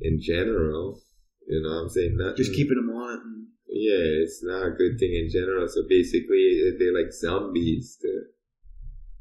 [0.00, 1.00] in general.
[1.46, 2.16] You know what I'm saying?
[2.16, 3.20] Not Just keeping them on.
[3.20, 5.66] And, Yeah, it's not a good thing in general.
[5.68, 8.12] So basically, they're like zombies to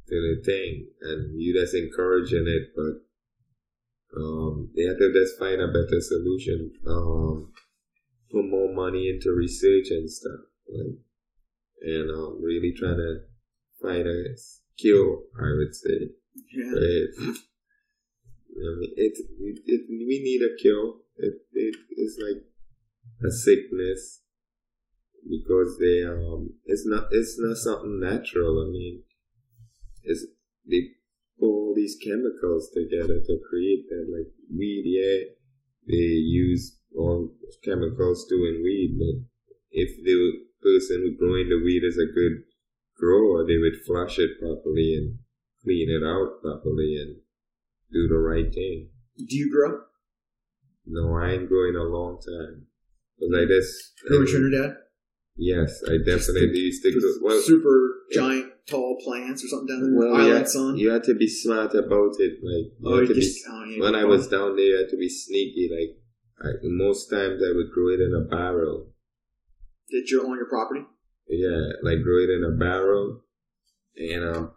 [0.10, 5.61] to the thing, and you just encouraging it, but um, they have to just find
[5.61, 6.72] a better solution.
[6.86, 7.53] Um,
[8.30, 10.99] put more money into research and stuff, like,
[11.82, 13.19] and um, really trying to
[13.84, 14.36] a
[14.78, 15.22] cure.
[15.40, 16.10] I would say,
[16.53, 16.72] yeah.
[18.52, 20.95] I mean, it, it, it we need a cure.
[21.18, 22.44] It, it it's like
[23.24, 24.22] a sickness
[25.30, 28.66] because they um it's not it's not something natural.
[28.68, 29.03] I mean,
[30.03, 30.26] it's
[30.70, 30.82] they
[31.40, 34.08] put all these chemicals together to create that.
[34.12, 35.32] Like weed, yeah,
[35.88, 37.34] they use all
[37.64, 39.26] chemicals too in weed, but
[39.72, 42.44] if the person growing the weed is a good
[43.02, 45.18] grower, they would flush it properly and
[45.64, 47.18] clean it out properly and
[47.91, 48.90] do the right thing.
[49.18, 49.82] Do you grow?
[50.86, 52.68] No, I ain't growing a long time.
[53.19, 54.76] Cause I just Grow in Trinidad?
[55.38, 56.99] Yes, I definitely used to go.
[57.22, 57.78] Well, Super
[58.14, 59.99] giant, tall plants or something down there.
[59.99, 62.40] well, Island had, you had to be smart about it.
[62.44, 64.98] Like, Oh, you to be, oh, yeah, when I was down there, you had to
[64.98, 65.69] be sneaky.
[65.72, 65.98] Like,
[66.44, 68.88] I, most times I would grow it in a barrel.
[69.90, 70.82] Did you own your property?
[71.27, 73.22] Yeah, like grow it in a barrel,
[73.98, 74.52] and um,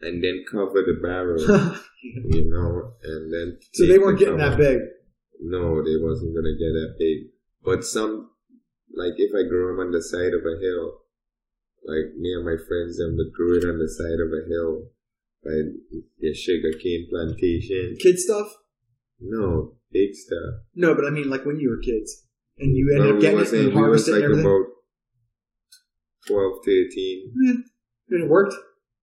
[0.00, 1.40] and then cover the barrel.
[2.02, 4.78] you know, and then So they weren't the getting that big.
[5.40, 7.30] No, they wasn't gonna get that big.
[7.64, 8.30] But some,
[8.94, 11.02] like if I grow them on the side of a hill,
[11.84, 14.90] like me and my friends, them would grow it on the side of a hill,
[15.44, 15.54] by
[16.20, 17.96] the sugar cane plantation.
[18.00, 18.48] Kid stuff?
[19.20, 20.62] No, big stuff.
[20.74, 22.24] No, but I mean, like when you were kids,
[22.58, 24.46] and you ended Well, up getting it and harvesting like everything.
[24.46, 24.66] about
[26.28, 27.32] 12, 13.
[27.36, 27.64] And
[28.22, 28.54] it worked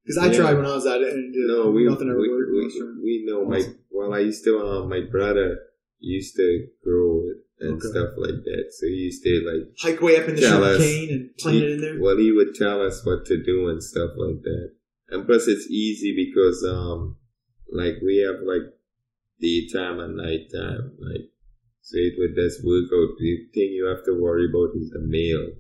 [0.04, 0.38] because I Yeah.
[0.38, 2.52] tried when I was at it, and uh, No, we nothing ever we, worked.
[2.52, 3.62] we, we know my
[3.92, 4.14] well.
[4.14, 5.60] I used to um my brother
[6.00, 7.88] used to grow it and Okay.
[7.88, 8.66] stuff like that.
[8.72, 11.58] So he used to like Hike way up in the tell sugar cane and plant
[11.58, 12.00] he- it in there.
[12.00, 14.72] Well, he would tell us what to do and stuff like that.
[15.10, 17.18] And plus, it's easy because um
[17.72, 18.68] like we have like
[19.42, 20.94] daytime and nighttime.
[21.00, 21.30] Like
[21.82, 23.16] so, it would just work out.
[23.20, 25.54] The thing you have to worry about is the male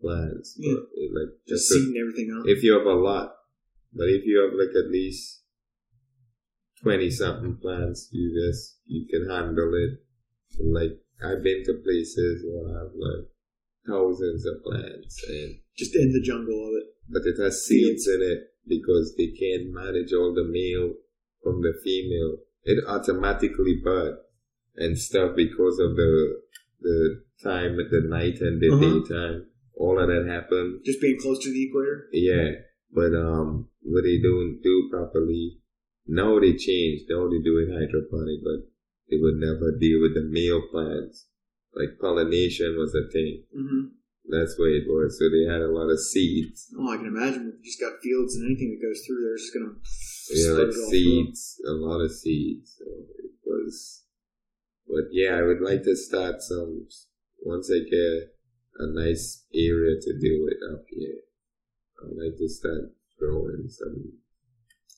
[0.00, 0.30] Yeah.
[0.30, 2.48] But, uh, like Just a- seeding everything out.
[2.48, 3.34] if you have a lot.
[3.92, 5.42] But if you have like at least
[6.82, 10.00] twenty something plants, you just you can handle it.
[10.58, 13.26] And like I've been to places where I have like
[13.86, 16.86] thousands of plants and Just in the jungle of it.
[17.08, 20.94] but it has seeds in it because they can't manage all the male
[21.42, 22.36] from the female.
[22.64, 24.16] It automatically bud
[24.76, 26.42] and stuff because of the
[26.80, 29.00] the time at the night and the Uh-huh.
[29.00, 29.46] daytime.
[29.78, 30.80] All of that happened.
[30.84, 32.08] Just being close to the equator.
[32.12, 32.50] Yeah,
[32.92, 35.58] but um, what they don't do properly
[36.08, 37.04] now they changed.
[37.08, 38.64] Now they do it hydroponic, but
[39.10, 41.26] they would never deal with the male plants.
[41.74, 43.44] Like pollination was a thing.
[43.54, 43.92] hmm
[44.24, 45.18] That's what it was.
[45.20, 46.72] So they had a lot of seeds.
[46.76, 47.52] Oh, I can imagine.
[47.52, 49.76] If you just got fields and anything that goes through there is just gonna.
[50.32, 52.76] Yeah, like seeds, a lot of seeds.
[52.78, 52.84] So
[53.24, 54.04] it was,
[54.86, 56.86] but yeah, I would like to start some
[57.44, 58.34] once I get
[58.78, 61.20] a nice area to do it up here.
[62.04, 64.12] I'd like to start growing some.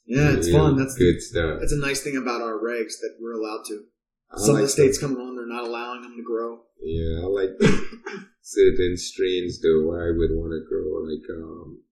[0.06, 0.76] Yeah, it's fun.
[0.76, 1.60] That's good stuff.
[1.60, 3.84] That's a nice thing about our regs that we're allowed to.
[4.32, 5.14] I Some like of the states them.
[5.14, 6.60] coming on, they're not allowing them to grow.
[6.82, 7.50] Yeah, I like
[8.42, 9.92] certain strains though.
[9.94, 11.82] I would want to grow like um,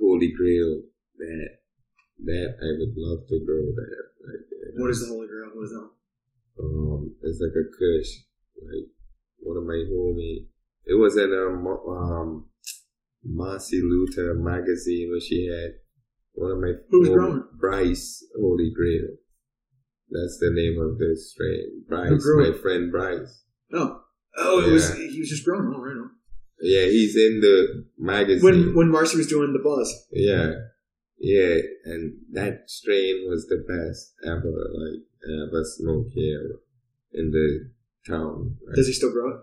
[0.00, 0.82] Holy Grail.
[1.18, 1.48] That
[2.24, 4.04] that I would love to grow that.
[4.26, 4.80] Like that.
[4.80, 5.50] What is the Holy Grail?
[5.54, 5.90] What is that?
[6.62, 8.10] Um, it's like a Kush.
[8.62, 8.88] Like
[9.44, 10.46] one of my homie.
[10.86, 12.46] It was in a mo- um,
[13.24, 15.72] Marcy Luther magazine where she had
[16.32, 17.44] one of my Who's growing?
[17.58, 19.16] Bryce Holy Grail.
[20.10, 21.84] That's the name of the strain.
[21.88, 23.44] Bryce, my friend Bryce.
[23.72, 24.00] Oh,
[24.38, 25.72] oh, it was he was just growing.
[25.74, 26.10] Oh, right on.
[26.60, 28.44] Yeah, he's in the magazine.
[28.44, 30.06] When when Marcy was doing the buzz.
[30.12, 30.52] yeah,
[31.18, 34.52] yeah, and that strain was the best ever.
[34.52, 35.02] Like
[35.48, 36.58] ever smoked here
[37.12, 37.70] in the
[38.06, 38.56] town.
[38.66, 39.40] Like, Does he still grow it?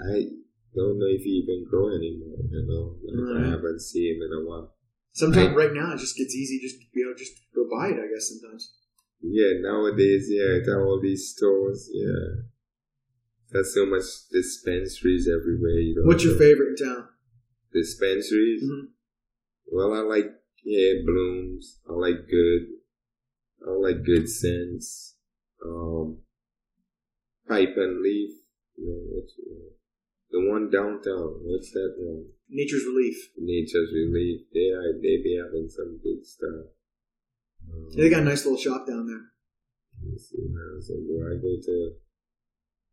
[0.00, 0.28] I
[0.74, 2.38] don't know if he even grow anymore.
[2.50, 4.74] You know, like, I haven't seen him in a while.
[5.12, 7.98] Sometimes I- right now it just gets easy just you know, just go buy it.
[7.98, 8.74] I guess sometimes.
[9.22, 12.42] Yeah, nowadays, yeah, at all these stores, yeah.
[13.50, 15.78] There's so much dispensaries everywhere.
[15.80, 17.08] You know, What's your favorite in town?
[17.72, 18.62] dispensaries?
[18.64, 18.88] Mhm.
[19.72, 20.26] Well, I like
[20.64, 21.80] yeah blooms.
[21.88, 22.66] I like good.
[23.66, 25.16] I like good scents.
[25.64, 26.18] Um,
[27.48, 28.30] pipe and leaf.
[28.76, 29.70] You know, uh,
[30.30, 31.40] the one downtown.
[31.42, 32.26] What's that one?
[32.48, 33.16] Nature's Relief.
[33.38, 34.42] Nature's Relief.
[34.52, 34.92] They are.
[34.94, 36.72] They be having some good stuff.
[37.72, 39.32] Um, they got a nice little shop down there.
[40.18, 40.36] See.
[40.80, 41.92] So where I go to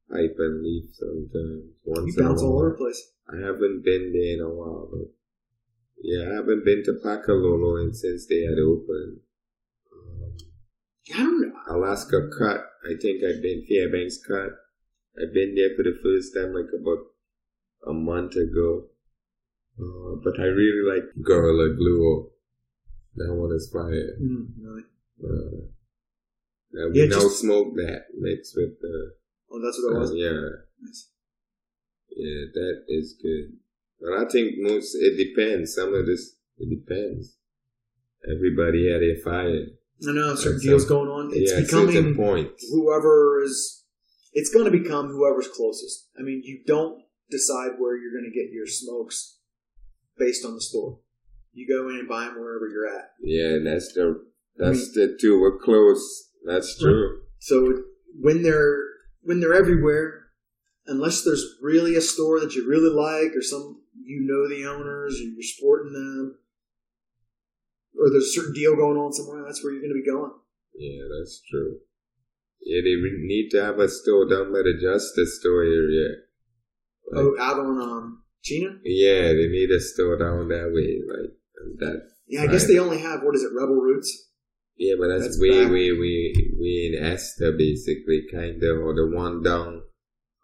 [0.10, 1.64] Pipe and Leaf sometimes.
[1.84, 3.12] Once You bounce all over the place.
[3.30, 5.08] I haven't been there in a while, but
[6.02, 9.20] yeah, I haven't been to Pakalolo and since they had opened.
[9.92, 10.36] Um,
[11.14, 11.54] I don't know.
[11.70, 12.66] Alaska Cut.
[12.86, 14.52] I think I've been Fairbanks Cut.
[15.20, 17.06] I've been there for the first time like about
[17.88, 18.86] a month ago.
[19.80, 22.30] Uh, but I really like Gorilla Glue.
[23.16, 24.18] That one is fire.
[24.22, 24.84] Mm, really?
[25.24, 25.66] Uh,
[26.72, 29.14] now we Yeah, now just- smoke that mixed with the.
[29.52, 30.14] Oh, that's what it uh, was.
[30.16, 30.40] yeah.
[32.16, 33.58] Yeah, that is good.
[34.00, 35.74] But I think most it depends.
[35.76, 37.36] Some of this it depends.
[38.30, 39.66] Everybody had their fire.
[40.08, 41.32] I know certain deals going on.
[41.34, 42.52] It's yeah, becoming point.
[42.72, 43.86] whoever is.
[44.34, 46.10] It's going to become whoever's closest.
[46.18, 49.38] I mean, you don't decide where you're going to get your smokes
[50.18, 51.00] based on the store.
[51.54, 53.12] You go in and buy them wherever you're at.
[53.22, 54.26] Yeah, that's the
[54.58, 55.40] that's the two.
[55.40, 56.30] We're close.
[56.46, 57.22] That's true.
[57.40, 57.84] So
[58.20, 58.80] when they're
[59.22, 60.28] when they're everywhere,
[60.88, 65.20] unless there's really a store that you really like, or some you know the owners,
[65.20, 66.38] or you're supporting them,
[68.00, 70.32] or there's a certain deal going on somewhere, that's where you're going to be going.
[70.76, 71.80] Yeah, that's true.
[72.62, 76.16] Yeah, they need to have a store down by the Justice store area.
[77.16, 78.80] oh, out on um, Chena.
[78.84, 81.34] Yeah, they need a store down that way, like
[81.80, 82.10] that.
[82.28, 84.30] Yeah, I guess they only have what is it, Rebel Roots?
[84.78, 85.72] Yeah, but that's, That's way, back.
[85.72, 89.84] way, way, way in Ester, basically, kind of, or the one down.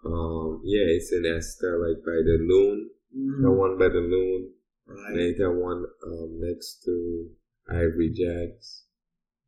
[0.05, 2.89] Um, yeah, it's in Ester, like by the loon.
[3.15, 3.41] Mhm.
[3.41, 4.51] The one by the loon.
[4.85, 5.15] Right.
[5.15, 7.29] Then the one um next to
[7.69, 8.83] Ivory Jacks.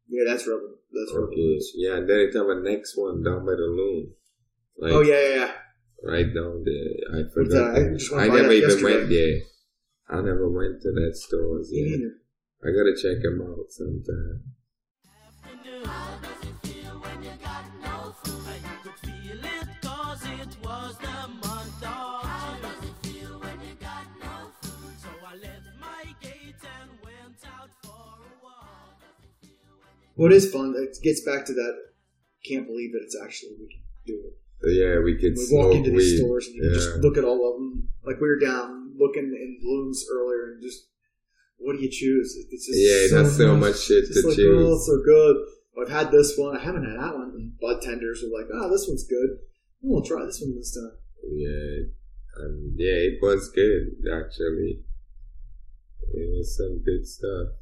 [0.07, 0.75] Yeah, that's Rebel.
[0.91, 1.71] That's Roots.
[1.75, 4.11] yeah, and then they have a next one down by the loon.
[4.77, 5.51] Like, oh yeah, yeah, yeah.
[6.03, 7.15] right down there.
[7.15, 7.27] I that?
[7.27, 8.19] Uh, forgot.
[8.19, 8.97] I I never even yesterday.
[8.97, 9.39] went there.
[10.09, 11.59] I never went to that store.
[11.69, 12.11] Neither.
[12.63, 14.43] I gotta check them out sometime.
[30.17, 30.75] It is fun.
[30.77, 31.73] It gets back to that.
[32.45, 34.33] Can't believe that it's actually we can do it.
[34.61, 36.17] So yeah, we could We walk into these weed.
[36.17, 36.73] stores and you yeah.
[36.73, 37.89] just look at all of them.
[38.05, 40.87] Like we were down looking in blooms earlier, and just
[41.57, 42.35] what do you choose?
[42.49, 44.67] It's just Yeah, there's so much shit to like, choose.
[44.67, 45.35] Oh, so good.
[45.81, 46.57] I've had this one.
[46.57, 47.31] I haven't had that one.
[47.35, 49.37] And bud tenders are like, oh, this one's good.
[49.81, 50.97] We'll try this one this time.
[51.23, 51.89] Yeah,
[52.39, 54.81] um, yeah, it was good actually.
[56.13, 57.53] It was some good stuff.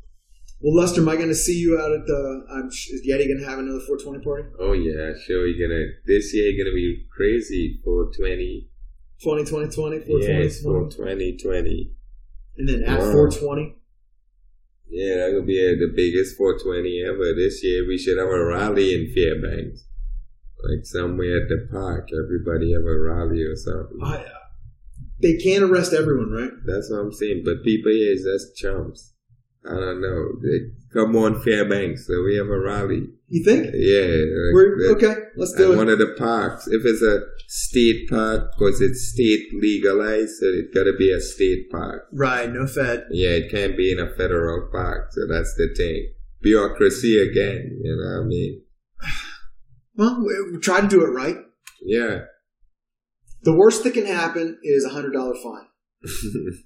[0.61, 2.45] Well, Lester, am I going to see you out at the?
[2.51, 4.43] I'm, is Yeti going to have another 420 party?
[4.59, 5.47] Oh yeah, sure.
[5.47, 6.49] You're gonna this year.
[6.49, 8.67] You're gonna be crazy for twenty.
[9.23, 11.91] 20, 20, 20, 420, Yes, for twenty twenty.
[12.57, 13.11] and then at Wow.
[13.11, 13.75] 420.
[14.89, 17.33] Yeah, that will be uh, the biggest 420 ever.
[17.35, 19.85] This year we should have a rally in Fairbanks,
[20.63, 22.09] like somewhere at the park.
[22.11, 23.99] Everybody have a rally or something.
[24.03, 24.25] I,
[25.21, 26.51] they can't arrest everyone, right?
[26.65, 27.43] That's what I'm saying.
[27.45, 29.13] But people here is just chumps.
[29.65, 30.29] I don't know.
[30.93, 32.07] Come on, Fairbanks.
[32.07, 33.07] So we have a rally.
[33.27, 33.65] You think?
[33.75, 34.23] Yeah.
[34.53, 35.77] We're, okay, let's do it.
[35.77, 36.67] one of the parks.
[36.67, 41.19] If it's a state park, because it's state legalized, so it's got to be a
[41.21, 42.07] state park.
[42.11, 43.05] Right, no Fed.
[43.11, 45.11] Yeah, it can't be in a federal park.
[45.11, 46.13] So that's the thing.
[46.41, 47.79] Bureaucracy again.
[47.83, 48.61] You know what I mean?
[49.95, 51.35] Well, we, we try to do it right.
[51.81, 52.19] Yeah.
[53.43, 55.67] The worst that can happen is a hundred dollar fine.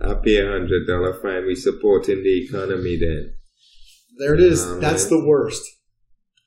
[0.00, 1.46] I pay a hundred dollar fine.
[1.46, 3.34] We supporting the economy then.
[4.18, 4.64] There it is.
[4.66, 5.62] Nah, That's the worst.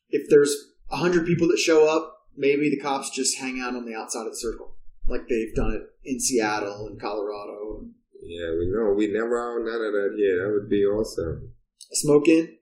[0.09, 0.55] If there's
[0.91, 4.25] a hundred people that show up, maybe the cops just hang out on the outside
[4.25, 4.75] of the circle,
[5.07, 7.85] like they've done it in Seattle and Colorado.
[8.21, 8.93] Yeah, we know.
[8.95, 10.43] We never have none of that here.
[10.45, 11.51] That would be awesome.
[11.91, 12.57] Smoke in,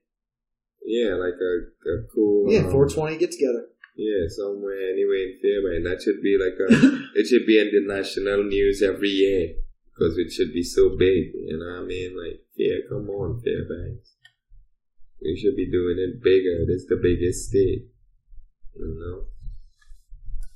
[0.84, 2.50] Yeah, like a, a cool.
[2.52, 3.66] yeah, um, four twenty get together.
[3.96, 5.88] Yeah, somewhere anyway in Fairbanks.
[5.88, 7.02] That should be like a.
[7.18, 9.54] it should be in the national news every year
[10.02, 11.30] because it should be so big.
[11.34, 12.16] You know what I mean?
[12.18, 14.16] Like, yeah, come on, Fairbanks.
[15.22, 16.66] We should be doing it bigger.
[16.68, 17.86] It's the biggest state.
[18.74, 19.24] You know,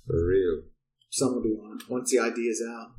[0.06, 0.62] for real.
[1.10, 2.92] Some will be on it once the idea's out.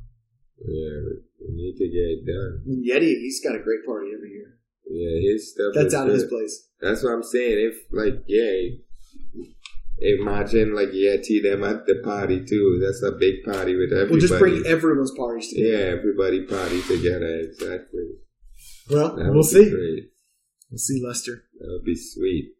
[0.64, 2.62] Yeah, we need to get it done.
[2.64, 4.58] Mean, Yeti, he's got a great party every year.
[4.90, 5.72] Yeah, his stuff.
[5.74, 6.68] That's out of his place.
[6.80, 7.58] That's what I'm saying.
[7.58, 8.78] If like, yeah,
[10.00, 12.80] imagine like Yeti them at the party too.
[12.82, 14.10] That's a big party with everybody.
[14.10, 15.68] We'll just bring everyone's parties together.
[15.70, 17.40] Yeah, everybody party together.
[17.40, 18.08] Exactly.
[18.90, 19.70] Well, That we'll see.
[19.70, 20.10] Great.
[20.70, 21.44] We'll see, Lester.
[21.58, 22.54] That would be sweet.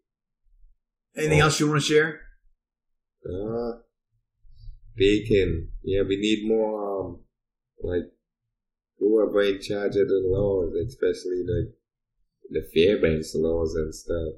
[1.17, 1.45] Anything Oh.
[1.45, 2.21] else you want to share?
[3.29, 3.79] Uh,
[4.97, 5.71] bacon.
[5.83, 7.01] Yeah, we need more.
[7.07, 7.21] Um,
[7.83, 8.11] like
[8.99, 11.75] whoever in charge of the laws, especially like
[12.51, 14.35] the Fairbanks laws and stuff.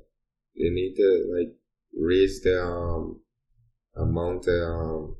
[0.56, 1.56] They need to like
[1.98, 3.20] raise the um
[3.96, 5.16] amount of um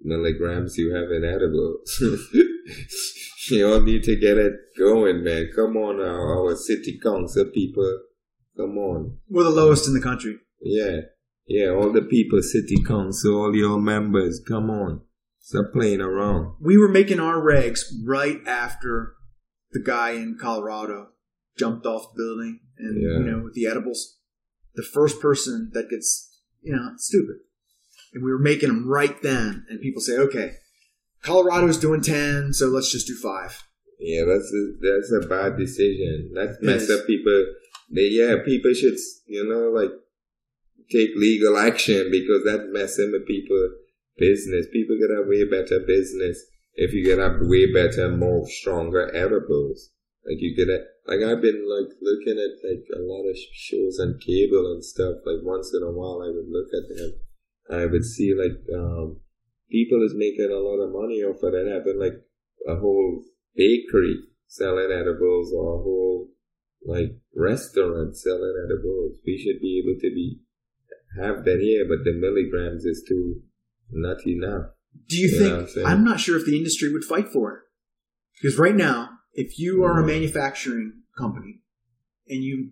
[0.00, 2.02] milligrams you have in edibles.
[3.50, 5.50] you all need to get it going, man.
[5.54, 8.00] Come on, our, our city council people.
[8.56, 9.18] Come on.
[9.28, 10.36] We're the lowest in the country.
[10.62, 11.00] Yeah.
[11.46, 15.02] Yeah, all the people, city council, all your members, come on.
[15.40, 16.54] Stop playing around.
[16.58, 19.12] We were making our regs right after
[19.72, 21.08] the guy in Colorado
[21.58, 23.18] jumped off the building and Yeah.
[23.18, 24.18] you know with the edibles.
[24.74, 27.36] The first person that gets you know stupid,
[28.12, 29.66] and we were making them right then.
[29.68, 30.54] And people say, okay,
[31.22, 33.62] Colorado's doing ten, so let's just do five.
[34.00, 36.32] Yeah, that's a, that's a bad decision.
[36.34, 37.46] That mess up people.
[37.90, 38.96] They, yeah, people should,
[39.26, 39.90] you know, like
[40.90, 43.70] take legal action because that messing with people
[44.16, 44.66] business.
[44.72, 46.42] People get a way better business
[46.74, 49.90] if you get a way better, more stronger edibles.
[50.26, 54.00] Like you get a, like I've been like looking at like a lot of shows
[54.00, 55.20] on cable and stuff.
[55.26, 57.12] Like once in a while, I would look at them.
[57.70, 59.20] I would see like um
[59.70, 61.68] people is making a lot of money off of that.
[61.68, 62.24] Having like
[62.66, 63.22] a whole
[63.54, 64.16] bakery
[64.46, 66.28] selling edibles or a whole
[66.86, 69.18] like restaurant selling edibles.
[69.26, 70.40] We should be able to be
[71.20, 73.42] have that here, but the milligrams is too
[73.90, 74.70] not enough.
[75.08, 75.86] Do you, know think?
[75.86, 75.98] I'm?
[75.98, 77.60] I'm not sure if the industry would fight for it
[78.40, 81.60] because right now, if you are a manufacturing company
[82.28, 82.70] and you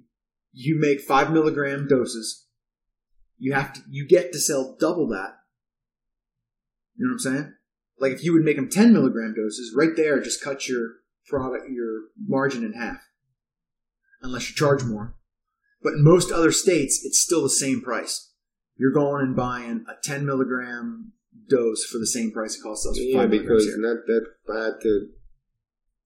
[0.53, 2.47] you make five milligram doses,
[3.39, 5.37] you have to you get to sell double that.
[6.97, 7.55] You know what I'm saying?
[7.99, 10.89] Like if you would make them 10 milligram doses, right there, just cut your
[11.27, 12.99] product your margin in half,
[14.23, 15.17] unless you charge more.
[15.83, 18.31] But in most other states, it's still the same price.
[18.77, 21.13] You're going and buying a 10 milligram
[21.49, 22.99] dose for the same price it costs us.
[23.01, 23.77] Yeah, because here.
[23.79, 25.09] not that bad to,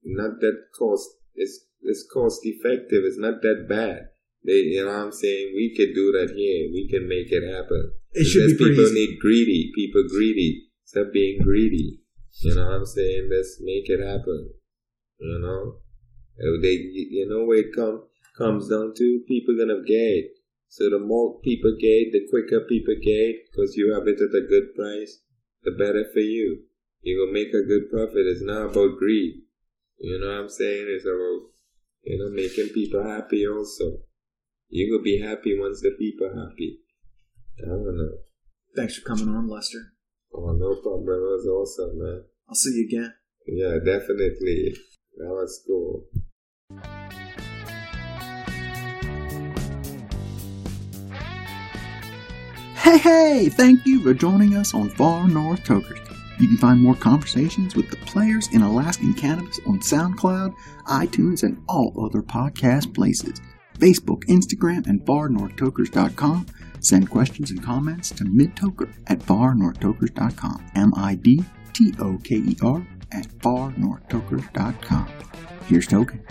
[0.06, 1.08] not that cost.
[1.34, 3.02] It's it's cost effective.
[3.04, 4.08] It's not that bad.
[4.44, 6.70] They, you know, what I'm saying we could do that here.
[6.72, 7.92] We can make it happen.
[8.12, 8.94] It should be people easy.
[8.94, 9.72] need greedy.
[9.74, 10.68] People greedy.
[10.84, 12.00] Stop being greedy.
[12.40, 13.28] You know what I'm saying?
[13.30, 14.50] Let's make it happen.
[15.18, 15.80] You know,
[16.62, 18.04] they, you know where it come
[18.36, 20.30] comes down to people gonna get.
[20.68, 24.46] So the more people get, the quicker people get, because you have it at a
[24.46, 25.22] good price,
[25.62, 26.64] the better for you.
[27.00, 28.26] You will make a good profit.
[28.26, 29.45] It's not about greed.
[29.98, 30.86] You know what I'm saying?
[30.88, 31.50] It's about,
[32.02, 33.98] you know, making people happy also.
[34.68, 36.80] You will be happy once the people happy.
[37.62, 38.10] I don't know.
[38.74, 39.94] Thanks for coming on, Lester.
[40.34, 41.08] Oh, no problem.
[41.08, 42.24] It was awesome, man.
[42.48, 43.14] I'll see you again.
[43.46, 44.76] Yeah, definitely.
[45.16, 46.04] That was cool.
[52.76, 53.48] Hey, hey!
[53.48, 56.05] Thank you for joining us on Far North Tokers.
[56.38, 60.54] You can find more conversations with the players in Alaskan cannabis on SoundCloud,
[60.86, 63.40] iTunes, and all other podcast places.
[63.78, 66.46] Facebook, Instagram, and farnorthtokers.com.
[66.80, 70.66] Send questions and comments to midtoker at farnorthtokers.com.
[70.74, 71.26] M-I-D-T-O-K-E-R
[73.12, 75.08] at farnorthtokers.com.
[75.66, 76.22] Here's Token.